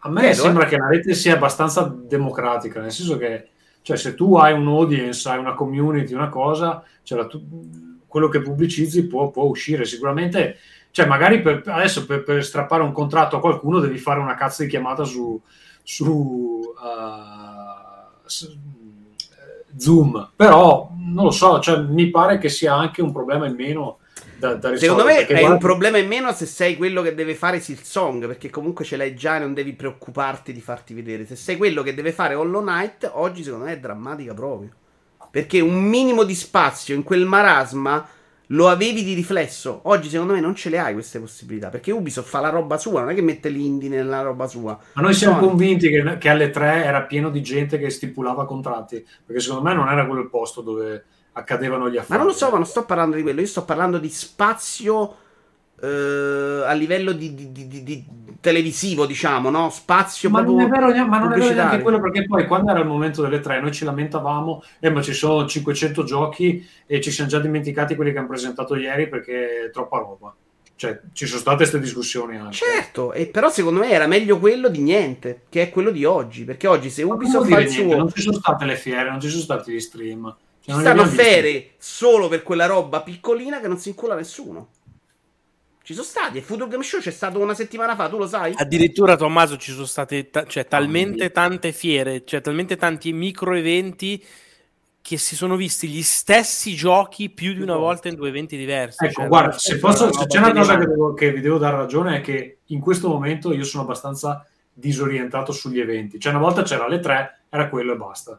[0.00, 3.48] A me Vedo, sembra che la rete sia abbastanza democratica, nel senso che
[3.88, 7.26] cioè, se tu hai un audience, hai una community, una cosa, cioè, la
[8.06, 9.86] quello che pubblicizzi può, può uscire.
[9.86, 10.58] Sicuramente,
[10.90, 14.62] cioè, magari per, adesso per, per strappare un contratto a qualcuno devi fare una cazzo
[14.62, 15.40] di chiamata su,
[15.82, 16.68] su uh,
[19.74, 24.00] Zoom, però non lo so, cioè, mi pare che sia anche un problema in meno
[24.38, 24.78] da, da risolvere.
[24.78, 28.26] Secondo me è un guarda- problema in meno se sei quello che deve fare Silsong,
[28.26, 31.26] perché comunque ce l'hai già e non devi preoccuparti di farti vedere.
[31.26, 34.70] Se sei quello che deve fare Hollow Knight, oggi secondo me è drammatica proprio.
[35.30, 38.08] Perché un minimo di spazio in quel marasma
[38.52, 39.80] lo avevi di riflesso.
[39.84, 43.00] Oggi secondo me non ce le hai queste possibilità, perché Ubisoft fa la roba sua,
[43.00, 44.78] non è che mette l'indie nella roba sua.
[44.94, 45.48] Ma noi siamo Sony.
[45.48, 49.74] convinti che, che alle tre era pieno di gente che stipulava contratti, perché secondo me
[49.74, 51.04] non era quello il posto dove
[51.38, 52.12] accadevano gli affari.
[52.12, 55.16] Ma non lo so, ma non sto parlando di quello, io sto parlando di spazio
[55.80, 58.04] eh, a livello di, di- di- di- di
[58.40, 59.70] televisivo, diciamo, no?
[59.70, 62.70] Spazio Ma non è vero, neanche- ma non è vero neanche quello perché poi quando
[62.70, 67.00] era il momento delle tre noi ci lamentavamo, eh, ma ci sono 500 giochi e
[67.00, 70.34] ci siamo già dimenticati quelli che hanno presentato ieri perché è troppa roba.
[70.74, 72.54] Cioè, ci sono state queste discussioni anche.
[72.54, 76.44] Certo, e però secondo me era meglio quello di niente, che è quello di oggi.
[76.44, 79.28] Perché oggi se Ubisoft fa il suo, Non ci sono state le fiere, non ci
[79.28, 80.36] sono stati gli stream.
[80.68, 84.68] Ci non stanno fere solo per quella roba piccolina che non si incula nessuno.
[85.82, 86.36] Ci sono stati.
[86.36, 88.52] E Future Game Show c'è stato una settimana fa, tu lo sai?
[88.54, 94.22] Addirittura, Tommaso, ci sono state ta- cioè, talmente tante fiere, cioè talmente tanti micro eventi
[95.00, 99.06] che si sono visti gli stessi giochi più di una volta in due eventi diversi.
[99.06, 101.76] Ecco, Cioè, guarda, se, posso, se c'è una cosa che, devo- che vi devo dare
[101.76, 106.20] ragione è che in questo momento io sono abbastanza disorientato sugli eventi.
[106.20, 108.38] Cioè, una volta c'era le tre, era quello e basta.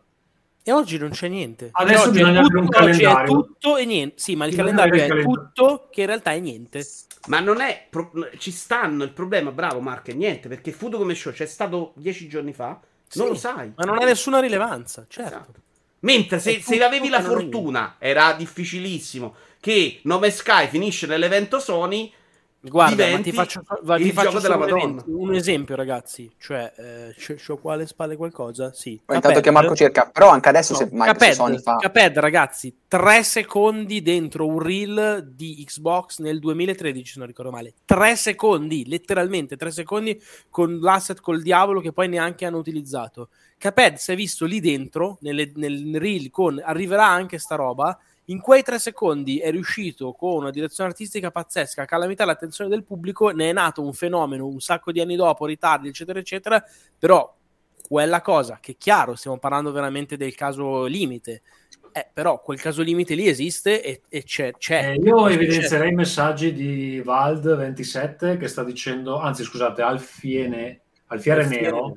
[0.64, 1.70] E oggi non c'è niente.
[1.72, 3.34] Adesso oggi è bisogna avere un tutto- oggi è calendario.
[3.34, 4.16] tutto e niente.
[4.20, 5.34] Sì, ma il Bisogna calendario è calendario.
[5.54, 6.86] tutto che in realtà è niente.
[7.28, 7.88] Ma non è.
[7.90, 10.48] pro- ci stanno il problema, bravo Mark, è niente.
[10.48, 12.68] Perché Fudo come show c'è stato dieci giorni fa.
[12.68, 13.72] Non Sì, lo sai.
[13.76, 15.30] Ma non ha nessuna rilevanza, certo.
[15.36, 15.54] Esatto.
[16.02, 19.36] Mentre se, se tutto avevi la non fortuna, era difficilissimo.
[19.60, 22.12] Che Nome Sky finisce nell'evento Sony.
[22.62, 25.02] Guarda, ma ti faccio, va- il ti faccio gioco della solo un, Madonna.
[25.02, 26.30] evento- un esempio, ragazzi.
[26.38, 28.74] Cioè, eh, c'ho, c'ho qua alle spalle qualcosa?
[28.74, 29.00] Sì.
[29.06, 32.20] Poi intanto che Marco cerca, però anche adesso se No, Microsoft Cuphead, Sony fa Cuphead,
[32.20, 37.74] ragazzi, tre secondi dentro un reel di Xbox nel 2013, se non ricordo male.
[37.86, 43.30] Tre secondi, letteralmente tre secondi con l'asset col diavolo che poi neanche hanno utilizzato.
[43.58, 47.98] Cuphead si è visto lì dentro, nelle- nel reel con arriverà anche sta roba.
[48.30, 52.84] In quei tre secondi è riuscito con una direzione artistica pazzesca a calamitare l'attenzione del
[52.84, 53.30] pubblico.
[53.30, 56.64] Ne è nato un fenomeno un sacco di anni dopo, ritardi, eccetera, eccetera.
[56.98, 57.36] Però
[57.88, 61.42] quella cosa, che chiaro, stiamo parlando veramente del caso limite,
[61.92, 64.54] eh, però quel caso limite lì esiste e, e c'è.
[64.56, 64.92] c'è.
[64.92, 65.34] Eh, io C'è.
[65.34, 71.94] evidenzierei i messaggi di Vald27 che sta dicendo, anzi scusate, Alfiene, Alfiere Alfiere Nero.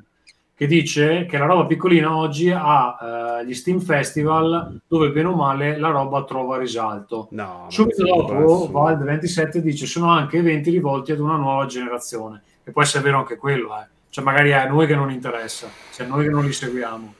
[0.54, 5.34] Che dice che la roba piccolina oggi ha eh, gli Steam Festival dove bene o
[5.34, 7.28] male la roba trova risalto.
[7.30, 8.80] No, Subito dopo è assurdo.
[8.80, 12.42] Vald27 dice sono anche eventi rivolti ad una nuova generazione.
[12.64, 13.86] E può essere vero anche quello, eh.
[14.08, 17.14] Cioè magari è a noi che non interessa, cioè noi che non li seguiamo,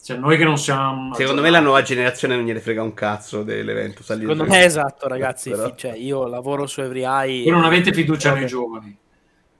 [0.00, 1.14] cioè noi che non siamo...
[1.14, 4.02] Secondo me la nuova generazione non gliene frega un cazzo dell'evento.
[4.02, 5.48] Secondo me è esatto, ragazzi.
[5.50, 7.42] Però- cioè, io lavoro su Every Eye.
[7.44, 8.40] Voi non avete fiducia Vabbè.
[8.40, 8.98] nei giovani.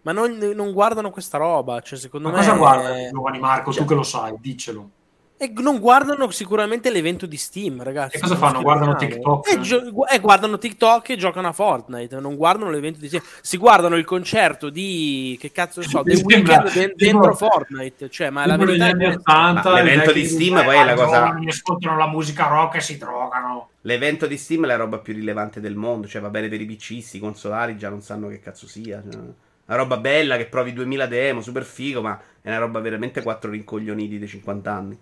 [0.07, 1.81] Ma non, non guardano questa roba.
[1.81, 2.41] Cioè, secondo Ma me.
[2.45, 3.73] cosa guardano i giovani Marco?
[3.73, 4.91] Cioè- Tu che lo sai, diccelo.
[5.39, 8.16] E non guardano sicuramente l'evento di Steam, ragazzi.
[8.16, 8.62] E cosa fanno?
[8.62, 8.95] Guardano.
[8.95, 9.51] TikTok?
[9.53, 12.19] E, gio- e guardano TikTok e giocano a Fortnite.
[12.20, 13.23] Non guardano l'evento di Steam.
[13.43, 15.37] Si guardano il concerto di.
[15.41, 15.99] Che cazzo ne so?
[16.05, 18.09] Mi The sembra- Weeknd de- dentro Fortnite.
[18.09, 19.19] Cioè, ma la verità è questa.
[19.33, 22.47] 80, Ma l'evento di Steam poi è la "Eh, i cosa- giovani ascoltano la musica
[22.47, 23.69] rock e si drogano.
[23.83, 26.07] L'evento di Steam è la roba più rilevante del mondo.
[26.07, 29.03] Cioè, va bene per i PCisti, i consolari già non sanno che cazzo sia.
[29.11, 29.20] Cioè,
[29.66, 33.51] una roba bella che provi 2000 demo, super figo, ma è una roba veramente quattro
[33.51, 34.98] rincoglioniti dei 50 anni.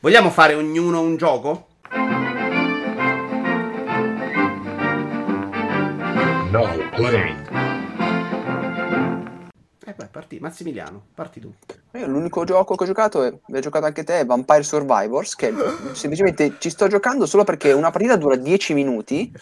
[0.00, 1.66] Vogliamo fare ognuno un gioco?
[6.50, 7.67] Now playing.
[10.18, 10.40] Parti.
[10.40, 11.54] Massimiliano, parti tu.
[11.92, 15.54] Io l'unico gioco che ho giocato, e hai giocato anche te, è Vampire Survivors, che
[15.92, 19.32] semplicemente ci sto giocando solo perché una partita dura 10 minuti,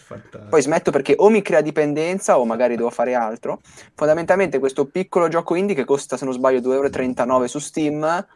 [0.47, 3.61] poi smetto perché o mi crea dipendenza o magari devo fare altro.
[3.95, 8.27] Fondamentalmente questo piccolo gioco indie che costa, se non sbaglio, 2,39 euro su Steam,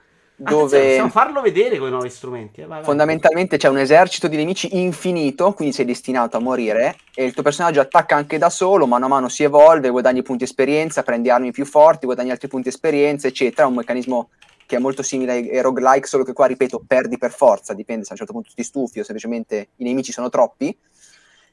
[0.43, 2.61] dove possiamo farlo vedere con i nuovi strumenti.
[2.61, 2.83] eh, vai, vai.
[2.83, 7.43] fondamentalmente c'è un esercito di nemici infinito, quindi sei destinato a morire e il tuo
[7.43, 11.51] personaggio attacca anche da solo, mano a mano si evolve, guadagni punti esperienza, prendi armi
[11.51, 14.29] più forti, guadagni altri punti esperienza, eccetera, un meccanismo
[14.65, 18.09] che è molto simile ai roguelike, solo che qua, ripeto, perdi per forza, dipende se
[18.09, 20.75] a un certo punto ti stufi o semplicemente i nemici sono troppi,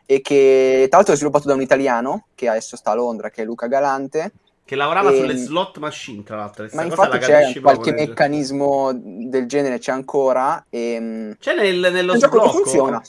[0.07, 3.43] e che tra l'altro è sviluppato da un italiano, che adesso sta a Londra, che
[3.43, 4.33] è Luca Galante,
[4.69, 6.69] Che lavorava Ehm, sulle slot machine, tra l'altro.
[6.75, 11.35] ma infatti la c'è qualche meccanismo del genere, c'è ancora, e...
[11.41, 12.51] C'è nel, nello che sblocco.
[12.51, 13.03] funziona.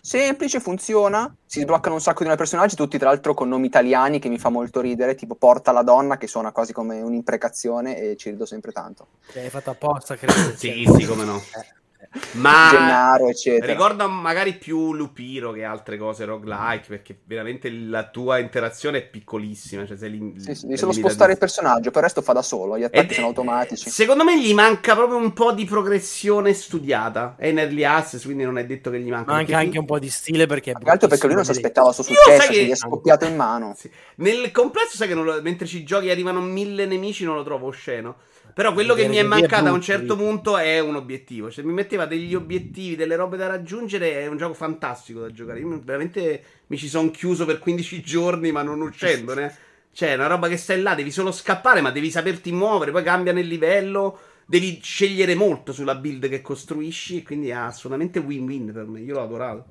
[0.00, 1.34] Semplice, funziona.
[1.44, 4.38] Si sbloccano un sacco di nuovi personaggi, tutti tra l'altro con nomi italiani che mi
[4.38, 8.46] fa molto ridere, tipo Porta la donna, che suona quasi come un'imprecazione e ci rido
[8.46, 9.08] sempre tanto.
[9.30, 10.32] Cioè, hai fatto apposta, credo.
[10.56, 11.36] Sì, Cioè, sì, come no.
[11.36, 11.66] eh,
[12.32, 13.66] Ma Gennaro, eccetera.
[13.72, 19.86] ricorda magari più Lupiro che altre cose roguelike, perché veramente la tua interazione è piccolissima.
[19.86, 22.78] Cioè sei lim- Sì, sì, solo spostare il personaggio, per il resto fa da solo,
[22.78, 23.90] gli attacchi Ed- sono automatici.
[23.90, 27.34] Secondo me gli manca proprio un po' di progressione studiata.
[27.36, 29.32] È in early access, quindi non è detto che gli manca.
[29.32, 31.50] Ma anche, perché anche un po' di stile perché è altro perché lui non si
[31.50, 33.74] aspettava il suo successo, che- gli è scoppiato in mano.
[33.76, 33.90] Sì.
[34.16, 37.66] Nel complesso, sai che non lo- mentre ci giochi arrivano mille nemici, non lo trovo
[37.66, 38.16] osceno.
[38.54, 41.50] Però quello che mi è mancato a un certo punto è un obiettivo.
[41.50, 44.20] Cioè, mi metteva degli obiettivi, delle robe da raggiungere.
[44.20, 45.58] È un gioco fantastico da giocare.
[45.58, 49.56] Io veramente mi ci sono chiuso per 15 giorni, ma non uscendone.
[49.94, 52.90] Cioè, è una roba che stai là, devi solo scappare, ma devi saperti muovere.
[52.90, 54.18] Poi cambia nel livello.
[54.44, 57.22] Devi scegliere molto sulla build che costruisci.
[57.22, 59.00] Quindi è assolutamente win-win per me.
[59.02, 59.66] Io l'ho adorato.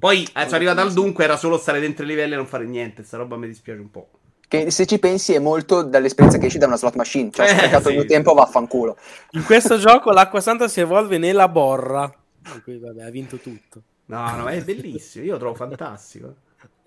[0.00, 2.64] Poi, eh, sono arrivato al dunque, era solo stare dentro i livelli e non fare
[2.66, 3.04] niente.
[3.04, 4.10] Sta roba mi dispiace un po'.
[4.52, 7.30] Che se ci pensi è molto dall'esperienza che esci da una slot machine.
[7.30, 7.88] Cioè, ho Eh, sprecato sì.
[7.88, 8.98] il mio tempo, vaffanculo.
[9.30, 12.12] In questo gioco l'acqua santa si evolve nella borra.
[12.62, 13.82] Qui, vabbè, ha vinto tutto.
[14.06, 15.24] No, no, è bellissimo.
[15.24, 16.34] Io lo trovo fantastico.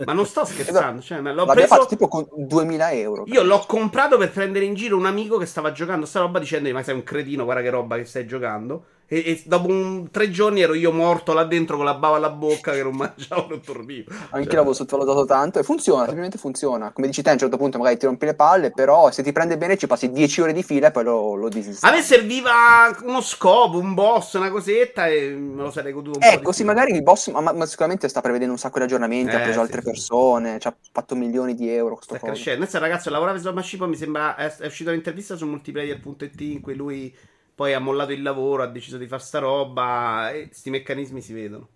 [0.04, 1.68] Ma non sto scherzando, cioè, me l'ho preso...
[1.68, 3.24] fatto tipo con 2000 euro.
[3.28, 6.74] Io l'ho comprato per prendere in giro un amico che stava giocando sta roba dicendogli
[6.74, 8.86] ma sei un cretino, guarda che roba che stai giocando.
[9.08, 12.30] E, e dopo un- tre giorni ero io morto là dentro con la bava alla
[12.32, 14.12] bocca che non mangiavo, non dormivo.
[14.30, 16.92] Anche Cioè, l'avevo sottovalutato tanto e funziona, semplicemente funziona.
[16.92, 19.32] Come dici te, a un certo punto magari ti rompi le palle, però se ti
[19.32, 21.50] prende bene ci passi 10 ore di fila e poi lo, lo
[21.80, 21.92] A disinstalli.
[21.92, 26.28] me serviva uno scopo, un boss, una cosetta e me lo sarei goduto un po'
[26.28, 26.66] Ecco, sì, più.
[26.66, 29.60] magari il boss, ma, ma sicuramente sta prevedendo un sacco di aggiornamenti, ha Eh, preso
[29.60, 29.84] sì, altre sì.
[29.84, 32.00] persone, ci ha fatto milioni di euro.
[32.02, 32.26] Sta coso.
[32.32, 32.64] crescendo.
[32.64, 36.62] Adesso il ragazzo lavorava su Machine, mi sembra è, è uscita un'intervista su multiplayer.it in
[36.62, 37.16] cui lui
[37.56, 41.34] poi ha mollato il lavoro, ha deciso di fare sta roba e sti meccanismi si
[41.34, 41.68] vedono.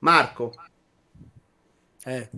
[0.00, 0.52] Marco,
[2.06, 2.28] Eh,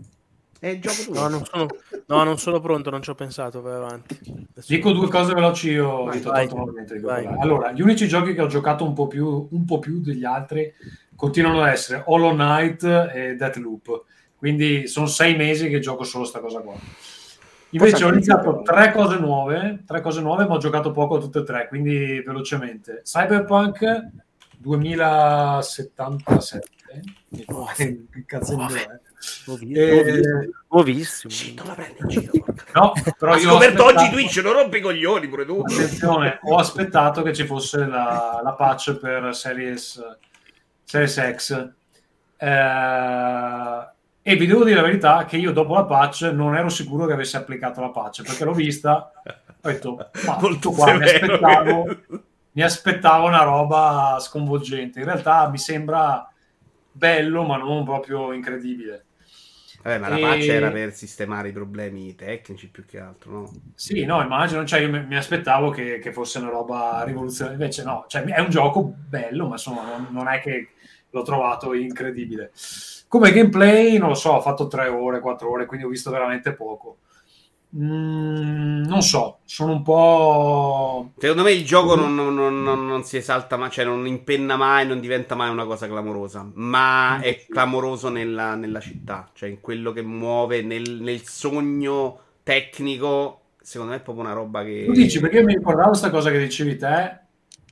[0.60, 1.14] è gioco tuo.
[1.14, 1.66] no, non sono,
[2.06, 3.60] no, non sono pronto, non ci ho pensato.
[3.60, 4.18] Vai avanti.
[4.50, 6.48] Adesso- Dico due cose veloci io, Vai, vai.
[7.00, 7.26] Vai.
[7.40, 10.72] Allora, gli unici giochi che ho giocato un po' più, un po' più degli altri
[11.16, 14.04] continuano ad essere Hollow Knight e Deathloop.
[14.36, 16.74] Quindi sono sei mesi che gioco solo sta cosa qua.
[17.76, 21.40] Invece ho iniziato tre cose nuove, tre cose nuove, ma ho giocato poco a tutte
[21.40, 23.02] e tre, quindi velocemente.
[23.04, 24.08] Cyberpunk
[24.58, 26.68] 2077.
[27.76, 28.88] che cazzo nome è?
[29.74, 30.28] Eh, visto,
[30.70, 31.32] nuovissimo.
[31.32, 32.30] Sì, non la prendi in giro.
[32.74, 35.62] No, però Ha io ho scoperto oggi aspettato- Twitch, non rompi i coglioni pure tu.
[35.64, 40.00] Attenzione, ho aspettato che ci fosse la, la patch per Series,
[40.84, 41.68] Series X.
[42.36, 43.88] Eh,
[44.28, 47.12] e vi devo dire la verità che io dopo la patch non ero sicuro che
[47.12, 49.12] avesse applicato la patch perché l'ho vista
[49.60, 51.26] ho detto ma Molto qua, mi, severo.
[51.26, 51.96] aspettavo,
[52.52, 56.28] mi aspettavo una roba sconvolgente in realtà mi sembra
[56.90, 59.04] bello ma non proprio incredibile
[59.82, 63.52] Vabbè, ma la E- patch era per sistemare i problemi tecnici più che altro, no?
[63.74, 67.84] Sì, no, immagino, cioè io mi, mi aspettavo che, che fosse una roba rivoluzionaria, invece
[67.84, 70.70] no, cioè, è un gioco bello, ma insomma non, non è che
[71.10, 72.50] l'ho trovato incredibile.
[73.08, 76.52] Come gameplay, non lo so, ho fatto tre ore, quattro ore, quindi ho visto veramente
[76.54, 76.98] poco.
[77.76, 81.10] Mm, non so, sono un po'...
[81.18, 84.56] Secondo me il gioco non, non- non- non- non si esalta mai, cioè non impenna
[84.56, 89.60] mai, non diventa mai una cosa clamorosa, ma è clamoroso nella, nella città, cioè in
[89.60, 94.84] quello che muove, nel, nel sogno tecnico, secondo me è proprio una roba che...
[94.86, 97.18] Tu dici, perché mi ricordavo questa cosa che dicevi te,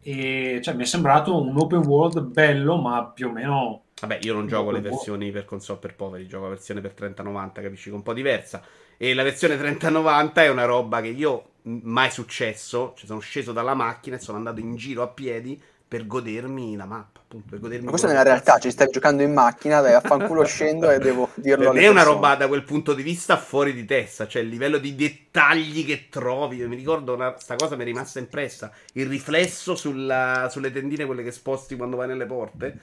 [0.03, 3.84] e cioè, mi è sembrato un open world bello, ma più o meno...
[4.07, 7.63] Vabbè, io non gioco le versioni per console per poveri, gioco la versione per 3090,
[7.63, 8.63] capisci, che è un po' diversa.
[8.97, 13.75] E la versione 3090 è una roba che io mai successo, cioè sono sceso dalla
[13.75, 17.85] macchina e sono andato in giro a piedi per godermi la mappa, appunto, per godermi
[17.85, 21.73] Ma questa nella realtà, ci stai giocando in macchina, dai, affanculo scendo e devo dirlo
[21.73, 24.79] me è una roba da quel punto di vista fuori di testa, cioè il livello
[24.79, 26.57] di dettagli che trovi.
[26.57, 28.73] Io mi ricordo una, sta cosa mi è rimasta impressa.
[28.95, 32.79] Il riflesso sulla- sulle tendine, quelle che sposti quando vai nelle porte,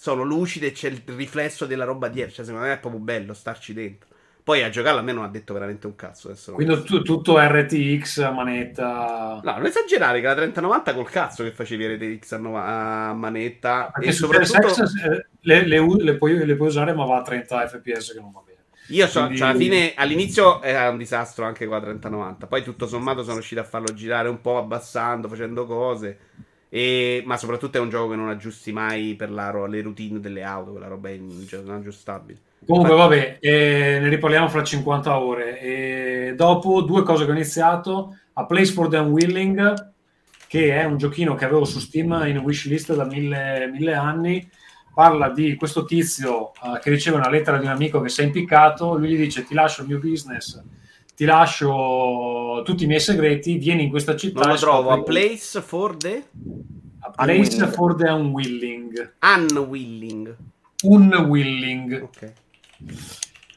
[0.00, 2.32] sono lucide e c'è il riflesso della roba dietro.
[2.36, 4.08] Cioè, secondo me è proprio bello starci dentro.
[4.42, 6.34] Poi a giocarlo a me non ha detto veramente un cazzo.
[6.54, 9.40] Quindi tu- tutto RTX, manetta...
[9.44, 13.90] No, non esagerare che la 3090 col cazzo che facevi RTX a, nova- a manetta.
[13.92, 14.68] Perché e soprattutto...
[14.68, 18.32] Eh, le, le le puoi, le puoi usare, ma va a 30 fps che non
[18.32, 18.58] va bene.
[18.88, 22.62] Io so, Quindi- cioè, alla fine, all'inizio era un disastro anche con la 3090, poi
[22.62, 26.18] tutto sommato sono riuscito a farlo girare un po' abbassando, facendo cose.
[26.72, 30.20] E- ma soprattutto è un gioco che non aggiusti mai per la ro- le routine
[30.20, 31.18] delle auto, quella roba è
[31.48, 32.38] cioè, non aggiustabile.
[32.64, 35.60] Comunque, Infatti- vabbè, eh, ne riparliamo fra 50 ore.
[35.60, 39.92] E dopo due cose che ho iniziato: A Place for the Unwilling,
[40.46, 44.48] che è un giochino che avevo su Steam in wishlist da mille, mille anni.
[44.94, 48.24] Parla di questo tizio eh, che riceve una lettera di un amico che si è
[48.24, 48.96] impiccato.
[48.96, 50.62] Lui gli dice: Ti lascio il mio business,
[51.20, 53.58] ti lascio tutti i miei segreti.
[53.58, 54.40] Vieni in questa città.
[54.40, 54.88] Non lo trovo.
[54.88, 56.24] A Place for the
[57.00, 57.74] A Place Unwilling.
[57.74, 59.12] for the Unwilling.
[59.20, 60.36] Unwilling.
[60.82, 62.00] Unwilling.
[62.02, 62.32] Ok.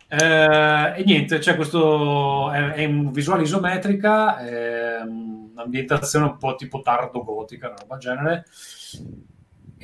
[0.09, 6.81] Eh, e niente, c'è questo è, è un visuale isometrica, è un'ambientazione un po' tipo
[6.81, 8.45] tardo gotica, una roba del genere.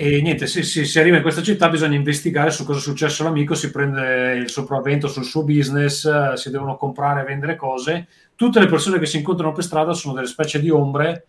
[0.02, 3.54] E niente, se si, arriva in questa città bisogna investigare su cosa è successo all'amico,
[3.54, 8.08] si prende il sopravvento sul suo business, eh, si devono comprare e vendere cose.
[8.34, 11.26] Tutte le persone che si incontrano per strada sono delle specie di ombre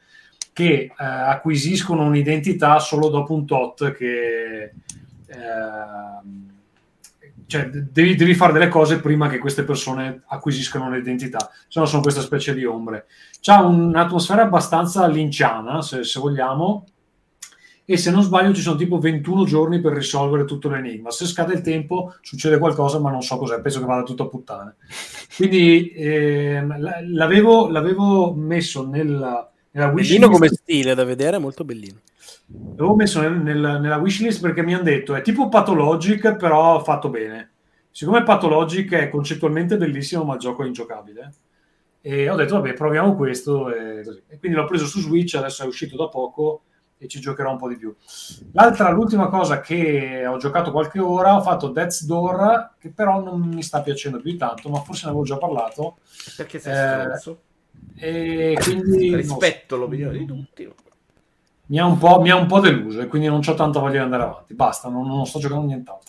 [0.53, 4.73] che eh, acquisiscono un'identità solo dopo un tot che...
[5.27, 6.49] ehm,
[7.47, 12.03] cioè, devi, devi fare delle cose prima che queste persone acquisiscano un'identità, se no sono
[12.03, 13.07] questa specie di ombre.
[13.41, 16.85] C'ha un'atmosfera abbastanza linciana, se, se vogliamo,
[17.93, 21.11] e se non sbaglio ci sono tipo 21 giorni per risolvere tutto l'enigma.
[21.11, 24.29] Se scade il tempo succede qualcosa, ma non so cos'è, penso che vada tutto a
[24.29, 24.77] puttane.
[25.37, 31.99] Quindi l- l'avevo, l'avevo messo nella, nella Bellino wishlist come stile da vedere, molto bellino.
[32.77, 37.09] L'avevo messo nel- nel- nella wishlist perché mi hanno detto è tipo Pathologic, però fatto
[37.09, 37.51] bene.
[37.91, 41.33] siccome Pathologic è concettualmente bellissimo, ma il gioco è ingiocabile,
[42.01, 43.69] e ho detto, vabbè, proviamo questo.
[43.75, 46.63] E, e quindi l'ho preso su Switch, adesso è uscito da poco
[47.03, 47.95] e ci giocherò un po' di più.
[48.53, 53.41] L'altra, l'ultima cosa che ho giocato qualche ora, ho fatto Death's Door, che però non
[53.41, 55.97] mi sta piacendo più di tanto, ma forse ne avevo già parlato.
[56.37, 57.41] Perché sei Eh, stronzo?
[57.97, 60.71] E quindi Rispetto l'opinione di tutti.
[61.67, 63.93] mi ha un po', mi ha un po' deluso e quindi non ho tanta voglia
[63.93, 64.55] di andare avanti.
[64.55, 66.09] Basta, non, non sto giocando nient'altro.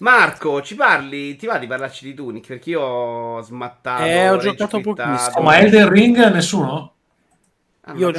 [0.00, 1.36] Marco, ci parli?
[1.36, 2.46] Ti va di parlarci di Tunic?
[2.46, 4.04] Perché io ho smattato.
[4.04, 5.42] Eh, ho giocato pochissimo.
[5.44, 6.94] Ma Elden Ring nessuno?
[7.92, 8.10] Ah, Io ho,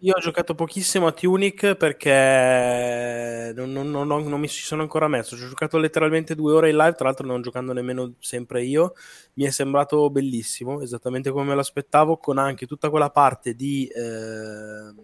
[0.00, 5.08] io ho giocato pochissimo a Tunic perché non, non- non non mi ci sono ancora
[5.08, 5.36] messo.
[5.36, 8.94] Ci ho giocato letteralmente due ore in live, tra l'altro non giocando nemmeno sempre io.
[9.34, 13.86] Mi è sembrato bellissimo, esattamente come me lo aspettavo, con anche tutta quella parte di
[13.86, 14.94] eh,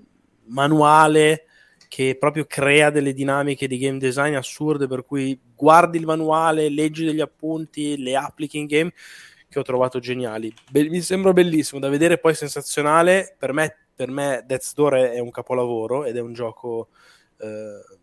[0.46, 1.46] manuale
[1.88, 7.04] che proprio crea delle dinamiche di game design assurde, per cui guardi il manuale, leggi
[7.04, 8.92] degli appunti, le applichi in game
[9.52, 10.52] che ho trovato geniali.
[10.70, 13.36] Be- mi sembra bellissimo da vedere, poi sensazionale.
[13.38, 16.88] Per me, per me Death's Door è, è un capolavoro ed è un gioco
[17.36, 17.98] eh,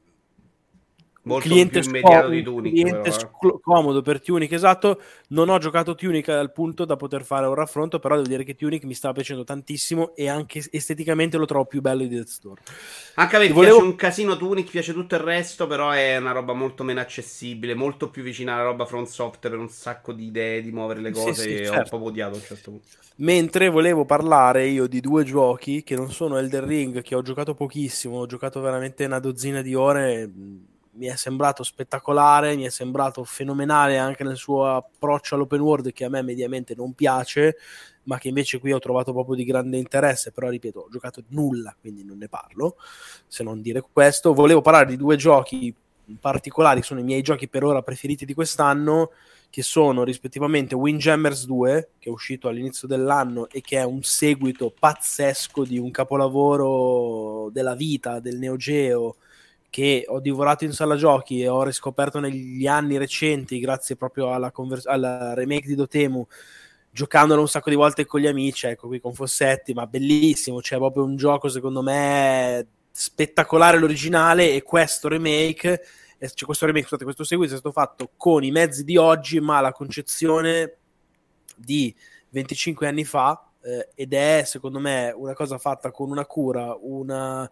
[1.30, 3.16] Molto cliente, più immediato sco- di Tunic, cliente però,
[3.56, 3.60] eh.
[3.62, 5.02] comodo per Tunic, esatto.
[5.30, 8.56] Non ho giocato Tunic al punto da poter fare un raffronto, però devo dire che
[8.56, 12.60] Tunic mi sta piacendo tantissimo e anche esteticamente lo trovo più bello di Death's Door.
[13.16, 16.32] Anche a me Volevo- piace un casino Tunic, piace tutto il resto, però è una
[16.32, 20.26] roba molto meno accessibile, molto più vicina alla roba Front Software per un sacco di
[20.26, 21.98] idee di muovere le Sì, cose sì, e ho un certo.
[21.98, 22.88] po' odiato a un certo punto.
[23.18, 27.54] Mentre volevo parlare io di due giochi che non sono Elden Ring, che ho giocato
[27.54, 30.32] pochissimo, ho giocato veramente una dozzina di ore.
[31.00, 36.04] Mi è sembrato spettacolare, mi è sembrato fenomenale anche nel suo approccio all'open world, che
[36.04, 37.56] a me mediamente non piace,
[38.04, 40.34] ma che invece qui ho trovato proprio di grande interesse.
[40.34, 42.76] Però, ripeto, ho giocato nulla, quindi non ne parlo,
[43.28, 44.34] se non dire questo.
[44.34, 45.74] Volevo parlare di due giochi
[46.20, 49.12] particolari, sono i miei giochi per ora preferiti di quest'anno
[49.50, 54.74] che sono rispettivamente Windjammers 2, che è uscito all'inizio dell'anno e che è un seguito
[54.78, 59.16] pazzesco di un capolavoro della vita del Neo Geo
[59.70, 64.52] che ho divorato in sala giochi e ho riscoperto negli anni recenti grazie proprio alla,
[64.52, 66.26] convers- alla remake di Dotemu
[66.92, 70.78] giocandolo un sacco di volte con gli amici, ecco qui con Fossetti, ma bellissimo, c'è
[70.78, 75.82] proprio un gioco secondo me spettacolare l'originale e questo remake
[76.28, 79.62] cioè questo remake, scusate, questo seguito è stato fatto con i mezzi di oggi, ma
[79.62, 80.76] la concezione
[81.56, 81.96] di
[82.30, 87.50] 25 anni fa eh, ed è secondo me una cosa fatta con una cura, una,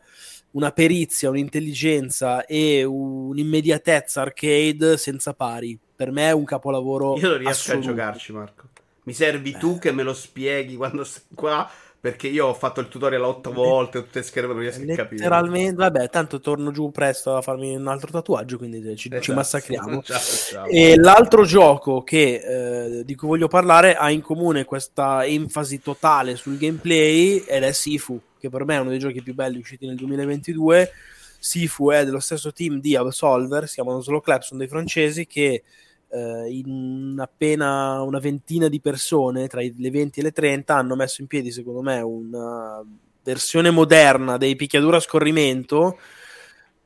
[0.52, 5.78] una perizia, un'intelligenza e un'immediatezza arcade senza pari.
[5.96, 7.18] Per me è un capolavoro.
[7.18, 7.88] Io non riesco assoluto.
[7.88, 8.68] a giocarci, Marco.
[9.04, 12.88] Mi servi tu che me lo spieghi quando sei qua, perché io ho fatto il
[12.88, 15.24] tutorial otto volte, tutte scherme non riesco a capire.
[15.24, 19.34] Letteralmente, vabbè, tanto torno giù presto a farmi un altro tatuaggio, quindi ci, ci Esatto.
[19.34, 20.02] massacriamo.
[20.06, 20.66] Ciao, ciao.
[20.68, 26.36] E l'altro gioco che, eh, di cui voglio parlare ha in comune questa enfasi totale
[26.36, 29.88] sul gameplay ed è Sifu, che per me è uno dei giochi più belli usciti
[29.88, 30.92] nel 2022.
[31.40, 35.64] Sifu è dello stesso team di Absolver, si chiamano Slow Clap, sono dei francesi che
[36.10, 41.22] eh, in appena una ventina di persone, tra le 20 e le 30, hanno messo
[41.22, 42.84] in piedi, secondo me, una
[43.24, 45.98] versione moderna dei picchiaduro a scorrimento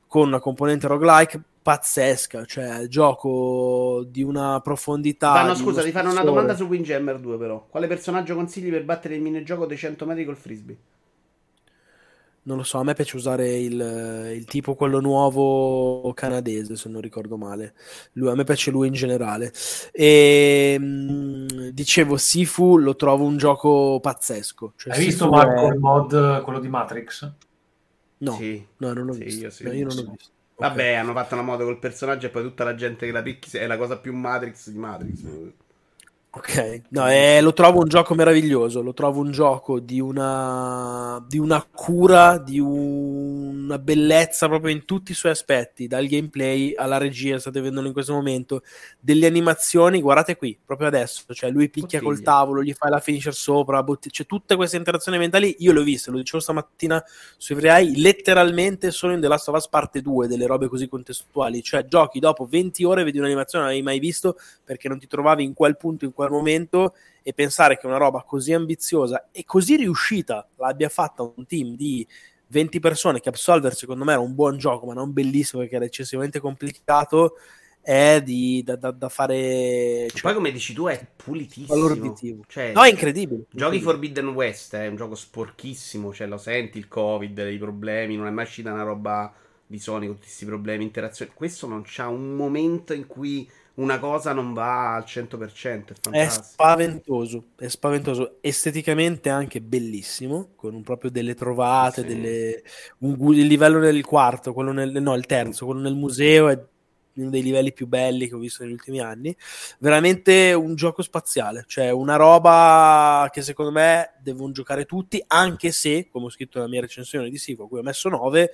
[0.08, 5.32] con una componente roguelike pazzesca, cioè gioco di una profondità.
[5.32, 7.66] Vanno, scusa, ti fanno una domanda su Windjammer 2 però.
[7.70, 10.78] Quale personaggio consigli per battere il minigioco dei 100 metri col frisbee?
[12.44, 17.00] Non lo so, a me piace usare il, il tipo quello nuovo canadese, se non
[17.02, 17.76] ricordo male.
[18.14, 19.54] Lui- a me piace lui in generale.
[19.92, 24.74] E mh, dicevo, Sifu lo trovo un gioco pazzesco.
[24.76, 27.34] Cioè, Hai visto Sifu Marco è- il mod, quello di Matrix?
[28.28, 28.66] No, Sì.
[28.78, 29.48] no, non l'ho Sì, visto.
[29.48, 30.32] io sì, No, io non l'ho visto.
[30.58, 33.58] Vabbè, hanno fatto una moto col personaggio e poi tutta la gente che la picchi
[33.58, 35.26] è la cosa più Matrix di Matrix.
[36.34, 41.38] Ok, no, eh, lo trovo un gioco meraviglioso, lo trovo un gioco di una, di
[41.38, 47.38] una cura, di una bellezza proprio in tutti i suoi aspetti, dal gameplay alla regia,
[47.38, 48.64] state vedendo in questo momento,
[48.98, 52.32] delle animazioni, guardate qui, proprio adesso, cioè lui picchia col Bottiglia.
[52.32, 55.84] tavolo, gli fai la finisher sopra, botti- c'è tutte queste interazioni mentali, io le ho
[55.84, 57.04] viste, lo dicevo stamattina
[57.36, 61.62] su Every letteralmente solo in The Last of Us parte 2, delle robe così contestuali,
[61.62, 65.44] cioè giochi dopo 20 ore, vedi un'animazione, non l'avevi mai visto, perché non ti trovavi
[65.44, 66.94] in quel punto, in quel momento,
[67.24, 72.06] e pensare che una roba così ambiziosa e così riuscita l'abbia fatta un team di
[72.48, 75.86] 20 persone, che Absolver secondo me era un buon gioco, ma non bellissimo perché era
[75.86, 77.36] eccessivamente complicato,
[77.82, 80.06] è di, da, da- da fare...
[80.12, 82.44] Poi, Cioè, come dici tu, è pulitissimo.
[82.48, 83.46] Cioè, No, è incredibile.
[83.50, 83.92] Giochi incredibile.
[83.92, 88.32] Forbidden West è un gioco sporchissimo, cioè lo senti il Covid, i problemi, non è
[88.32, 89.34] mai uscita una roba
[89.66, 91.32] di Sony con tutti questi problemi, interazioni.
[91.34, 96.30] Questo non c'ha un momento in cui una cosa non va al 100%, è È
[96.30, 102.08] spaventoso, è spaventoso, esteticamente anche bellissimo, con proprio delle trovate, Sì.
[102.08, 102.64] delle-
[103.00, 106.60] un il livello del quarto, quello nel, no, il terzo, quello nel museo è
[107.14, 109.36] uno dei livelli più belli che ho visto negli ultimi anni.
[109.80, 116.08] Veramente un gioco spaziale, cioè una roba che secondo me devono giocare tutti, anche se,
[116.10, 118.52] come ho scritto nella mia recensione di Sivo, a cui ho messo 9,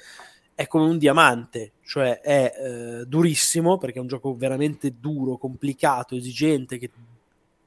[0.57, 6.15] è come un diamante, cioè è eh, durissimo perché è un gioco veramente duro, complicato,
[6.15, 6.89] esigente, che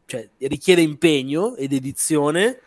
[0.06, 2.58] cioè, richiede impegno ed edizione.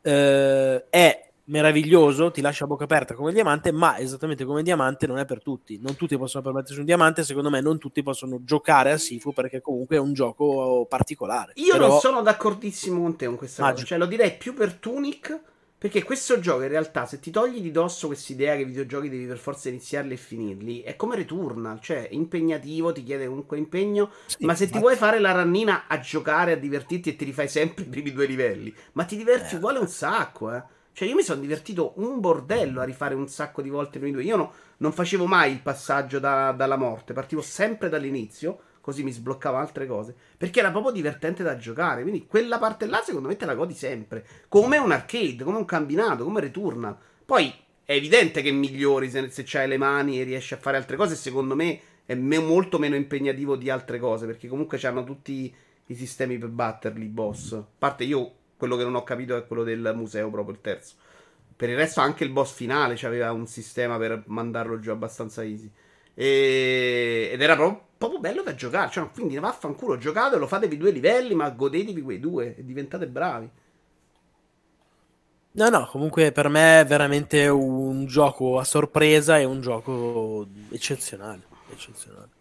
[0.00, 5.18] eh, è meraviglioso, ti lascia a bocca aperta come diamante, ma esattamente come diamante non
[5.18, 5.78] è per tutti.
[5.78, 9.60] Non tutti possono permettersi un diamante, secondo me non tutti possono giocare a Sifu perché
[9.60, 11.52] comunque è un gioco particolare.
[11.56, 13.84] Io Però- non sono d'accordissimo con te con questa Ah, cosa.
[13.84, 15.38] Cioè, lo direi più per Tunic.
[15.84, 19.10] Perché questo gioco, in realtà, se ti togli di dosso questa idea che i videogiochi
[19.10, 21.78] devi per forza iniziarli e finirli, è come Returnal.
[21.78, 24.10] Cioè, è impegnativo, ti chiede comunque impegno.
[24.24, 24.82] Sì, ma se ti infatti.
[24.82, 28.24] vuoi fare la rannina a giocare, a divertirti e ti rifai sempre i primi due
[28.24, 29.56] livelli, ma ti diverti Eh.
[29.58, 30.62] uguale un sacco, eh.
[30.94, 34.14] Cioè, io mi sono divertito un bordello a rifare un sacco di volte i primi
[34.14, 34.24] due.
[34.24, 39.12] Io no- non facevo mai il passaggio da- dalla morte, partivo sempre dall'inizio, così mi
[39.12, 42.02] sbloccava altre cose, perché era proprio divertente da giocare.
[42.02, 44.26] Quindi quella parte là, secondo me, te la godi sempre.
[44.46, 46.94] Come un arcade, come un combinato, come Returnal.
[47.24, 47.50] Poi
[47.82, 51.14] è evidente che migliori se, se c'hai le mani e riesci a fare altre cose.
[51.14, 55.54] Secondo me è me- molto meno impegnativo di altre cose, perché comunque hanno tutti
[55.86, 57.52] i sistemi per batterli, boss.
[57.54, 60.96] A parte io, quello che non ho capito è quello del museo, proprio il terzo.
[61.56, 65.70] Per il resto, anche il boss finale aveva un sistema per mandarlo giù abbastanza easy.
[66.12, 68.90] E- Ed era proprio, proprio bello da giocare.
[68.90, 73.50] Cioè, quindi vaffanculo, giocatelo, fatevi due livelli, ma godetevi quei due e diventate bravi.
[75.56, 81.42] No, no, comunque per me è veramente un gioco a sorpresa e un gioco eccezionale.
[81.70, 82.33] eccezionale.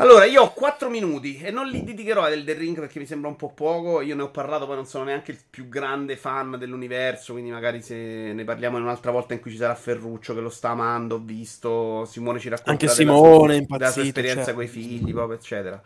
[0.00, 3.28] Allora, io ho 4 minuti e non li dedicherò a Elden Ring perché mi sembra
[3.28, 4.00] un po' poco.
[4.00, 7.32] Io ne ho parlato, poi non sono neanche il più grande fan dell'universo.
[7.32, 10.50] Quindi, magari se ne parliamo in un'altra volta in cui ci sarà Ferruccio che lo
[10.50, 11.16] sta amando.
[11.16, 14.54] Ho visto Simone ci racconta Anche della Simone è sua- della sua impazzito, esperienza certo.
[14.54, 15.82] con i figli, proprio, eccetera.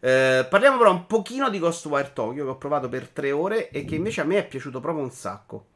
[0.00, 3.86] Eh, parliamo però un pochino di Ghostwire Tokyo che ho provato per 3 ore e
[3.86, 5.68] che invece a me è piaciuto proprio un sacco.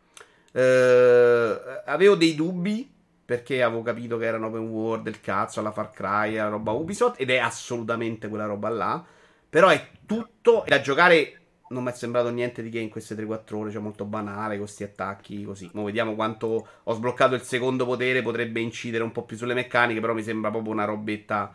[0.52, 2.96] Eh, avevo dei dubbi
[3.28, 6.72] perché avevo capito che era un open world del cazzo alla Far Cry, alla roba
[6.72, 9.04] Ubisoft ed è assolutamente quella roba là.
[9.50, 11.38] Però è tutto è da giocare.
[11.68, 14.64] Non mi è sembrato niente di che in queste 3-4 ore, cioè molto banale, con
[14.64, 15.68] questi attacchi così.
[15.74, 20.00] Mo vediamo quanto ho sbloccato il secondo potere, potrebbe incidere un po' più sulle meccaniche,
[20.00, 21.54] però mi sembra proprio una robetta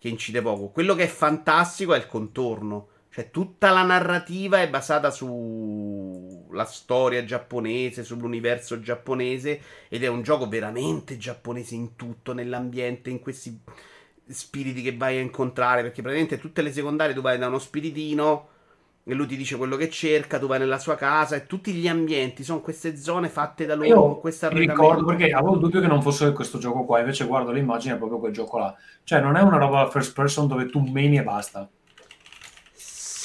[0.00, 0.70] che incide poco.
[0.70, 2.88] Quello che è fantastico è il contorno.
[3.16, 9.58] Cioè, tutta la narrativa è basata sulla storia giapponese, sull'universo giapponese.
[9.88, 13.58] Ed è un gioco veramente giapponese in tutto, nell'ambiente, in questi
[14.28, 15.80] spiriti che vai a incontrare.
[15.80, 18.48] Perché praticamente tutte le secondarie tu vai da uno spiritino
[19.02, 21.88] e lui ti dice quello che cerca, tu vai nella sua casa e tutti gli
[21.88, 25.60] ambienti sono queste zone fatte da loro con Io questo mi ricordo perché avevo il
[25.60, 28.76] dubbio che non fosse questo gioco qua, invece guardo l'immagine è proprio quel gioco là.
[29.04, 31.66] Cioè non è una roba first person dove tu meni e basta.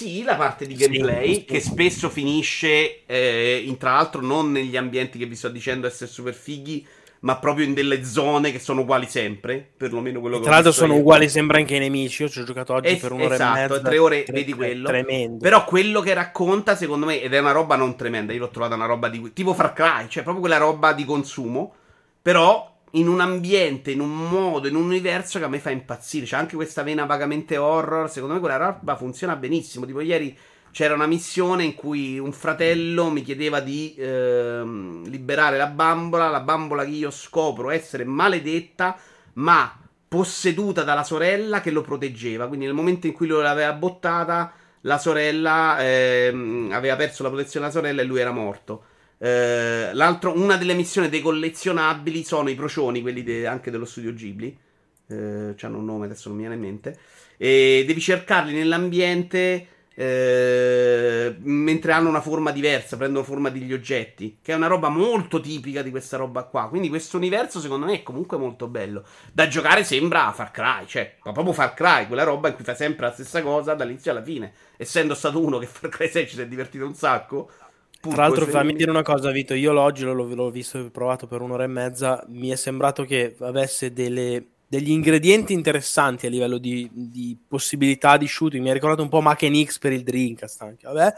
[0.02, 1.46] Sì, la parte di gameplay sì.
[1.46, 6.10] che spesso finisce eh, in tra l'altro non negli ambienti che vi sto dicendo essere
[6.10, 6.84] super fighi,
[7.20, 10.72] ma proprio in delle zone che sono uguali sempre, perlomeno quello che Tra ho l'altro
[10.72, 11.00] sono io.
[11.02, 12.24] uguali, sembra anche i nemici.
[12.24, 13.82] Io ci ho giocato oggi Es- per un'ora esatto, e mezza.
[13.82, 14.88] tre ore Tre- vedi quello.
[14.88, 15.38] Tremendo.
[15.38, 18.74] Però quello che racconta, secondo me, ed è una roba non tremenda, io l'ho trovata
[18.74, 21.76] una roba di tipo Far Cry, cioè proprio quella roba di consumo,
[22.20, 26.26] però in un ambiente, in un modo, in un universo che a me fa impazzire.
[26.26, 29.86] C'è anche questa vena vagamente horror, secondo me quella roba funziona benissimo.
[29.86, 30.38] Tipo ieri
[30.72, 36.40] c'era una missione in cui un fratello mi chiedeva di ehm, liberare la bambola, la
[36.42, 38.98] bambola che io scopro essere maledetta,
[39.34, 39.78] ma
[40.08, 42.48] posseduta dalla sorella che lo proteggeva.
[42.48, 47.68] Quindi nel momento in cui lui l'aveva bottata, la sorella ehm, aveva perso la protezione
[47.68, 48.84] della sorella e lui era morto.
[49.24, 49.92] Eh,
[50.34, 54.58] una delle missioni dei collezionabili sono i procioni, quelli de- anche dello studio Ghibli.
[55.08, 56.98] Eh, hanno un nome, adesso non mi viene in mente.
[57.38, 64.54] E devi cercarli nell'ambiente eh, mentre hanno una forma diversa, prendono forma degli oggetti, che
[64.54, 66.70] è una roba molto tipica di questa roba qua.
[66.70, 69.04] Quindi questo universo secondo me è comunque molto bello.
[69.32, 72.76] Da giocare sembra Far Cry, cioè ma proprio Far Cry, quella roba in cui fai
[72.76, 74.54] sempre la stessa cosa dall'inizio alla fine.
[74.78, 77.52] Essendo stato uno che Far Cry 6 ci si è divertito un sacco.
[78.02, 79.54] Pur Tra l'altro, fammi dire una cosa, Vito.
[79.54, 82.24] Io l'oggi l'ho, l'ho visto e provato per un'ora e mezza.
[82.30, 88.28] Mi è sembrato che avesse delle- degli ingredienti interessanti a livello di, di possibilità di
[88.28, 88.64] shooting.
[88.64, 91.14] Mi ha ricordato un po' Mac X per il Dreamcast anche, vabbè.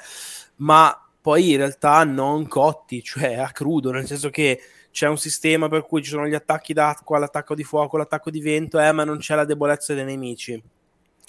[0.58, 4.60] Ma poi in realtà non cotti, cioè a crudo, nel senso che
[4.92, 8.42] c'è un sistema per cui ci sono gli attacchi d'acqua, l'attacco di fuoco, l'attacco di
[8.42, 10.62] vento, eh, ma non c'è la debolezza dei nemici.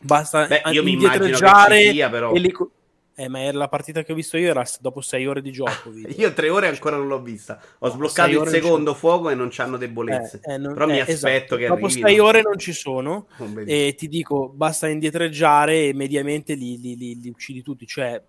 [0.03, 2.33] Basta Beh, io mi immagino che sia, però.
[2.33, 2.53] e li
[3.17, 5.91] Eh, ma era la partita che ho visto io era dopo sei ore di gioco.
[5.91, 6.09] Vito.
[6.21, 7.61] Io tre ore ancora non l'ho vista.
[7.79, 10.41] Ho sbloccato il secondo fuoco e non c'hanno debolezze.
[10.43, 11.57] Eh, eh, non- Però mi eh, aspetto esatto.
[11.57, 12.09] che dopo arrivino.
[12.09, 13.71] sei ore non ci sono vedo.
[13.71, 18.21] e ti dico basta indietreggiare e mediamente li, li- li- li uccidi tutti cioè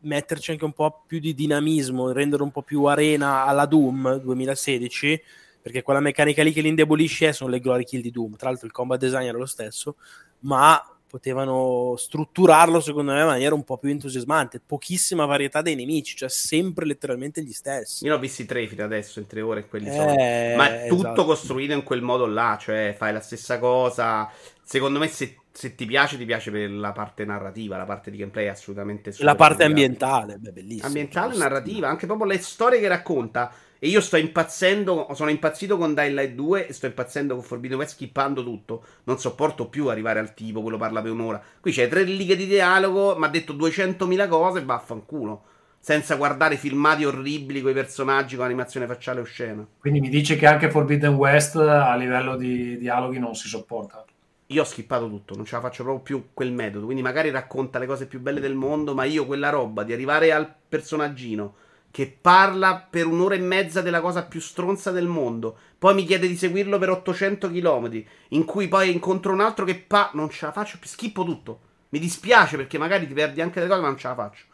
[0.00, 5.22] metterci anche un po' più di dinamismo rendere un po' più arena alla Doom 2016
[5.62, 8.66] perché quella meccanica lì che li indebolisce sono le glory kill di Doom tra l'altro
[8.66, 9.96] il combat design era lo stesso
[10.40, 10.78] ma
[11.14, 16.28] potevano strutturarlo secondo me in maniera un po' più entusiasmante pochissima varietà dei nemici cioè
[16.28, 19.90] sempre letteralmente gli stessi Io ne ho visti tre fino adesso in tre ore quelli
[19.90, 20.14] Eh, sono.
[20.56, 21.24] Ma è tutto esatto.
[21.24, 24.28] costruito in quel modo là, cioè fai la stessa cosa.
[24.62, 28.16] Secondo me, se, se ti piace, ti piace per la parte narrativa, la parte di
[28.16, 32.88] gameplay è assolutamente la parte ambientale beh, bellissimo Ambientale, narrativa, anche proprio le storie che
[32.88, 33.52] racconta.
[33.78, 37.78] E io sto impazzendo, sono impazzito con Dying Light 2 e sto impazzendo con Forbidden
[37.78, 38.84] West skippando tutto.
[39.04, 41.42] Non sopporto più arrivare al tipo, quello parla per un'ora.
[41.60, 45.42] Qui c'è tre righe di dialogo, mi ha detto 200.000 cose e vaffanculo.
[45.80, 49.66] Senza guardare filmati orribili con i personaggi con animazione facciale oscena.
[49.78, 54.02] Quindi mi dice che anche Forbidden West a livello di dialoghi non si sopporta.
[54.46, 56.86] Io ho skippato tutto, non ce la faccio proprio più quel metodo.
[56.86, 60.32] Quindi magari racconta le cose più belle del mondo, ma io quella roba di arrivare
[60.32, 61.56] al personaggino
[61.94, 66.26] che parla per un'ora e mezza della cosa più stronza del mondo, poi mi chiede
[66.26, 70.10] di seguirlo per 800 km, in cui poi incontro un altro che pa...
[70.14, 71.60] non ce la faccio più, schippo tutto.
[71.90, 74.44] Mi dispiace perché magari ti perdi anche le cose, ma non ce la faccio.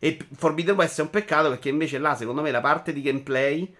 [0.00, 3.72] E Forbidden West è un peccato perché invece là, secondo me, la parte di gameplay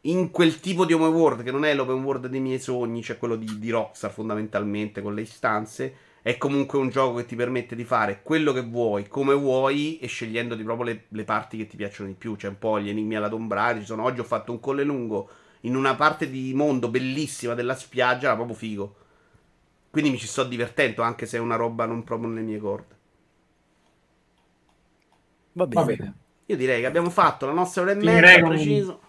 [0.00, 3.18] in quel tipo di open world, che non è l'open world dei miei sogni, cioè
[3.18, 7.74] quello di, di Rockstar fondamentalmente, con le istanze, è comunque un gioco che ti permette
[7.74, 11.76] di fare quello che vuoi, come vuoi, e scegliendoti proprio le, le parti che ti
[11.76, 12.36] piacciono di più.
[12.36, 14.84] C'è un po' gli enigmi alla Tomb Raider, ci sono, oggi ho fatto un colle
[14.84, 15.28] lungo
[15.62, 18.96] in una parte di mondo bellissima della spiaggia, era proprio figo.
[19.90, 22.96] Quindi mi ci sto divertendo, anche se è una roba non proprio nelle mie corde.
[25.54, 26.14] va bene, Va bene.
[26.46, 29.00] Io direi che abbiamo fatto la nostra ora e mezza, preciso.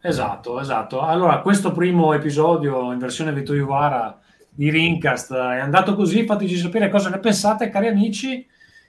[0.00, 1.00] Esatto, esatto.
[1.00, 4.18] Allora, questo primo episodio in versione Vito Ivara
[4.58, 6.26] di Rincast è andato così.
[6.26, 8.44] Fateci sapere cosa ne pensate, cari amici.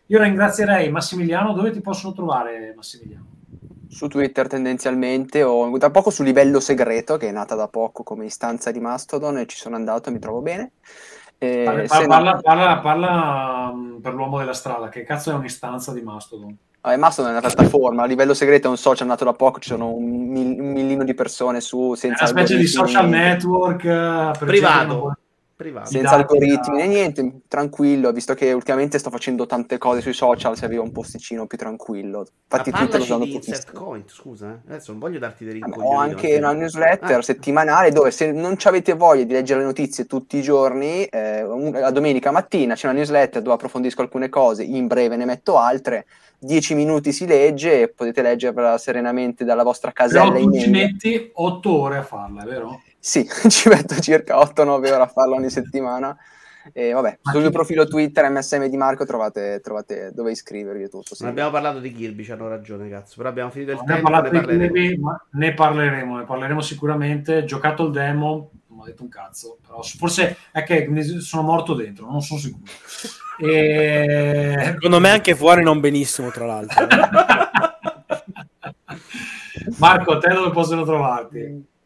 [0.08, 1.54] Io ringrazierei Massimiliano.
[1.54, 3.26] Dove ti possono trovare, Massimiliano?
[3.88, 8.26] Su Twitter tendenzialmente o da poco su livello segreto che è nata da poco come
[8.26, 10.72] istanza di Mastodon e ci sono andato e mi trovo bene.
[11.38, 14.90] Eh, Parla, se no- parla, parla- parla, mh, per l'uomo della strada.
[14.90, 16.58] Che cazzo è un'istanza di Mastodon?
[16.82, 19.70] Vabbè, Mastodon è una piattaforma, a livello segreto è un social nato da poco, ci
[19.70, 23.84] sono un, mil- un millino di persone su È senza una specie di social network
[23.84, 25.18] eh, Privato.
[25.60, 25.90] Privato.
[25.90, 30.82] senza algoritmi né niente, tranquillo, visto che ultimamente sto facendo tante cose sui social, serviva
[30.82, 32.26] un posticino più tranquillo.
[32.50, 33.42] Infatti Twitter lo usando di
[34.06, 34.70] scusa, eh.
[34.70, 35.86] adesso non voglio darti dei rincoglioni.
[35.86, 40.06] Ho anche una newsletter settimanale dove se non ci avete voglia di leggere le notizie
[40.06, 44.64] tutti i giorni, eh, un- la domenica mattina c'è una newsletter dove approfondisco alcune cose,
[44.64, 46.06] in breve ne metto altre,
[46.40, 51.32] 10 minuti si legge e potete leggerla serenamente dalla vostra Però casella tu ci metti
[51.34, 52.82] otto ore a farla, vero?
[53.00, 56.16] Sì, ci metto circa 8-9 ore a farlo ogni settimana.
[56.74, 60.90] E vabbè, Ma sul mio profilo Twitter MSM di Marco trovate, trovate dove iscrivervi e
[60.90, 61.16] tutto.
[61.16, 61.24] sì.
[61.24, 63.16] Non abbiamo parlato di Kirby, ci hanno ragione, cazzo.
[63.18, 64.74] Però abbiamo finito il Non ne, tempo, ne parleremo.
[64.74, 65.00] Kirby,
[65.32, 67.46] ne parleremo, ne parleremo sicuramente.
[67.46, 70.88] Giocato il demo, non ho detto un cazzo, però forse è che
[71.20, 72.66] sono morto dentro, non sono sicuro.
[73.40, 74.56] E...
[74.74, 76.86] secondo me anche fuori non benissimo tra l'altro.
[79.78, 81.78] Marco, te dove possono trovarti?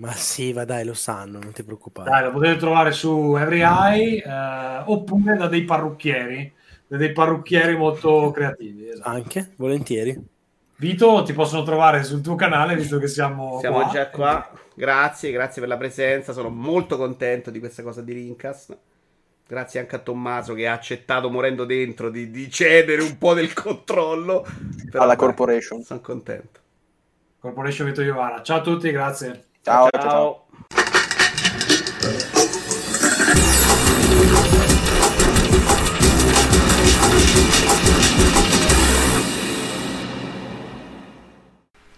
[0.00, 3.60] Ma sì va dai lo sanno non ti preoccupare Dai, lo potete trovare su Every
[3.62, 6.52] Eye eh, oppure da dei parrucchieri,
[6.86, 8.88] da dei parrucchieri molto creativi.
[8.88, 9.08] esatto.
[9.08, 10.18] anche volentieri
[10.76, 13.90] Vito, ti possono trovare sul tuo canale visto che siamo, Siamo qua.
[13.90, 14.50] già qua.
[14.74, 16.32] Grazie, grazie per la presenza.
[16.32, 18.78] Sono molto contento di questa cosa di Rincast.
[19.46, 23.52] Grazie anche a Tommaso che ha accettato morendo dentro di, di cedere un po' del
[23.52, 24.46] controllo.
[24.90, 25.82] Però alla dai, corporation.
[25.82, 26.60] Sono contento.
[27.40, 28.42] Corporation Vito Iovara.
[28.42, 29.49] Ciao a tutti, grazie.
[29.62, 30.44] Ciao, ciao, ciao.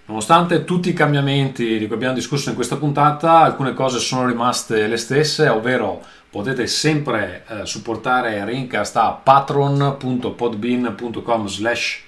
[0.07, 4.89] Nonostante tutti i cambiamenti di cui abbiamo discusso in questa puntata, alcune cose sono rimaste
[4.89, 12.03] le stesse, ovvero potete sempre eh, supportare Rincast a patron.podbean.com slash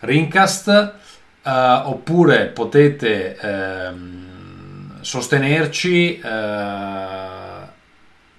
[0.00, 0.94] Rincast
[1.42, 4.25] eh, oppure potete ehm,
[5.06, 7.64] sostenerci eh,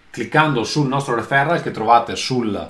[0.10, 2.70] cliccando sul nostro referral che trovate sul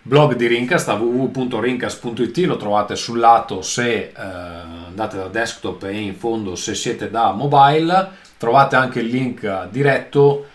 [0.00, 5.98] blog di Rincast a www.rincast.it lo trovate sul lato se eh, andate da desktop e
[5.98, 10.46] in fondo se siete da mobile trovate anche il link diretto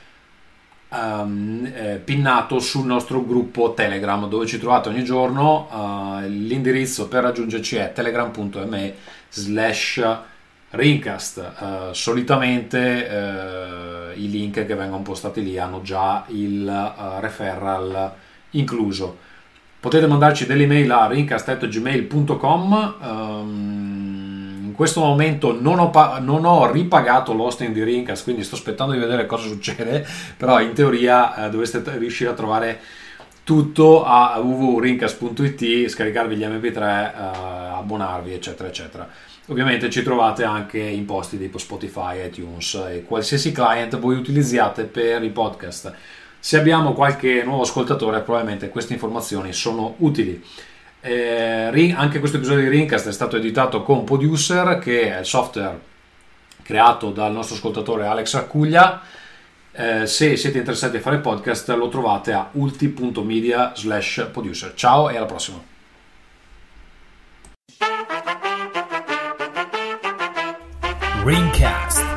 [0.89, 5.69] ehm, eh, pinnato sul nostro gruppo Telegram dove ci trovate ogni giorno.
[6.23, 8.95] eh, l'indirizzo per raggiungerci è telegram.me
[9.29, 10.29] slash
[10.71, 11.37] Rincast.
[11.39, 18.13] Eh, solitamente eh, i link che vengono postati lì hanno già il eh, referral
[18.51, 19.29] incluso.
[19.79, 22.95] Potete mandarci delle email a rincast.gmail.com.
[23.01, 28.55] ehm, in questo momento non ho, pa- non ho ripagato l'hosting di Rincast, quindi sto
[28.55, 30.05] aspettando di vedere cosa succede,
[30.37, 32.79] però in teoria dovreste t- riuscire a trovare
[33.43, 37.13] tutto a www.rincast.it, scaricarvi gli mp3, eh,
[37.75, 39.09] abbonarvi, eccetera, eccetera.
[39.47, 45.23] Ovviamente ci trovate anche in posti tipo Spotify, iTunes e qualsiasi client voi utilizziate per
[45.23, 45.93] i podcast.
[46.39, 50.43] Se abbiamo qualche nuovo ascoltatore, probabilmente queste informazioni sono utili.
[51.01, 55.79] Eh, anche questo episodio di Ringcast è stato editato con Producer, che è il software
[56.61, 59.01] creato dal nostro ascoltatore Alex Accuglia.
[59.71, 64.73] Eh, se siete interessati a fare podcast, lo trovate a ulti.media slash producer.
[64.75, 65.70] Ciao e alla prossima.
[71.23, 72.10] Ringcast.